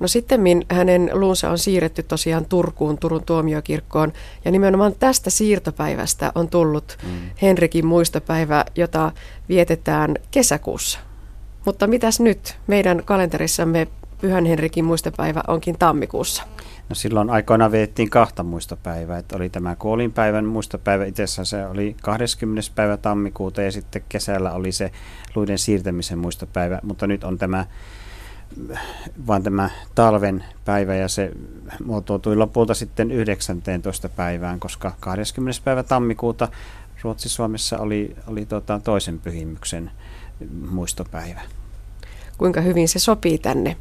No 0.01 0.09
sitten 0.09 0.41
hänen 0.71 1.11
luunsa 1.13 1.51
on 1.51 1.59
siirretty 1.59 2.03
tosiaan 2.03 2.45
Turkuun, 2.45 2.99
Turun 2.99 3.25
tuomiokirkkoon. 3.25 4.13
Ja 4.45 4.51
nimenomaan 4.51 4.95
tästä 4.99 5.31
siirtopäivästä 5.31 6.33
on 6.35 6.49
tullut 6.49 6.99
mm. 7.03 7.31
Henrikin 7.43 7.87
muistopäivä, 7.87 8.65
jota 8.77 9.13
vietetään 9.49 10.15
kesäkuussa. 10.31 10.99
Mutta 11.65 11.87
mitäs 11.87 12.21
nyt? 12.21 12.57
Meidän 12.67 13.03
kalenterissamme 13.05 13.89
Pyhän 14.21 14.45
Henrikin 14.45 14.85
muistopäivä 14.85 15.43
onkin 15.49 15.79
tammikuussa. 15.79 16.43
No 16.89 16.95
silloin 16.95 17.31
aikoina 17.31 17.73
viettiin 17.73 18.11
kahta 18.11 18.43
muistopäivää. 18.43 19.19
Että 19.19 19.37
oli 19.37 19.49
tämä 19.49 19.77
kuolinpäivän 19.77 20.45
muistopäivä, 20.45 21.05
itse 21.05 21.23
asiassa 21.23 21.45
se 21.45 21.67
oli 21.67 21.97
20. 22.03 22.71
päivä 22.75 22.97
tammikuuta 22.97 23.63
ja 23.63 23.73
sitten 23.73 24.03
kesällä 24.09 24.53
oli 24.53 24.73
se 24.73 24.91
luiden 25.35 25.59
siirtämisen 25.59 26.19
muistopäivä. 26.19 26.81
Mutta 26.83 27.07
nyt 27.07 27.25
on 27.25 27.39
tämä 27.39 27.65
vaan 29.27 29.43
tämä 29.43 29.71
talven 29.95 30.45
päivä 30.65 30.95
ja 30.95 31.09
se 31.09 31.33
muotoutui 31.85 32.37
lopulta 32.37 32.75
sitten 32.75 33.13
19. 33.13 34.09
päivään, 34.09 34.61
koska 34.61 34.93
20. 35.01 35.61
päivä 35.65 35.83
tammikuuta 35.83 36.49
Ruotsi-Suomessa 37.03 37.79
oli, 37.79 38.17
oli 38.27 38.47
tota 38.47 38.81
toisen 38.85 39.19
pyhimyksen 39.19 39.91
muistopäivä. 40.71 41.41
Kuinka 42.39 42.61
hyvin 42.61 42.89
se 42.89 42.99
sopii 42.99 43.39
tänne 43.39 43.77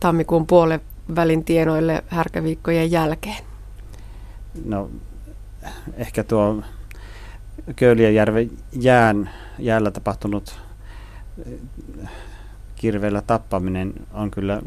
tammikuun 0.00 0.46
puolen 0.46 0.80
välin 1.14 1.44
tienoille 1.44 2.04
härkäviikkojen 2.08 2.90
jälkeen? 2.90 3.44
No 4.64 4.90
ehkä 5.96 6.24
tuo 6.24 6.62
Köyliäjärven 7.76 8.50
jään, 8.72 9.30
jäällä 9.58 9.90
tapahtunut 9.90 10.60
kirveellä 12.78 13.22
tappaminen 13.22 13.92
on 14.12 14.30
kyllä 14.30 14.62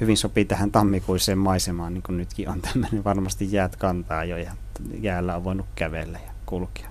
hyvin 0.00 0.16
sopii 0.16 0.44
tähän 0.44 0.70
tammikuiseen 0.70 1.38
maisemaan, 1.38 1.94
niin 1.94 2.02
kuin 2.02 2.18
nytkin 2.18 2.48
on 2.48 2.62
tämmöinen, 2.62 3.04
varmasti 3.10 3.52
jäät 3.52 3.76
kantaa 3.76 4.24
jo 4.24 4.36
ja 4.36 4.52
jäällä 5.00 5.36
on 5.36 5.44
voinut 5.44 5.66
kävellä 5.74 6.18
ja 6.26 6.32
kulkea. 6.46 6.88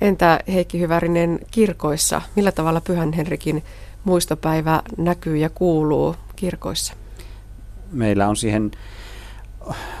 Entä 0.00 0.40
Heikki 0.52 0.80
Hyvärinen 0.80 1.38
kirkoissa? 1.50 2.22
Millä 2.36 2.52
tavalla 2.52 2.80
Pyhän 2.80 3.12
Henrikin 3.12 3.62
muistopäivä 4.04 4.82
näkyy 4.96 5.36
ja 5.36 5.50
kuuluu 5.50 6.16
kirkoissa? 6.36 6.94
Meillä 7.92 8.28
on 8.28 8.36
siihen 8.36 8.70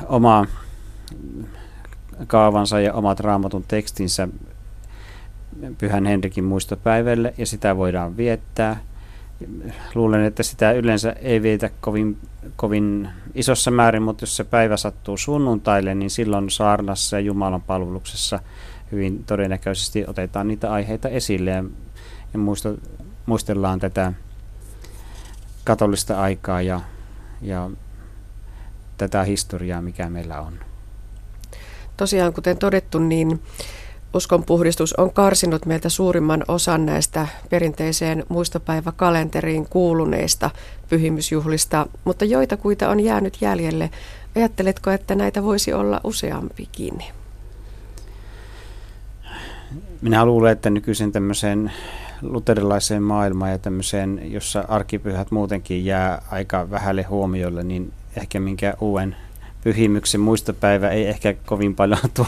oma 0.06 0.46
kaavansa 2.26 2.80
ja 2.80 2.92
omat 2.92 3.20
raamatun 3.20 3.64
tekstinsä 3.68 4.28
Pyhän 5.78 6.06
Henrikin 6.06 6.44
muistopäivälle 6.44 7.34
ja 7.38 7.46
sitä 7.46 7.76
voidaan 7.76 8.16
viettää– 8.16 8.80
luulen, 9.94 10.24
että 10.24 10.42
sitä 10.42 10.72
yleensä 10.72 11.12
ei 11.12 11.42
vietä 11.42 11.70
kovin, 11.80 12.18
kovin 12.56 13.08
isossa 13.34 13.70
määrin, 13.70 14.02
mutta 14.02 14.22
jos 14.22 14.36
se 14.36 14.44
päivä 14.44 14.76
sattuu 14.76 15.16
sunnuntaille, 15.16 15.94
niin 15.94 16.10
silloin 16.10 16.50
saarnassa 16.50 17.16
ja 17.16 17.20
Jumalan 17.20 17.62
palveluksessa 17.62 18.40
hyvin 18.92 19.24
todennäköisesti 19.24 20.04
otetaan 20.06 20.48
niitä 20.48 20.72
aiheita 20.72 21.08
esille 21.08 21.50
ja, 21.50 21.64
ja 22.32 22.38
muisto, 22.38 22.76
muistellaan 23.26 23.80
tätä 23.80 24.12
katolista 25.64 26.20
aikaa 26.20 26.62
ja, 26.62 26.80
ja 27.42 27.70
tätä 28.98 29.22
historiaa, 29.22 29.82
mikä 29.82 30.10
meillä 30.10 30.40
on. 30.40 30.58
Tosiaan, 31.96 32.32
kuten 32.32 32.58
todettu, 32.58 32.98
niin 32.98 33.42
uskonpuhdistus 34.14 34.92
on 34.92 35.12
karsinut 35.12 35.66
meiltä 35.66 35.88
suurimman 35.88 36.44
osan 36.48 36.86
näistä 36.86 37.28
perinteiseen 37.50 38.24
muistopäiväkalenteriin 38.28 39.66
kuuluneista 39.70 40.50
pyhimysjuhlista, 40.88 41.86
mutta 42.04 42.24
joita 42.24 42.56
kuita 42.56 42.88
on 42.88 43.00
jäänyt 43.00 43.36
jäljelle. 43.40 43.90
Ajatteletko, 44.36 44.90
että 44.90 45.14
näitä 45.14 45.42
voisi 45.42 45.72
olla 45.72 46.00
useampikin? 46.04 47.02
Minä 50.02 50.24
luulen, 50.24 50.52
että 50.52 50.70
nykyisen 50.70 51.12
tämmöiseen 51.12 51.72
luterilaiseen 52.22 53.02
maailmaan 53.02 53.50
ja 53.50 53.58
tämmöiseen, 53.58 54.32
jossa 54.32 54.64
arkipyhät 54.68 55.30
muutenkin 55.30 55.84
jää 55.84 56.22
aika 56.30 56.70
vähälle 56.70 57.02
huomiolle, 57.02 57.62
niin 57.62 57.92
ehkä 58.16 58.40
minkä 58.40 58.74
uuden 58.80 59.16
pyhimyksen 59.64 60.20
muistopäivä 60.20 60.88
ei 60.88 61.06
ehkä 61.06 61.34
kovin 61.46 61.74
paljon 61.74 62.00
tuo 62.14 62.26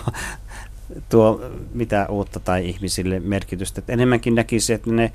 tuo 1.09 1.41
mitä 1.75 2.07
uutta 2.09 2.41
tai 2.41 2.69
ihmisille 2.69 3.21
merkitystä. 3.21 3.79
Että 3.79 3.93
enemmänkin 3.93 4.35
näkisi, 4.35 4.73
että 4.73 4.91
ne 4.91 5.13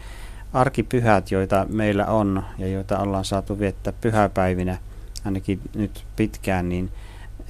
arkipyhät, 0.53 1.31
joita 1.31 1.65
meillä 1.69 2.05
on 2.05 2.43
ja 2.57 2.67
joita 2.67 2.99
ollaan 2.99 3.25
saatu 3.25 3.59
viettää 3.59 3.93
pyhäpäivinä 4.01 4.77
ainakin 5.25 5.61
nyt 5.75 6.05
pitkään, 6.15 6.69
niin 6.69 6.91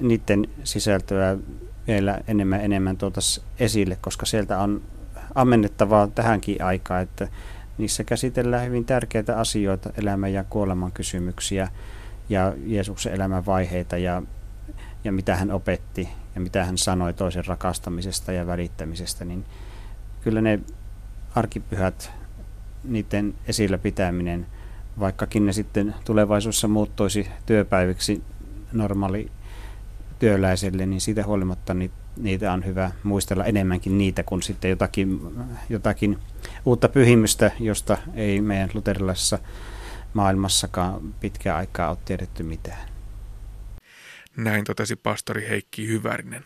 niiden 0.00 0.48
sisältöä 0.64 1.36
vielä 1.86 2.20
enemmän 2.28 2.60
enemmän 2.60 2.98
esille, 3.58 3.98
koska 4.00 4.26
sieltä 4.26 4.58
on 4.58 4.82
ammennettavaa 5.34 6.06
tähänkin 6.06 6.64
aikaan, 6.64 7.02
että 7.02 7.28
niissä 7.78 8.04
käsitellään 8.04 8.66
hyvin 8.66 8.84
tärkeitä 8.84 9.38
asioita, 9.38 9.90
elämän 9.98 10.32
ja 10.32 10.44
kuoleman 10.44 10.92
kysymyksiä 10.92 11.68
ja 12.28 12.54
Jeesuksen 12.66 13.14
elämän 13.14 13.46
vaiheita 13.46 13.98
ja, 13.98 14.22
ja 15.04 15.12
mitä 15.12 15.36
hän 15.36 15.50
opetti 15.50 16.08
ja 16.34 16.40
mitä 16.40 16.64
hän 16.64 16.78
sanoi 16.78 17.14
toisen 17.14 17.46
rakastamisesta 17.46 18.32
ja 18.32 18.46
välittämisestä, 18.46 19.24
niin 19.24 19.44
kyllä 20.20 20.40
ne 20.40 20.60
arkipyhät, 21.34 22.10
niiden 22.84 23.34
esillä 23.46 23.78
pitäminen, 23.78 24.46
vaikkakin 24.98 25.46
ne 25.46 25.52
sitten 25.52 25.94
tulevaisuudessa 26.04 26.68
muuttuisi 26.68 27.28
työpäiviksi 27.46 28.22
normaali 28.72 29.30
työläiselle, 30.18 30.86
niin 30.86 31.00
siitä 31.00 31.24
huolimatta 31.24 31.74
niitä 32.16 32.52
on 32.52 32.64
hyvä 32.64 32.90
muistella 33.02 33.44
enemmänkin 33.44 33.98
niitä 33.98 34.22
kuin 34.22 34.42
sitten 34.42 34.70
jotakin, 34.70 35.20
jotakin 35.68 36.18
uutta 36.64 36.88
pyhimystä, 36.88 37.50
josta 37.60 37.98
ei 38.14 38.40
meidän 38.40 38.70
luterilaisessa 38.74 39.38
maailmassakaan 40.14 41.14
pitkään 41.20 41.56
aikaa 41.56 41.90
ole 41.90 41.98
tiedetty 42.04 42.42
mitään. 42.42 42.91
Näin 44.36 44.64
totesi 44.64 44.96
pastori 44.96 45.48
Heikki 45.48 45.88
Hyvärinen. 45.88 46.44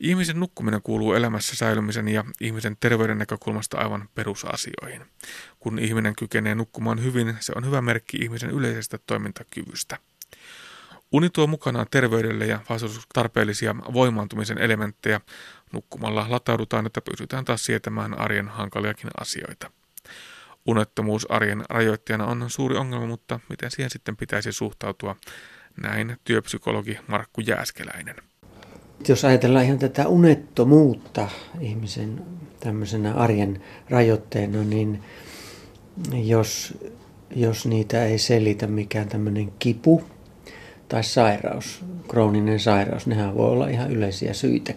Ihmisen 0.00 0.40
nukkuminen 0.40 0.82
kuuluu 0.82 1.12
elämässä 1.12 1.56
säilymisen 1.56 2.08
ja 2.08 2.24
ihmisen 2.40 2.76
terveyden 2.80 3.18
näkökulmasta 3.18 3.78
aivan 3.78 4.08
perusasioihin. 4.14 5.06
Kun 5.60 5.78
ihminen 5.78 6.16
kykenee 6.16 6.54
nukkumaan 6.54 7.02
hyvin, 7.02 7.36
se 7.40 7.52
on 7.56 7.66
hyvä 7.66 7.82
merkki 7.82 8.16
ihmisen 8.16 8.50
yleisestä 8.50 8.98
toimintakyvystä. 9.06 9.98
Uni 11.12 11.30
tuo 11.30 11.46
mukanaan 11.46 11.86
terveydelle 11.90 12.46
ja 12.46 12.60
tarpeellisia 13.14 13.76
voimaantumisen 13.76 14.58
elementtejä. 14.58 15.20
Nukkumalla 15.72 16.26
lataudutaan, 16.28 16.86
että 16.86 17.00
pysytään 17.00 17.44
taas 17.44 17.64
sietämään 17.64 18.18
arjen 18.18 18.48
hankaliakin 18.48 19.10
asioita. 19.20 19.70
Unettomuus 20.66 21.30
arjen 21.30 21.64
rajoittajana 21.68 22.26
on 22.26 22.50
suuri 22.50 22.76
ongelma, 22.76 23.06
mutta 23.06 23.40
miten 23.48 23.70
siihen 23.70 23.90
sitten 23.90 24.16
pitäisi 24.16 24.52
suhtautua? 24.52 25.16
Näin 25.76 26.16
työpsykologi 26.24 26.98
Markku 27.06 27.40
Jääskeläinen. 27.40 28.16
Jos 29.08 29.24
ajatellaan 29.24 29.64
ihan 29.64 29.78
tätä 29.78 30.08
unettomuutta 30.08 31.28
ihmisen 31.60 32.22
tämmöisenä 32.60 33.14
arjen 33.14 33.62
rajoitteena, 33.90 34.62
niin 34.62 35.02
jos, 36.12 36.78
jos 37.36 37.66
niitä 37.66 38.04
ei 38.04 38.18
selitä 38.18 38.66
mikään 38.66 39.08
tämmöinen 39.08 39.52
kipu 39.58 40.02
tai 40.88 41.04
sairaus, 41.04 41.84
krooninen 42.08 42.60
sairaus, 42.60 43.06
nehän 43.06 43.34
voi 43.34 43.50
olla 43.50 43.68
ihan 43.68 43.90
yleisiä 43.90 44.32
syitä 44.32 44.74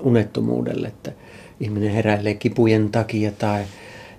unettomuudelle, 0.00 0.88
että 0.88 1.12
ihminen 1.60 1.92
heräilee 1.92 2.34
kipujen 2.34 2.90
takia 2.90 3.32
tai 3.32 3.64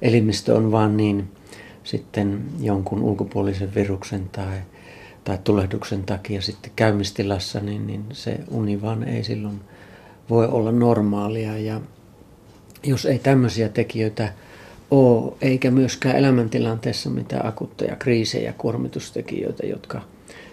elimistö 0.01 0.55
on 0.55 0.71
vaan 0.71 0.97
niin 0.97 1.31
sitten 1.83 2.43
jonkun 2.59 3.03
ulkopuolisen 3.03 3.75
viruksen 3.75 4.29
tai 4.29 4.57
tai 5.23 5.37
tulehduksen 5.43 6.03
takia 6.03 6.41
sitten 6.41 6.71
käymistilassa, 6.75 7.59
niin, 7.59 7.87
niin 7.87 8.05
se 8.11 8.39
uni 8.49 8.81
vaan 8.81 9.03
ei 9.03 9.23
silloin 9.23 9.61
voi 10.29 10.47
olla 10.47 10.71
normaalia. 10.71 11.57
Ja 11.57 11.81
jos 12.83 13.05
ei 13.05 13.19
tämmöisiä 13.19 13.69
tekijöitä 13.69 14.33
ole, 14.91 15.33
eikä 15.41 15.71
myöskään 15.71 16.15
elämäntilanteessa 16.15 17.09
mitään 17.09 17.45
akutteja 17.45 17.95
kriisejä, 17.95 18.53
kuormitustekijöitä, 18.57 19.65
jotka 19.67 20.01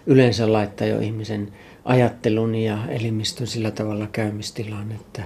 yleensä 0.07 0.53
laittaa 0.53 0.87
jo 0.87 1.01
ihmisen 1.01 1.53
ajattelun 1.85 2.55
ja 2.55 2.79
elimistön 2.89 3.47
sillä 3.47 3.71
tavalla 3.71 4.07
käymistilaan, 4.13 4.93
että, 4.93 5.23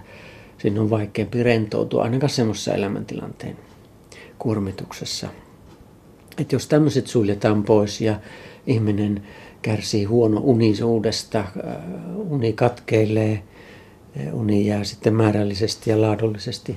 siinä 0.58 0.80
on 0.80 0.90
vaikeampi 0.90 1.42
rentoutua 1.42 2.02
ainakaan 2.02 2.30
semmoisessa 2.30 2.74
elämäntilanteen 2.74 3.56
kuormituksessa. 4.38 5.28
Et 6.38 6.52
jos 6.52 6.66
tämmöiset 6.66 7.06
suljetaan 7.06 7.62
pois 7.62 8.00
ja 8.00 8.20
ihminen 8.66 9.22
kärsii 9.62 10.04
huono 10.04 10.40
unisuudesta, 10.44 11.38
äh, 11.38 11.76
uni 12.16 12.52
katkeilee, 12.52 13.42
äh, 14.20 14.34
uni 14.34 14.66
jää 14.66 14.84
sitten 14.84 15.14
määrällisesti 15.14 15.90
ja 15.90 16.00
laadullisesti 16.00 16.76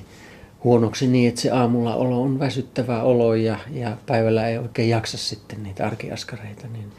huonoksi 0.64 1.06
niin, 1.06 1.28
että 1.28 1.40
se 1.40 1.50
aamulla 1.50 1.94
olo 1.94 2.22
on 2.22 2.38
väsyttävä 2.38 3.02
olo 3.02 3.34
ja, 3.34 3.58
ja 3.72 3.96
päivällä 4.06 4.48
ei 4.48 4.58
oikein 4.58 4.88
jaksa 4.88 5.18
sitten 5.18 5.62
niitä 5.62 5.86
arkiaskareita, 5.86 6.66
niin 6.68 6.92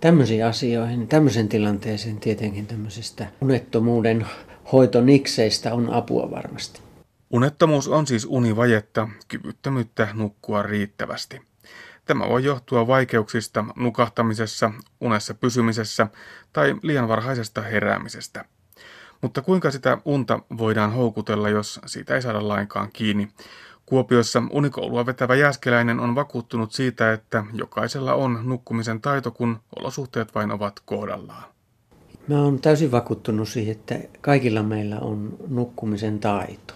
tämmöisiin 0.00 0.46
asioihin, 0.46 1.08
tämmöisen 1.08 1.48
tilanteeseen 1.48 2.20
tietenkin 2.20 2.66
tämmöisistä 2.66 3.26
unettomuuden 3.40 4.26
hoitonikseistä 4.72 5.74
on 5.74 5.92
apua 5.92 6.30
varmasti. 6.30 6.80
Unettomuus 7.30 7.88
on 7.88 8.06
siis 8.06 8.26
univajetta, 8.30 9.08
kyvyttömyyttä 9.28 10.08
nukkua 10.14 10.62
riittävästi. 10.62 11.40
Tämä 12.04 12.28
voi 12.28 12.44
johtua 12.44 12.86
vaikeuksista 12.86 13.64
nukahtamisessa, 13.76 14.70
unessa 15.00 15.34
pysymisessä 15.34 16.06
tai 16.52 16.74
liian 16.82 17.08
varhaisesta 17.08 17.62
heräämisestä. 17.62 18.44
Mutta 19.22 19.42
kuinka 19.42 19.70
sitä 19.70 19.98
unta 20.04 20.40
voidaan 20.58 20.92
houkutella, 20.92 21.48
jos 21.48 21.80
siitä 21.86 22.14
ei 22.14 22.22
saada 22.22 22.48
lainkaan 22.48 22.88
kiinni? 22.92 23.28
Kuopiossa 23.86 24.42
unikoulua 24.50 25.06
vetävä 25.06 25.34
jääskeläinen 25.34 26.00
on 26.00 26.14
vakuuttunut 26.14 26.72
siitä, 26.72 27.12
että 27.12 27.44
jokaisella 27.52 28.14
on 28.14 28.40
nukkumisen 28.42 29.00
taito, 29.00 29.30
kun 29.30 29.60
olosuhteet 29.78 30.34
vain 30.34 30.50
ovat 30.52 30.80
kohdallaan. 30.84 31.44
Mä 32.28 32.42
oon 32.42 32.60
täysin 32.60 32.90
vakuuttunut 32.90 33.48
siihen, 33.48 33.72
että 33.72 33.98
kaikilla 34.20 34.62
meillä 34.62 34.98
on 34.98 35.36
nukkumisen 35.48 36.18
taito. 36.18 36.74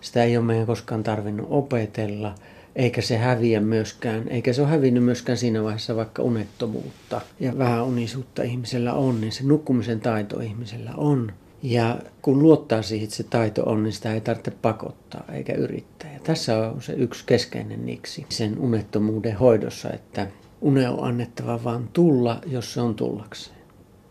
Sitä 0.00 0.24
ei 0.24 0.36
ole 0.36 0.44
meidän 0.44 0.66
koskaan 0.66 1.02
tarvinnut 1.02 1.46
opetella, 1.50 2.34
eikä 2.78 3.02
se 3.02 3.16
häviä 3.16 3.60
myöskään, 3.60 4.28
eikä 4.28 4.52
se 4.52 4.62
ole 4.62 4.70
hävinnyt 4.70 5.04
myöskään 5.04 5.38
siinä 5.38 5.62
vaiheessa, 5.62 5.96
vaikka 5.96 6.22
unettomuutta 6.22 7.20
ja 7.40 7.58
vähän 7.58 7.84
unisuutta 7.84 8.42
ihmisellä 8.42 8.94
on, 8.94 9.20
niin 9.20 9.32
se 9.32 9.44
nukkumisen 9.44 10.00
taito 10.00 10.40
ihmisellä 10.40 10.92
on. 10.96 11.32
Ja 11.62 11.98
kun 12.22 12.42
luottaa 12.42 12.82
siihen, 12.82 13.04
että 13.04 13.16
se 13.16 13.22
taito 13.22 13.62
on, 13.62 13.82
niin 13.82 13.92
sitä 13.92 14.14
ei 14.14 14.20
tarvitse 14.20 14.50
pakottaa 14.50 15.24
eikä 15.32 15.52
yrittää. 15.52 16.12
Ja 16.12 16.20
tässä 16.22 16.68
on 16.68 16.82
se 16.82 16.92
yksi 16.92 17.24
keskeinen 17.26 17.86
niksi 17.86 18.26
sen 18.28 18.58
unettomuuden 18.58 19.36
hoidossa, 19.36 19.90
että 19.90 20.26
une 20.60 20.88
on 20.88 21.04
annettava 21.04 21.64
vaan 21.64 21.88
tulla, 21.92 22.40
jos 22.46 22.74
se 22.74 22.80
on 22.80 22.94
tullakseen. 22.94 23.58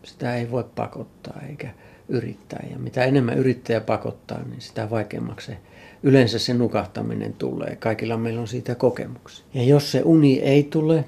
Sitä 0.02 0.36
ei 0.36 0.50
voi 0.50 0.64
pakottaa 0.74 1.40
eikä 1.48 1.70
yrittää. 2.08 2.66
Ja 2.70 2.78
mitä 2.78 3.04
enemmän 3.04 3.38
yrittäjä 3.38 3.80
pakottaa, 3.80 4.42
niin 4.42 4.60
sitä 4.60 4.90
vaikeammaksi 4.90 5.46
se 5.46 5.58
yleensä 6.02 6.38
se 6.38 6.54
nukahtaminen 6.54 7.32
tulee. 7.32 7.76
Kaikilla 7.76 8.16
meillä 8.16 8.40
on 8.40 8.48
siitä 8.48 8.74
kokemuksia. 8.74 9.44
Ja 9.54 9.62
jos 9.62 9.92
se 9.92 10.02
uni 10.04 10.40
ei 10.40 10.62
tule, 10.62 11.04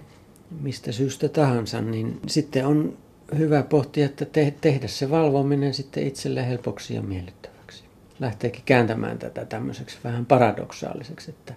mistä 0.61 0.93
syystä 0.93 1.29
tahansa, 1.29 1.81
niin 1.81 2.21
sitten 2.27 2.67
on 2.67 2.97
hyvä 3.39 3.63
pohtia, 3.63 4.07
että 4.07 4.25
te- 4.25 4.55
tehdä 4.61 4.89
se 4.89 5.11
valvominen 5.11 5.75
sitten 5.75 6.07
itselle 6.07 6.49
helpoksi 6.49 6.95
ja 6.95 7.03
miellyttäväksi. 7.03 7.85
Lähteekin 8.21 8.63
kääntämään 8.67 9.19
tätä 9.19 9.45
tämmöiseksi 9.45 9.99
vähän 10.05 10.27
paradoksaaliseksi, 10.27 11.31
että 11.31 11.55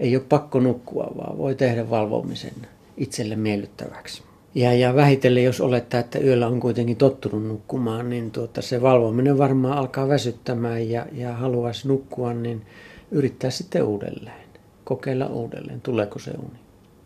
ei 0.00 0.16
ole 0.16 0.24
pakko 0.28 0.60
nukkua, 0.60 1.12
vaan 1.16 1.38
voi 1.38 1.54
tehdä 1.54 1.90
valvomisen 1.90 2.54
itselle 2.96 3.36
miellyttäväksi. 3.36 4.22
Ja, 4.54 4.74
ja 4.74 4.94
vähitellen, 4.94 5.44
jos 5.44 5.60
olettaa, 5.60 6.00
että 6.00 6.18
yöllä 6.18 6.46
on 6.46 6.60
kuitenkin 6.60 6.96
tottunut 6.96 7.46
nukkumaan, 7.46 8.10
niin 8.10 8.30
tuota, 8.30 8.62
se 8.62 8.82
valvominen 8.82 9.38
varmaan 9.38 9.78
alkaa 9.78 10.08
väsyttämään 10.08 10.90
ja, 10.90 11.06
ja 11.12 11.32
haluaisi 11.32 11.88
nukkua, 11.88 12.34
niin 12.34 12.66
yrittää 13.10 13.50
sitten 13.50 13.82
uudelleen. 13.82 14.44
Kokeilla 14.84 15.26
uudelleen, 15.26 15.80
tuleeko 15.80 16.18
se 16.18 16.30
uni. 16.30 16.58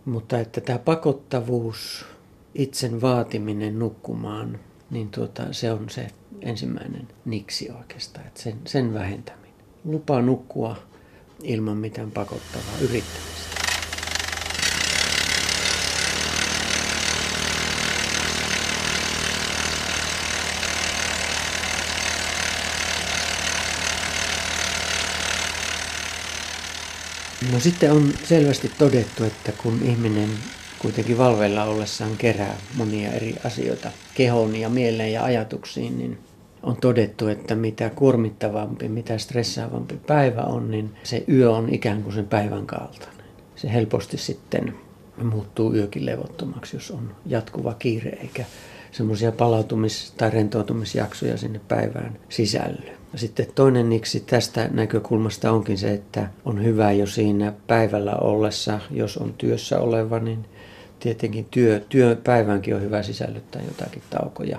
Mutta 0.05 0.39
että 0.39 0.61
tämä 0.61 0.79
pakottavuus, 0.79 2.07
itsen 2.55 3.01
vaatiminen 3.01 3.79
nukkumaan, 3.79 4.59
niin 4.91 5.11
tuota, 5.11 5.43
se 5.51 5.73
on 5.73 5.91
se 5.91 6.07
ensimmäinen 6.41 7.09
niksi 7.25 7.71
oikeastaan, 7.79 8.27
että 8.27 8.43
sen, 8.43 8.55
sen 8.65 8.95
vähentäminen. 8.95 9.49
Lupa 9.85 10.23
nukkua 10.23 10.77
ilman 11.43 11.77
mitään 11.77 12.11
pakottavaa 12.11 12.79
yrittämistä. 12.81 13.48
No 27.53 27.61
sitten 27.61 27.93
on 27.93 28.13
selvästi 28.25 28.71
todettu, 28.79 29.25
että 29.25 29.53
kun 29.53 29.81
ihminen 29.83 30.29
kuitenkin 30.79 31.19
valveilla 31.19 31.65
ollessaan 31.65 32.17
kerää 32.17 32.57
monia 32.75 33.13
eri 33.13 33.35
asioita 33.45 33.91
kehoon 34.15 34.57
ja 34.57 34.69
mieleen 34.69 35.13
ja 35.13 35.25
ajatuksiin, 35.25 35.99
niin 35.99 36.19
on 36.63 36.77
todettu, 36.77 37.29
että 37.29 37.55
mitä 37.55 37.91
kuormittavampi, 37.91 38.89
mitä 38.89 39.19
stressaavampi 39.19 39.97
päivä 40.07 40.43
on, 40.43 40.71
niin 40.71 40.91
se 41.03 41.25
yö 41.29 41.51
on 41.51 41.75
ikään 41.75 42.03
kuin 42.03 42.15
sen 42.15 42.27
päivän 42.27 42.67
kaltainen. 42.67 43.25
Se 43.57 43.73
helposti 43.73 44.17
sitten 44.19 44.75
muuttuu 45.23 45.75
yökin 45.75 46.07
levottomaksi, 46.07 46.77
jos 46.77 46.91
on 46.91 47.17
jatkuva 47.27 47.75
kiire 47.75 48.11
eikä 48.11 48.45
semmoisia 48.93 49.31
palautumis- 49.31 50.13
tai 50.17 50.31
rentoutumisjaksoja 50.31 51.37
sinne 51.37 51.61
päivään 51.69 52.19
sisälly. 52.29 52.98
Sitten 53.15 53.47
toinen 53.55 53.89
niksi 53.89 54.21
tästä 54.21 54.69
näkökulmasta 54.73 55.53
onkin 55.53 55.79
se, 55.79 55.93
että 55.93 56.29
on 56.45 56.65
hyvä 56.65 56.93
jo 56.93 57.07
siinä 57.07 57.53
päivällä 57.67 58.17
ollessa, 58.17 58.81
jos 58.91 59.17
on 59.17 59.35
työssä 59.39 59.81
oleva, 59.81 60.19
niin 60.19 60.45
tietenkin 61.01 61.45
työ, 61.51 61.81
työpäivänkin 61.89 62.75
on 62.75 62.83
hyvä 62.83 63.03
sisällyttää 63.03 63.63
jotakin 63.63 64.03
taukoja, 64.11 64.59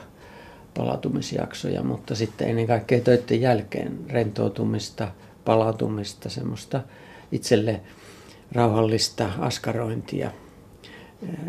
palautumisjaksoja, 0.77 1.83
mutta 1.83 2.15
sitten 2.15 2.49
ennen 2.49 2.67
kaikkea 2.67 2.99
töiden 2.99 3.41
jälkeen 3.41 3.99
rentoutumista, 4.09 5.11
palautumista, 5.45 6.29
semmoista 6.29 6.81
itselle 7.31 7.81
rauhallista 8.51 9.29
askarointia 9.39 10.31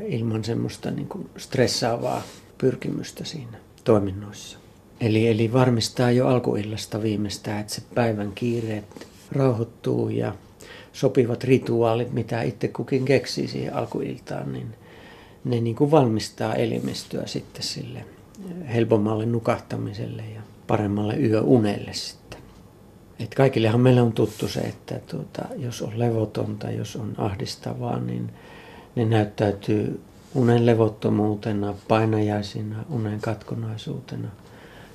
ilman 0.06 0.44
semmoista 0.44 0.90
niin 0.90 1.08
kuin 1.08 1.30
stressaavaa 1.36 2.22
pyrkimystä 2.58 3.24
siinä 3.24 3.58
toiminnoissa. 3.84 4.59
Eli, 5.00 5.28
eli 5.28 5.52
varmistaa 5.52 6.10
jo 6.10 6.28
alkuillasta 6.28 7.02
viimeistään, 7.02 7.60
että 7.60 7.74
se 7.74 7.82
päivän 7.94 8.32
kiireet 8.32 9.06
rauhoittuu 9.32 10.08
ja 10.08 10.34
sopivat 10.92 11.44
rituaalit, 11.44 12.12
mitä 12.12 12.42
itse 12.42 12.68
kukin 12.68 13.04
keksii 13.04 13.48
siihen 13.48 13.74
alkuiltaan, 13.74 14.52
niin 14.52 14.74
ne 15.44 15.60
niin 15.60 15.76
kuin 15.76 15.90
valmistaa 15.90 16.54
elimistöä 16.54 17.26
sitten 17.26 17.62
sille 17.62 18.04
helpommalle 18.74 19.26
nukahtamiselle 19.26 20.22
ja 20.34 20.40
paremmalle 20.66 21.16
yöunelle 21.16 21.92
sitten. 21.92 22.40
Et 23.20 23.34
kaikillehan 23.34 23.80
meillä 23.80 24.02
on 24.02 24.12
tuttu 24.12 24.48
se, 24.48 24.60
että 24.60 25.00
tuota, 25.10 25.42
jos 25.56 25.82
on 25.82 25.98
levotonta, 25.98 26.70
jos 26.70 26.96
on 26.96 27.14
ahdistavaa, 27.18 28.00
niin 28.00 28.32
ne 28.96 29.04
näyttäytyy 29.04 30.00
unen 30.34 30.66
levottomuutena, 30.66 31.74
painajaisina, 31.88 32.84
unen 32.90 33.20
katkonaisuutena– 33.20 34.28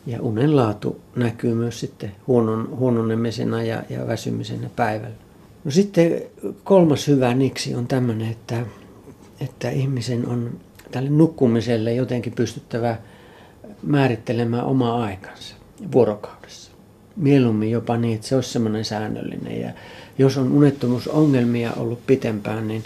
ja 0.05 0.21
unen 0.21 0.55
laatu 0.55 1.01
näkyy 1.15 1.53
myös 1.53 1.79
sitten 1.79 2.11
huonon, 2.27 2.69
huononemisena 2.77 3.63
ja, 3.63 3.83
ja 3.89 4.07
väsymisenä 4.07 4.69
päivällä. 4.75 5.15
No 5.63 5.71
sitten 5.71 6.21
kolmas 6.63 7.07
hyvä 7.07 7.33
niksi 7.33 7.75
on 7.75 7.87
tämmöinen, 7.87 8.31
että, 8.31 8.65
että 9.39 9.69
ihmisen 9.69 10.27
on 10.27 10.59
tälle 10.91 11.09
nukkumiselle 11.09 11.93
jotenkin 11.93 12.33
pystyttävä 12.33 12.97
määrittelemään 13.83 14.65
oma 14.65 15.03
aikansa 15.03 15.55
vuorokaudessa. 15.91 16.71
Mieluummin 17.15 17.71
jopa 17.71 17.97
niin, 17.97 18.15
että 18.15 18.27
se 18.27 18.35
olisi 18.35 18.49
semmoinen 18.49 18.85
säännöllinen. 18.85 19.61
Ja 19.61 19.71
jos 20.17 20.37
on 20.37 20.51
unettomuusongelmia 20.51 21.73
ollut 21.73 22.07
pitempään, 22.07 22.67
niin 22.67 22.83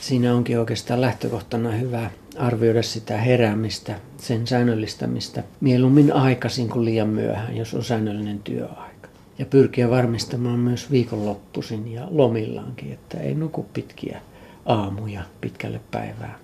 siinä 0.00 0.34
onkin 0.34 0.58
oikeastaan 0.58 1.00
lähtökohtana 1.00 1.70
hyvä 1.70 2.10
arvioida 2.40 2.82
sitä 2.82 3.16
heräämistä, 3.16 3.94
sen 4.16 4.46
säännöllistämistä 4.46 5.42
mieluummin 5.60 6.12
aikaisin 6.12 6.68
kuin 6.68 6.84
liian 6.84 7.08
myöhään, 7.08 7.56
jos 7.56 7.74
on 7.74 7.84
säännöllinen 7.84 8.38
työaika. 8.38 9.08
Ja 9.38 9.46
pyrkiä 9.46 9.90
varmistamaan 9.90 10.58
myös 10.58 10.90
viikonloppuisin 10.90 11.92
ja 11.92 12.08
lomillaankin, 12.10 12.92
että 12.92 13.18
ei 13.18 13.34
nuku 13.34 13.66
pitkiä 13.72 14.20
aamuja 14.66 15.22
pitkälle 15.40 15.80
päivää, 15.90 16.38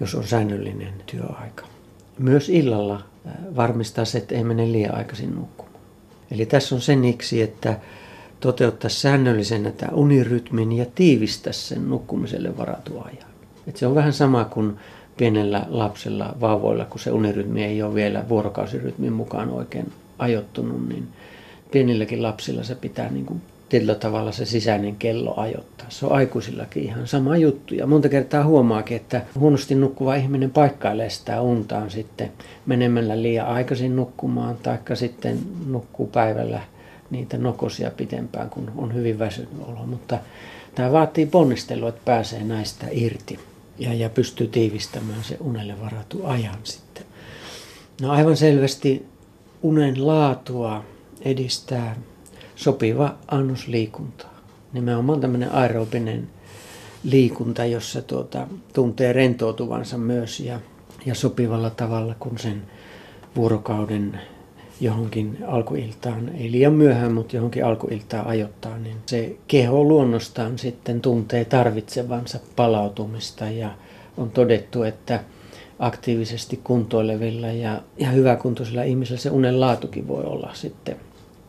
jos 0.00 0.14
on 0.14 0.26
säännöllinen 0.26 0.94
työaika. 1.06 1.66
Myös 2.18 2.48
illalla 2.48 3.04
varmistaa 3.56 4.04
se, 4.04 4.18
että 4.18 4.34
ei 4.34 4.44
mene 4.44 4.72
liian 4.72 4.94
aikaisin 4.94 5.34
nukkumaan. 5.34 5.74
Eli 6.30 6.46
tässä 6.46 6.74
on 6.74 6.80
se 6.80 6.96
niksi, 6.96 7.42
että 7.42 7.78
toteuttaa 8.40 8.90
säännöllisenä 8.90 9.70
tämä 9.70 9.92
unirytmin 9.94 10.72
ja 10.72 10.86
tiivistää 10.94 11.52
sen 11.52 11.88
nukkumiselle 11.88 12.56
varatun 12.56 13.02
ajan. 13.04 13.30
Et 13.66 13.76
se 13.76 13.86
on 13.86 13.94
vähän 13.94 14.12
sama 14.12 14.44
kuin 14.44 14.76
pienellä 15.16 15.66
lapsella, 15.68 16.34
vauvoilla, 16.40 16.84
kun 16.84 17.00
se 17.00 17.10
unirytmi 17.10 17.64
ei 17.64 17.82
ole 17.82 17.94
vielä 17.94 18.28
vuorokausirytmin 18.28 19.12
mukaan 19.12 19.50
oikein 19.50 19.92
ajottunut, 20.18 20.88
niin 20.88 21.08
pienilläkin 21.70 22.22
lapsilla 22.22 22.62
se 22.62 22.74
pitää 22.74 23.10
niin 23.10 23.26
kuin 23.26 23.42
tietyllä 23.68 23.94
tavalla 23.94 24.32
se 24.32 24.44
sisäinen 24.44 24.96
kello 24.96 25.34
ajoittaa. 25.36 25.86
Se 25.88 26.06
on 26.06 26.12
aikuisillakin 26.12 26.82
ihan 26.82 27.06
sama 27.06 27.36
juttu. 27.36 27.74
Ja 27.74 27.86
monta 27.86 28.08
kertaa 28.08 28.44
huomaakin, 28.44 28.96
että 28.96 29.22
huonosti 29.38 29.74
nukkuva 29.74 30.14
ihminen 30.14 30.50
paikkailee 30.50 31.10
sitä 31.10 31.40
untaan 31.40 31.90
sitten 31.90 32.32
menemällä 32.66 33.22
liian 33.22 33.46
aikaisin 33.46 33.96
nukkumaan, 33.96 34.56
taikka 34.62 34.94
sitten 34.94 35.38
nukkuu 35.66 36.06
päivällä 36.06 36.60
niitä 37.10 37.38
nokosia 37.38 37.90
pitempään, 37.90 38.50
kun 38.50 38.72
on 38.76 38.94
hyvin 38.94 39.18
väsynyt 39.18 39.50
olo. 39.68 39.86
Mutta 39.86 40.18
tämä 40.74 40.92
vaatii 40.92 41.26
ponnistelua, 41.26 41.88
että 41.88 42.00
pääsee 42.04 42.44
näistä 42.44 42.86
irti 42.90 43.38
ja, 43.78 43.94
ja 43.94 44.10
pystyy 44.10 44.46
tiivistämään 44.46 45.24
se 45.24 45.36
unelle 45.40 45.80
varatu 45.80 46.20
ajan 46.24 46.58
sitten. 46.64 47.04
No 48.00 48.10
aivan 48.10 48.36
selvästi 48.36 49.06
unen 49.62 50.06
laatua 50.06 50.84
edistää 51.20 51.96
sopiva 52.56 53.14
annos 53.28 53.68
liikuntaa. 53.68 54.40
Nimenomaan 54.72 55.20
tämmöinen 55.20 55.52
aerobinen 55.52 56.28
liikunta, 57.04 57.64
jossa 57.64 58.02
tuota, 58.02 58.46
tuntee 58.72 59.12
rentoutuvansa 59.12 59.98
myös 59.98 60.40
ja, 60.40 60.60
ja 61.06 61.14
sopivalla 61.14 61.70
tavalla, 61.70 62.14
kun 62.18 62.38
sen 62.38 62.62
vuorokauden 63.36 64.20
johonkin 64.80 65.38
alkuiltaan, 65.46 66.28
ei 66.28 66.52
liian 66.52 66.72
myöhään, 66.72 67.12
mutta 67.12 67.36
johonkin 67.36 67.64
alkuiltaan 67.64 68.26
ajoittaa, 68.26 68.78
niin 68.78 68.96
se 69.06 69.36
keho 69.48 69.84
luonnostaan 69.84 70.58
sitten 70.58 71.00
tuntee 71.00 71.44
tarvitsevansa 71.44 72.40
palautumista 72.56 73.44
ja 73.44 73.70
on 74.16 74.30
todettu, 74.30 74.82
että 74.82 75.20
aktiivisesti 75.78 76.60
kuntoilevilla 76.64 77.46
ja, 77.46 77.82
ja 77.98 78.08
hyväkuntoisilla 78.08 78.82
ihmisillä 78.82 79.20
se 79.20 79.30
unen 79.30 79.60
laatukin 79.60 80.08
voi 80.08 80.24
olla 80.24 80.50
sitten 80.52 80.96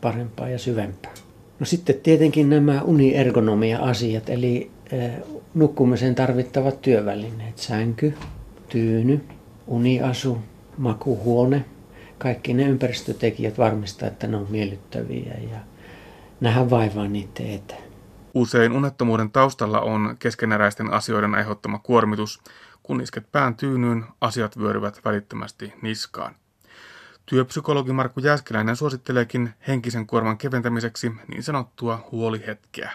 parempaa 0.00 0.48
ja 0.48 0.58
syvempää. 0.58 1.14
No 1.60 1.66
sitten 1.66 2.00
tietenkin 2.02 2.50
nämä 2.50 2.82
uniergonomia-asiat, 2.82 4.30
eli 4.30 4.70
eh, 4.92 5.10
nukkumiseen 5.54 6.14
tarvittavat 6.14 6.82
työvälineet, 6.82 7.58
sänky, 7.58 8.14
tyyny, 8.68 9.20
uniasu, 9.66 10.38
makuhuone, 10.78 11.64
kaikki 12.18 12.54
ne 12.54 12.62
ympäristötekijät 12.62 13.58
varmistaa, 13.58 14.08
että 14.08 14.26
ne 14.26 14.36
on 14.36 14.46
miellyttäviä 14.50 15.34
ja 15.50 15.58
nähdään 16.40 16.70
vaivaa 16.70 17.08
niiden 17.08 17.50
eteen. 17.50 17.82
Usein 18.34 18.72
unettomuuden 18.72 19.30
taustalla 19.30 19.80
on 19.80 20.16
keskeneräisten 20.18 20.92
asioiden 20.92 21.34
aiheuttama 21.34 21.78
kuormitus. 21.78 22.40
Kun 22.82 23.00
isket 23.00 23.32
pään 23.32 23.56
tyynyyn, 23.56 24.04
asiat 24.20 24.58
vyöryvät 24.58 25.00
välittömästi 25.04 25.72
niskaan. 25.82 26.34
Työpsykologi 27.26 27.92
Markku 27.92 28.20
Jääskeläinen 28.20 28.76
suositteleekin 28.76 29.50
henkisen 29.68 30.06
kuorman 30.06 30.38
keventämiseksi 30.38 31.12
niin 31.28 31.42
sanottua 31.42 32.08
huolihetkeä. 32.12 32.92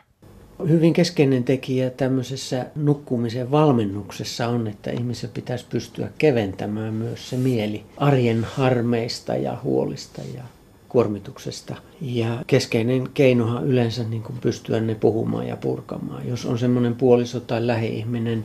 Hyvin 0.69 0.93
keskeinen 0.93 1.43
tekijä 1.43 1.89
tämmöisessä 1.89 2.65
nukkumisen 2.75 3.51
valmennuksessa 3.51 4.47
on, 4.47 4.67
että 4.67 4.91
ihmisen 4.91 5.29
pitäisi 5.29 5.65
pystyä 5.69 6.09
keventämään 6.17 6.93
myös 6.93 7.29
se 7.29 7.37
mieli 7.37 7.83
arjen 7.97 8.43
harmeista 8.43 9.35
ja 9.35 9.57
huolista 9.63 10.21
ja 10.35 10.43
kuormituksesta. 10.89 11.75
Ja 12.01 12.43
keskeinen 12.47 13.09
keinohan 13.13 13.67
yleensä 13.67 14.03
niin 14.03 14.23
kuin 14.23 14.39
pystyä 14.41 14.79
ne 14.79 14.95
puhumaan 14.95 15.47
ja 15.47 15.57
purkamaan. 15.57 16.27
Jos 16.27 16.45
on 16.45 16.59
semmoinen 16.59 16.95
puoliso 16.95 17.39
tai 17.39 17.67
lähi-ihminen, 17.67 18.43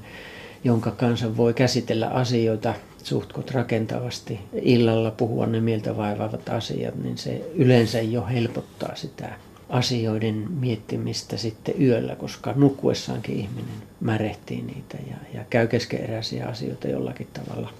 jonka 0.64 0.90
kanssa 0.90 1.36
voi 1.36 1.54
käsitellä 1.54 2.08
asioita 2.08 2.74
suhtkot 3.02 3.50
rakentavasti 3.50 4.40
illalla 4.62 5.10
puhua 5.10 5.46
ne 5.46 5.60
mieltä 5.60 5.96
vaivaavat 5.96 6.48
asiat, 6.48 6.94
niin 7.02 7.18
se 7.18 7.50
yleensä 7.54 8.00
jo 8.00 8.26
helpottaa 8.26 8.94
sitä 8.94 9.34
asioiden 9.68 10.46
miettimistä 10.60 11.36
sitten 11.36 11.82
yöllä, 11.82 12.16
koska 12.16 12.52
nukkuessaankin 12.56 13.36
ihminen 13.36 13.82
märehtii 14.00 14.62
niitä 14.62 14.98
ja, 15.10 15.16
ja 15.34 15.44
käy 15.50 15.66
keskeeräisiä 15.66 16.46
asioita 16.46 16.88
jollakin 16.88 17.28
tavalla 17.32 17.70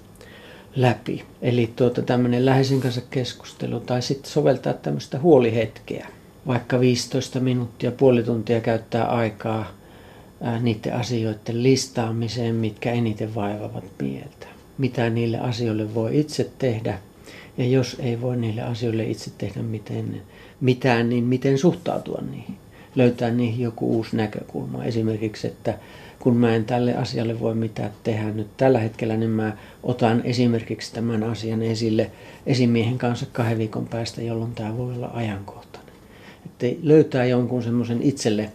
läpi. 0.75 1.23
Eli 1.41 1.73
tuota, 1.75 2.01
tämmöinen 2.01 2.45
läheisen 2.45 2.81
kanssa 2.81 3.01
keskustelu 3.09 3.79
tai 3.79 4.01
sitten 4.01 4.31
soveltaa 4.31 4.73
tämmöistä 4.73 5.19
huolihetkeä. 5.19 6.07
Vaikka 6.47 6.79
15 6.79 7.39
minuuttia, 7.39 7.91
puoli 7.91 8.23
tuntia 8.23 8.61
käyttää 8.61 9.05
aikaa 9.05 9.71
ää, 10.41 10.59
niiden 10.59 10.93
asioiden 10.93 11.63
listaamiseen, 11.63 12.55
mitkä 12.55 12.91
eniten 12.91 13.35
vaivavat 13.35 13.85
mieltä 14.01 14.47
mitä 14.77 15.09
niille 15.09 15.39
asioille 15.39 15.93
voi 15.95 16.19
itse 16.19 16.49
tehdä. 16.59 16.99
Ja 17.57 17.65
jos 17.65 17.95
ei 17.99 18.21
voi 18.21 18.37
niille 18.37 18.61
asioille 18.61 19.03
itse 19.03 19.31
tehdä 19.37 19.61
miten, 19.61 20.21
mitään, 20.61 21.09
niin 21.09 21.23
miten 21.23 21.57
suhtautua 21.57 22.21
niihin. 22.31 22.57
Löytää 22.95 23.31
niihin 23.31 23.63
joku 23.63 23.95
uusi 23.95 24.15
näkökulma. 24.15 24.83
Esimerkiksi, 24.83 25.47
että 25.47 25.77
kun 26.19 26.37
mä 26.37 26.55
en 26.55 26.65
tälle 26.65 26.95
asialle 26.95 27.39
voi 27.39 27.55
mitään 27.55 27.91
tehdä 28.03 28.31
nyt 28.31 28.47
tällä 28.57 28.79
hetkellä, 28.79 29.17
niin 29.17 29.29
mä 29.29 29.57
otan 29.83 30.21
esimerkiksi 30.23 30.93
tämän 30.93 31.23
asian 31.23 31.61
esille 31.61 32.11
esimiehen 32.45 32.97
kanssa 32.97 33.25
kahden 33.31 33.57
viikon 33.57 33.87
päästä, 33.87 34.21
jolloin 34.21 34.55
tämä 34.55 34.77
voi 34.77 34.93
olla 34.95 35.11
ajankohtainen. 35.13 35.93
Että 36.45 36.79
löytää 36.83 37.25
jonkun 37.25 37.63
semmoisen 37.63 38.01
itselle 38.01 38.51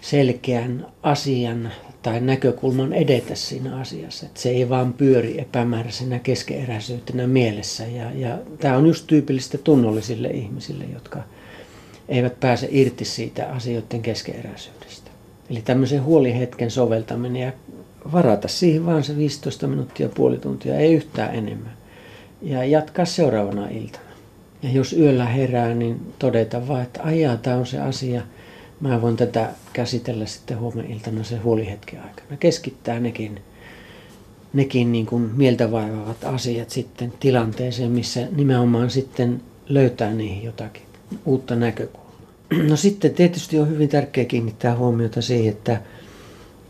selkeän 0.00 0.86
asian 1.02 1.72
tai 2.02 2.20
näkökulman 2.20 2.92
edetä 2.92 3.34
siinä 3.34 3.76
asiassa. 3.76 4.26
Että 4.26 4.40
se 4.40 4.50
ei 4.50 4.68
vaan 4.68 4.92
pyöri 4.92 5.40
epämääräisenä 5.40 6.18
keskeeräisyytenä 6.18 7.26
mielessä. 7.26 7.86
Ja, 7.86 8.10
ja 8.14 8.38
tämä 8.58 8.76
on 8.76 8.86
just 8.86 9.06
tyypillistä 9.06 9.58
tunnollisille 9.58 10.28
ihmisille, 10.28 10.84
jotka 10.92 11.22
eivät 12.08 12.40
pääse 12.40 12.68
irti 12.70 13.04
siitä 13.04 13.46
asioiden 13.46 14.02
keskeeräisyydestä. 14.02 15.10
Eli 15.50 15.62
tämmöisen 15.62 16.04
huolihetken 16.04 16.70
soveltaminen 16.70 17.42
ja 17.42 17.52
varata 18.12 18.48
siihen 18.48 18.86
vaan 18.86 19.04
se 19.04 19.16
15 19.16 19.66
minuuttia, 19.66 20.08
puoli 20.08 20.38
tuntia, 20.38 20.76
ei 20.78 20.94
yhtään 20.94 21.34
enemmän. 21.34 21.72
Ja 22.42 22.64
jatkaa 22.64 23.04
seuraavana 23.04 23.68
iltana. 23.68 24.04
Ja 24.62 24.70
jos 24.70 24.92
yöllä 24.92 25.26
herää, 25.26 25.74
niin 25.74 26.00
todeta 26.18 26.68
vaan, 26.68 26.82
että 26.82 27.02
ajaa, 27.02 27.36
tämä 27.36 27.56
on 27.56 27.66
se 27.66 27.78
asia– 27.78 28.22
mä 28.80 29.02
voin 29.02 29.16
tätä 29.16 29.50
käsitellä 29.72 30.26
sitten 30.26 30.58
huomenna 30.58 30.94
iltana 30.94 31.24
se 31.24 31.36
huolihetken 31.36 32.00
aikana. 32.00 32.36
Keskittää 32.40 33.00
nekin, 33.00 33.40
nekin 34.52 34.92
niin 34.92 35.06
kuin 35.06 35.22
mieltä 35.22 35.72
vaivaavat 35.72 36.24
asiat 36.24 36.70
sitten 36.70 37.12
tilanteeseen, 37.20 37.90
missä 37.90 38.28
nimenomaan 38.36 38.90
sitten 38.90 39.42
löytää 39.68 40.12
niihin 40.12 40.44
jotakin 40.44 40.82
uutta 41.24 41.56
näkökulmaa. 41.56 42.06
No 42.68 42.76
sitten 42.76 43.14
tietysti 43.14 43.58
on 43.58 43.68
hyvin 43.68 43.88
tärkeää 43.88 44.24
kiinnittää 44.24 44.76
huomiota 44.76 45.22
siihen, 45.22 45.52
että, 45.52 45.80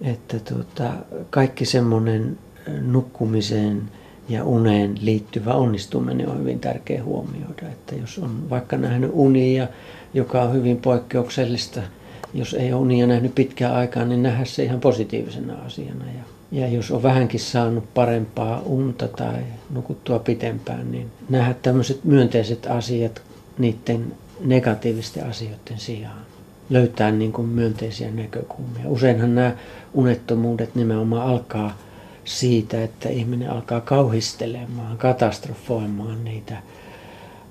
että 0.03 0.39
tuota, 0.39 0.93
kaikki 1.31 1.65
semmoinen 1.65 2.39
nukkumiseen 2.83 3.83
ja 4.29 4.45
uneen 4.45 4.99
liittyvä 5.01 5.55
onnistuminen 5.55 6.29
on 6.29 6.39
hyvin 6.39 6.61
tärkeä 6.61 7.05
huomioida. 7.05 7.69
Että 7.73 7.95
jos 7.95 8.19
on 8.19 8.51
vaikka 8.51 8.77
nähnyt 8.77 9.11
unia, 9.13 9.69
joka 10.15 10.43
on 10.43 10.55
hyvin 10.55 10.77
poikkeuksellista– 10.77 11.83
jos 12.35 12.55
ei 12.55 12.73
ole 12.73 12.81
unia 12.81 13.07
nähnyt 13.07 13.35
pitkään 13.35 13.75
aikaa, 13.75 14.05
niin 14.05 14.23
nähdä 14.23 14.45
se 14.45 14.63
ihan 14.65 14.81
positiivisena 14.81 15.55
asiana. 15.67 16.05
Ja, 16.05 16.23
ja 16.61 16.69
jos 16.69 16.91
on 16.91 17.03
vähänkin 17.03 17.41
saanut 17.41 17.95
parempaa 17.95 18.63
unta 18.65 19.09
tai 19.09 19.43
nukuttua 19.71 20.19
pitempään, 20.19 20.93
niin 20.93 21.11
nähdä 21.29 21.55
tämmöiset 21.63 22.05
myönteiset 22.05 22.67
asiat 22.67 23.23
niiden 23.59 24.13
negatiivisten 24.41 25.27
asioiden 25.27 25.79
sijaan. 25.79 26.27
Löytää 26.71 27.11
niin 27.11 27.33
kuin 27.33 27.49
myönteisiä 27.49 28.11
näkökulmia. 28.11 28.89
Useinhan 28.89 29.35
nämä 29.35 29.53
unettomuudet 29.95 30.75
nimenomaan 30.75 31.31
alkaa 31.31 31.79
siitä, 32.25 32.85
että 32.85 33.09
ihminen 33.09 33.51
alkaa 33.51 33.81
kauhistelemaan, 33.81 34.99
katastrofoimaan 34.99 36.25
niitä 36.25 36.57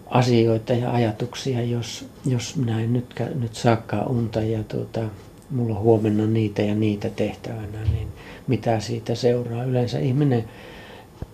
asioita 0.10 0.74
ja 0.74 0.92
ajatuksia, 0.92 1.62
jos, 1.62 2.06
jos 2.26 2.56
minä 2.56 2.82
en 2.82 2.94
nyt, 2.94 3.06
nyt 3.36 3.56
saakaan 3.56 4.08
unta 4.08 4.42
ja 4.42 4.64
tuota, 4.64 5.02
mulla 5.50 5.76
on 5.76 5.82
huomenna 5.82 6.26
niitä 6.26 6.62
ja 6.62 6.76
niitä 6.76 7.10
tehtävänä, 7.10 7.84
niin 7.92 8.08
mitä 8.48 8.80
siitä 8.80 9.16
seuraa? 9.16 9.64
Yleensä 9.64 10.00
ihminen 10.00 10.46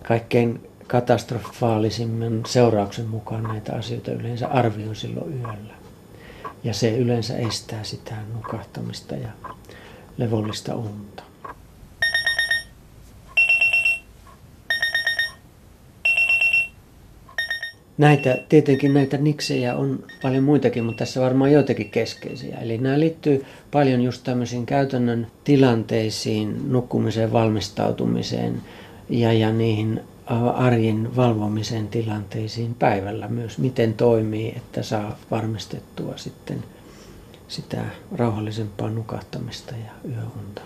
kaikkein 0.08 0.60
katastrofaalisimman 0.86 2.42
seurauksen 2.46 3.06
mukaan 3.06 3.42
näitä 3.42 3.72
asioita 3.72 4.12
yleensä 4.12 4.48
arvioi 4.48 4.96
silloin 4.96 5.40
yöllä. 5.40 5.74
Ja 6.64 6.74
se 6.74 6.96
yleensä 6.96 7.36
estää 7.36 7.84
sitä 7.84 8.14
nukahtamista 8.34 9.14
ja 9.14 9.28
levollista 10.16 10.74
unta. 10.74 11.22
Näitä, 17.98 18.38
tietenkin 18.48 18.94
näitä 18.94 19.16
niksejä 19.16 19.76
on 19.76 20.04
paljon 20.22 20.44
muitakin, 20.44 20.84
mutta 20.84 20.98
tässä 20.98 21.20
varmaan 21.20 21.52
joitakin 21.52 21.90
keskeisiä. 21.90 22.58
Eli 22.58 22.78
nämä 22.78 23.00
liittyy 23.00 23.44
paljon 23.70 24.00
just 24.00 24.24
tämmöisiin 24.24 24.66
käytännön 24.66 25.26
tilanteisiin, 25.44 26.72
nukkumiseen, 26.72 27.32
valmistautumiseen 27.32 28.62
ja, 29.08 29.32
ja 29.32 29.52
niihin 29.52 30.00
arjen 30.54 31.16
valvomisen 31.16 31.88
tilanteisiin 31.88 32.74
päivällä 32.74 33.28
myös, 33.28 33.58
miten 33.58 33.94
toimii, 33.94 34.54
että 34.56 34.82
saa 34.82 35.18
varmistettua 35.30 36.12
sitten 36.16 36.64
sitä 37.48 37.84
rauhallisempaa 38.12 38.90
nukahtamista 38.90 39.74
ja 39.84 40.10
yöunta. 40.10 40.62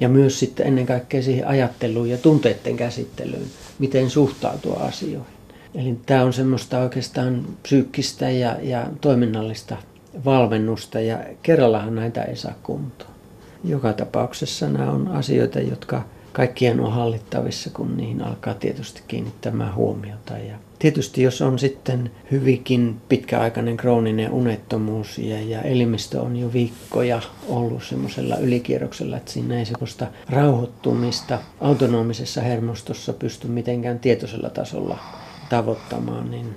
Ja 0.00 0.08
myös 0.08 0.38
sitten 0.38 0.66
ennen 0.66 0.86
kaikkea 0.86 1.22
siihen 1.22 1.48
ajatteluun 1.48 2.10
ja 2.10 2.18
tunteiden 2.18 2.76
käsittelyyn, 2.76 3.46
miten 3.78 4.10
suhtautua 4.10 4.80
asioihin. 4.80 5.39
Eli 5.74 5.98
tämä 6.06 6.24
on 6.24 6.32
semmoista 6.32 6.78
oikeastaan 6.78 7.44
psyykkistä 7.62 8.30
ja, 8.30 8.56
ja 8.62 8.86
toiminnallista 9.00 9.76
valmennusta 10.24 11.00
ja 11.00 11.18
kerrallahan 11.42 11.94
näitä 11.94 12.22
ei 12.22 12.36
saa 12.36 12.54
kuntoon. 12.62 13.10
Joka 13.64 13.92
tapauksessa 13.92 14.68
nämä 14.68 14.90
on 14.90 15.08
asioita, 15.08 15.60
jotka 15.60 16.02
kaikkien 16.32 16.80
on 16.80 16.92
hallittavissa, 16.92 17.70
kun 17.70 17.96
niihin 17.96 18.22
alkaa 18.22 18.54
tietysti 18.54 19.02
kiinnittämään 19.08 19.74
huomiota. 19.74 20.38
Ja 20.38 20.54
tietysti 20.78 21.22
jos 21.22 21.42
on 21.42 21.58
sitten 21.58 22.10
hyvinkin 22.30 22.96
pitkäaikainen 23.08 23.76
krooninen 23.76 24.32
unettomuus 24.32 25.18
ja, 25.18 25.40
ja 25.40 25.62
elimistö 25.62 26.20
on 26.20 26.36
jo 26.36 26.52
viikkoja 26.52 27.20
ollut 27.48 27.84
semmoisella 27.84 28.36
ylikierroksella, 28.36 29.16
että 29.16 29.32
siinä 29.32 29.58
ei 29.58 29.64
semmoista 29.64 30.06
rauhoittumista 30.28 31.38
autonomisessa 31.60 32.40
hermostossa 32.40 33.12
pysty 33.12 33.48
mitenkään 33.48 33.98
tietoisella 33.98 34.50
tasolla 34.50 34.98
tavoittamaan, 35.50 36.30
niin 36.30 36.54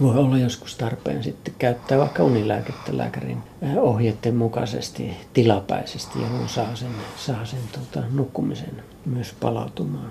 voi 0.00 0.16
olla 0.16 0.38
joskus 0.38 0.74
tarpeen 0.74 1.22
sitten 1.22 1.54
käyttää 1.58 1.98
vaikka 1.98 2.22
unilääkettä 2.22 2.96
lääkärin 2.96 3.42
ohjeiden 3.76 4.34
mukaisesti 4.34 5.10
tilapäisesti, 5.32 6.20
jolloin 6.20 6.48
saa 6.48 6.76
sen, 6.76 6.92
saa 7.16 7.46
sen 7.46 7.60
tota, 7.72 8.06
nukkumisen 8.10 8.82
myös 9.04 9.32
palautumaan 9.32 10.10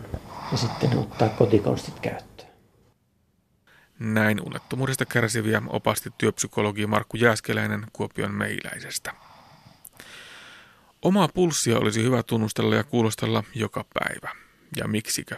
ja 0.51 0.57
sitten 0.57 0.97
ottaa 0.97 1.29
kotikonstit 1.29 1.99
käyttöön. 1.99 2.49
Näin 3.99 4.41
unettomuudesta 4.41 5.05
kärsiviä 5.05 5.61
opasti 5.67 6.09
työpsykologi 6.17 6.87
Markku 6.87 7.17
Jääskeläinen 7.17 7.85
Kuopion 7.93 8.31
meiläisestä. 8.31 9.13
Omaa 11.01 11.27
pulssia 11.27 11.77
olisi 11.77 12.03
hyvä 12.03 12.23
tunnustella 12.23 12.75
ja 12.75 12.83
kuulostella 12.83 13.43
joka 13.53 13.85
päivä. 13.93 14.31
Ja 14.77 14.87
miksikö? 14.87 15.37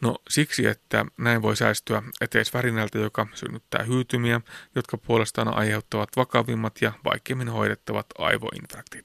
No 0.00 0.16
siksi, 0.30 0.66
että 0.66 1.04
näin 1.18 1.42
voi 1.42 1.56
säästyä 1.56 2.02
eteisvärinältä, 2.20 2.98
joka 2.98 3.26
synnyttää 3.34 3.82
hyytymiä, 3.82 4.40
jotka 4.74 4.98
puolestaan 4.98 5.54
aiheuttavat 5.54 6.08
vakavimmat 6.16 6.82
ja 6.82 6.92
vaikeimmin 7.04 7.48
hoidettavat 7.48 8.06
aivoinfraktit. 8.18 9.04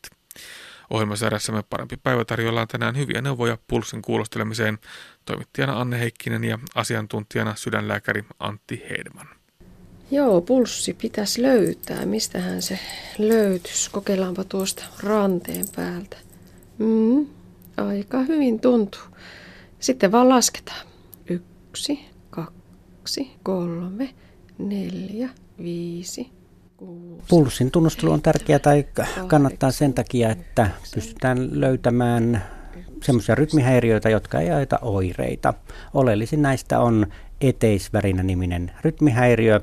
Ohjelmasarjassamme 0.89 1.63
Parempi 1.69 1.97
päivä 1.97 2.25
tarjoillaan 2.25 2.67
tänään 2.67 2.97
hyviä 2.97 3.21
neuvoja 3.21 3.57
pulssin 3.67 4.01
kuulostelemiseen 4.01 4.77
toimittajana 5.25 5.81
Anne 5.81 5.99
Heikkinen 5.99 6.43
ja 6.43 6.59
asiantuntijana 6.75 7.55
sydänlääkäri 7.55 8.25
Antti 8.39 8.85
Heidman. 8.89 9.27
Joo, 10.11 10.41
pulssi 10.41 10.93
pitäisi 10.93 11.41
löytää. 11.41 12.05
Mistähän 12.05 12.61
se 12.61 12.79
löytys? 13.17 13.89
Kokeillaanpa 13.89 14.43
tuosta 14.43 14.83
ranteen 15.03 15.65
päältä. 15.75 16.17
Mm, 16.77 17.27
aika 17.77 18.19
hyvin 18.19 18.59
tuntuu. 18.59 19.01
Sitten 19.80 20.11
vaan 20.11 20.30
lasketaan. 20.30 20.88
Yksi, 21.30 21.99
kaksi, 22.30 23.32
kolme, 23.43 24.13
neljä, 24.57 25.30
viisi, 25.63 26.32
kuusi. 26.77 27.23
Pulssin 27.30 27.71
tunnustelu 27.71 28.11
on 28.11 28.21
tärkeää 28.21 28.59
tai 28.59 28.86
kannattaa 29.27 29.71
sen 29.71 29.93
takia, 29.93 30.30
että 30.30 30.69
pystytään 30.95 31.49
löytämään 31.59 32.43
semmoisia 33.03 33.36
rytmihäiriöitä, 33.36 34.09
jotka 34.09 34.39
ei 34.39 34.51
aita 34.51 34.80
oireita. 34.82 35.53
Oleellisin 35.93 36.41
näistä 36.41 36.80
on 36.80 37.07
eteisvärinä-niminen 37.41 38.71
rytmihäiriö 38.82 39.61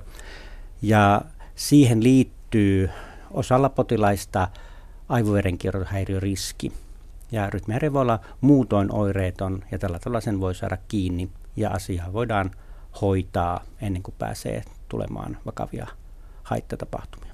ja 0.82 1.22
siihen 1.54 2.02
liittyy 2.02 2.90
osalla 3.30 3.68
potilaista 3.68 4.48
aivoverenkiertohäiriöriski. 5.08 6.72
Ja 7.32 7.50
rytmihäiriö 7.50 7.92
voi 7.92 8.02
olla 8.02 8.20
muutoin 8.40 8.92
oireeton 8.92 9.64
ja 9.72 9.78
tällä 9.78 9.98
tavalla 9.98 10.20
sen 10.20 10.40
voi 10.40 10.54
saada 10.54 10.78
kiinni 10.88 11.30
ja 11.56 11.70
asiaa 11.70 12.12
voidaan 12.12 12.50
hoitaa 13.00 13.64
ennen 13.80 14.02
kuin 14.02 14.14
pääsee 14.18 14.62
tulemaan 14.88 15.38
vakavia 15.46 15.86
haittatapahtumia. 16.42 17.32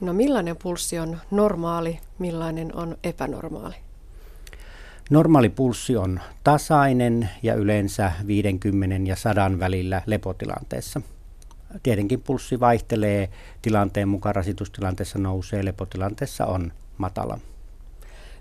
No 0.00 0.12
millainen 0.12 0.56
pulssi 0.62 0.98
on 0.98 1.18
normaali, 1.30 1.98
millainen 2.18 2.76
on 2.76 2.96
epänormaali? 3.04 3.74
Normaali 5.10 5.48
pulssi 5.48 5.96
on 5.96 6.20
tasainen 6.44 7.30
ja 7.42 7.54
yleensä 7.54 8.12
50 8.26 9.10
ja 9.10 9.16
100 9.16 9.50
välillä 9.58 10.02
lepotilanteessa. 10.06 11.00
Tietenkin 11.82 12.20
pulssi 12.20 12.60
vaihtelee 12.60 13.28
tilanteen 13.62 14.08
mukaan, 14.08 14.34
rasitustilanteessa 14.34 15.18
nousee, 15.18 15.64
lepotilanteessa 15.64 16.46
on 16.46 16.72
matala. 16.98 17.38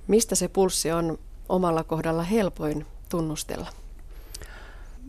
Mistä 0.08 0.36
se 0.36 0.48
pulssi 0.48 0.92
on 0.92 1.20
omalla 1.50 1.84
kohdalla 1.84 2.24
helpoin 2.24 2.86
tunnustella? 3.10 3.68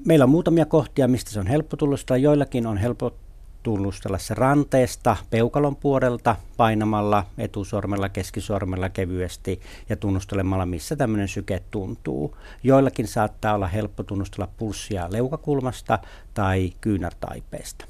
Meillä 0.05 0.25
on 0.25 0.31
muutamia 0.31 0.67
kohtia, 0.67 1.09
mistä 1.09 1.31
se 1.31 1.41
on 1.41 1.47
helppo 1.47 1.77
tunnustella. 1.77 2.19
Joillakin 2.19 2.67
on 2.67 2.79
helppo 2.79 3.15
tunnustella 3.63 4.19
se 4.19 4.35
ranteesta 4.35 5.17
peukalon 5.31 5.77
puolelta 5.77 6.37
painamalla 6.57 7.27
etusormella, 7.39 8.09
keskisormella 8.09 8.89
kevyesti 8.89 9.61
ja 9.89 9.97
tunnustelemalla, 9.97 10.67
missä 10.67 10.97
tämmöinen 10.97 11.29
syke 11.29 11.63
tuntuu. 11.71 12.37
Joillakin 12.63 13.09
saattaa 13.09 13.55
olla 13.55 13.67
helppo 13.67 14.03
tunnustella 14.03 14.49
pulssia 14.57 15.09
leukakulmasta 15.11 15.99
tai 16.35 16.73
kyynärtaipeesta. 16.81 17.85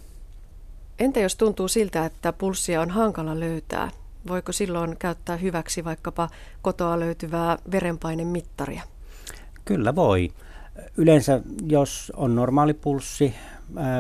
Entä 0.99 1.21
jos 1.21 1.37
tuntuu 1.37 1.69
siltä, 1.69 2.05
että 2.05 2.33
pulssia 2.33 2.81
on 2.81 2.91
hankala 2.91 3.41
löytää? 3.41 3.91
Voiko 4.29 4.53
silloin 4.53 4.97
käyttää 4.99 5.37
hyväksi 5.37 5.85
vaikkapa 5.85 6.29
kotoa 6.63 7.01
löytyvää 7.01 7.59
verenpainemittaria? 7.73 8.83
Kyllä 9.65 9.95
voi. 9.95 10.31
Yleensä 10.97 11.41
jos 11.67 12.13
on 12.17 12.35
normaali 12.35 12.75
pulssi, 12.75 13.35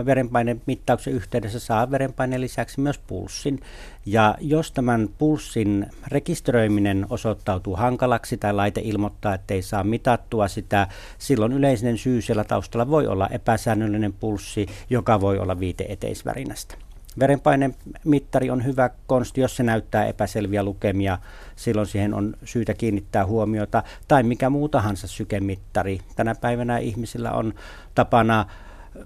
verenpainemittauksen 0.06 1.12
yhteydessä 1.12 1.58
saa 1.58 1.90
verenpaineen 1.90 2.40
lisäksi 2.40 2.80
myös 2.80 2.98
pulssin. 2.98 3.60
Ja 4.06 4.34
jos 4.40 4.72
tämän 4.72 5.08
pulssin 5.18 5.86
rekisteröiminen 6.06 7.06
osoittautuu 7.10 7.76
hankalaksi 7.76 8.36
tai 8.36 8.52
laite 8.52 8.80
ilmoittaa, 8.84 9.34
että 9.34 9.54
ei 9.54 9.62
saa 9.62 9.84
mitattua 9.84 10.48
sitä, 10.48 10.88
silloin 11.18 11.52
yleinen 11.52 11.98
syy 11.98 12.22
siellä 12.22 12.44
taustalla 12.44 12.88
voi 12.90 13.06
olla 13.06 13.28
epäsäännöllinen 13.28 14.12
pulssi, 14.12 14.66
joka 14.90 15.20
voi 15.20 15.38
olla 15.38 15.60
viite 15.60 15.86
eteisvärinästä. 15.88 16.85
Verenpainemittari 17.18 18.50
on 18.50 18.64
hyvä 18.64 18.90
konsti, 19.06 19.40
jos 19.40 19.56
se 19.56 19.62
näyttää 19.62 20.06
epäselviä 20.06 20.62
lukemia, 20.62 21.18
silloin 21.56 21.86
siihen 21.86 22.14
on 22.14 22.36
syytä 22.44 22.74
kiinnittää 22.74 23.26
huomiota. 23.26 23.82
Tai 24.08 24.22
mikä 24.22 24.50
muu 24.50 24.68
tahansa 24.68 25.06
sykemittari. 25.06 26.00
Tänä 26.16 26.34
päivänä 26.34 26.78
ihmisillä 26.78 27.32
on 27.32 27.54
tapana 27.94 28.46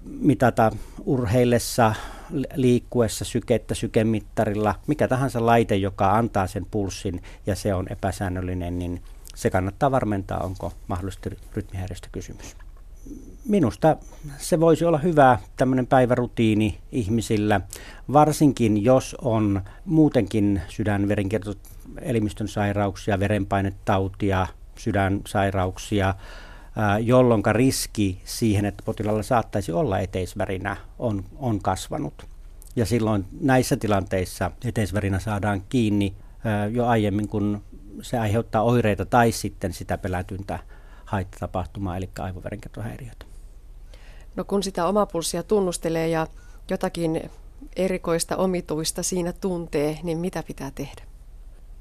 mitata 0.05 0.71
urheillessa, 1.05 1.95
liikkuessa 2.55 3.25
sykettä 3.25 3.75
sykemittarilla. 3.75 4.75
Mikä 4.87 5.07
tahansa 5.07 5.45
laite, 5.45 5.75
joka 5.75 6.17
antaa 6.17 6.47
sen 6.47 6.65
pulssin 6.71 7.23
ja 7.47 7.55
se 7.55 7.73
on 7.73 7.85
epäsäännöllinen, 7.89 8.79
niin 8.79 9.01
se 9.35 9.49
kannattaa 9.49 9.91
varmentaa, 9.91 10.39
onko 10.39 10.73
mahdollisesti 10.87 11.29
rytmihäiriöstä 11.55 12.07
kysymys 12.11 12.55
minusta 13.51 13.97
se 14.37 14.59
voisi 14.59 14.85
olla 14.85 14.97
hyvä 14.97 15.39
tämmöinen 15.57 15.87
päivärutiini 15.87 16.77
ihmisillä, 16.91 17.61
varsinkin 18.13 18.83
jos 18.83 19.15
on 19.21 19.61
muutenkin 19.85 20.61
sydänverenkiertoelimistön 20.67 22.47
sairauksia, 22.47 23.19
verenpainetautia, 23.19 24.47
sydänsairauksia, 24.77 26.15
jolloin 27.03 27.43
riski 27.51 28.21
siihen, 28.25 28.65
että 28.65 28.83
potilaalla 28.85 29.23
saattaisi 29.23 29.71
olla 29.71 29.99
eteisvärinä, 29.99 30.77
on, 30.99 31.23
on 31.39 31.61
kasvanut. 31.61 32.25
Ja 32.75 32.85
silloin 32.85 33.25
näissä 33.41 33.77
tilanteissa 33.77 34.51
eteisvärinä 34.65 35.19
saadaan 35.19 35.63
kiinni 35.69 36.13
jo 36.71 36.85
aiemmin, 36.85 37.27
kun 37.27 37.63
se 38.01 38.19
aiheuttaa 38.19 38.61
oireita 38.61 39.05
tai 39.05 39.31
sitten 39.31 39.73
sitä 39.73 39.97
pelätyntä 39.97 40.59
haittatapahtumaa, 41.05 41.97
eli 41.97 42.09
aivoverenkiertohäiriötä. 42.19 43.30
No 44.35 44.43
kun 44.43 44.63
sitä 44.63 44.85
omapulssia 44.85 45.43
tunnustelee 45.43 46.07
ja 46.07 46.27
jotakin 46.69 47.29
erikoista 47.75 48.37
omituista 48.37 49.03
siinä 49.03 49.33
tuntee, 49.33 49.99
niin 50.03 50.17
mitä 50.17 50.43
pitää 50.43 50.71
tehdä? 50.75 51.01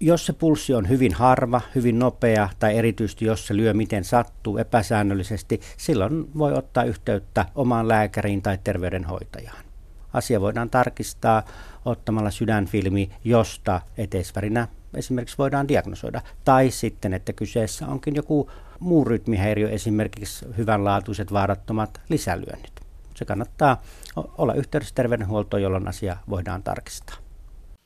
Jos 0.01 0.27
se 0.27 0.33
pulssi 0.33 0.75
on 0.75 0.89
hyvin 0.89 1.15
harva, 1.15 1.61
hyvin 1.75 1.99
nopea 1.99 2.49
tai 2.59 2.79
erityisesti 2.79 3.25
jos 3.25 3.47
se 3.47 3.57
lyö 3.57 3.75
miten 3.75 4.05
sattuu 4.05 4.59
epäsäännöllisesti, 4.59 5.61
silloin 5.77 6.39
voi 6.39 6.53
ottaa 6.53 6.85
yhteyttä 6.85 7.47
omaan 7.55 7.89
lääkäriin 7.89 8.43
tai 8.43 8.59
terveydenhoitajaan. 8.65 9.70
Asia 10.13 10.41
voidaan 10.41 10.71
tarkistaa 10.71 11.43
ottamalla 11.85 12.31
sydänfilmi, 12.31 13.11
josta 13.25 13.81
eteisvärinä 13.99 14.69
esimerkiksi 14.95 15.39
voidaan 15.39 15.69
diagnosoida. 15.69 16.21
Tai 16.45 16.71
sitten, 16.71 17.15
että 17.15 17.33
kyseessä 17.33 17.87
onkin 17.87 18.15
joku 18.15 18.51
muu 18.81 19.05
rytmihäiriö, 19.05 19.71
esimerkiksi 19.71 20.47
hyvänlaatuiset 20.57 21.33
vaarattomat 21.33 22.01
lisälyönnit. 22.09 22.81
Se 23.15 23.25
kannattaa 23.25 23.83
olla 24.17 24.55
yhteydessä 24.55 24.95
terveydenhuoltoon, 24.95 25.63
jolloin 25.63 25.89
asia 25.89 26.17
voidaan 26.31 26.63
tarkistaa. 26.63 27.17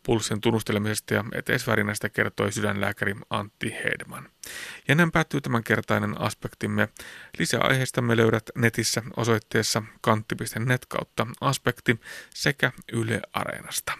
Pulssin 0.06 0.40
tunnustelemisesta 0.40 1.14
ja 1.14 1.24
eteisvärinästä 1.32 2.08
kertoi 2.08 2.52
sydänlääkäri 2.52 3.14
Antti 3.30 3.74
Hedman. 3.84 4.28
Ja 4.88 4.94
näin 4.94 5.12
päättyy 5.12 5.40
tämänkertainen 5.40 6.20
aspektimme. 6.20 6.88
Lisää 7.38 7.60
me 8.00 8.16
löydät 8.16 8.50
netissä 8.54 9.02
osoitteessa 9.16 9.82
kantti.net 10.00 10.86
kautta 10.86 11.26
aspekti 11.40 12.00
sekä 12.34 12.72
Yle 12.92 13.20
Areenasta. 13.32 13.98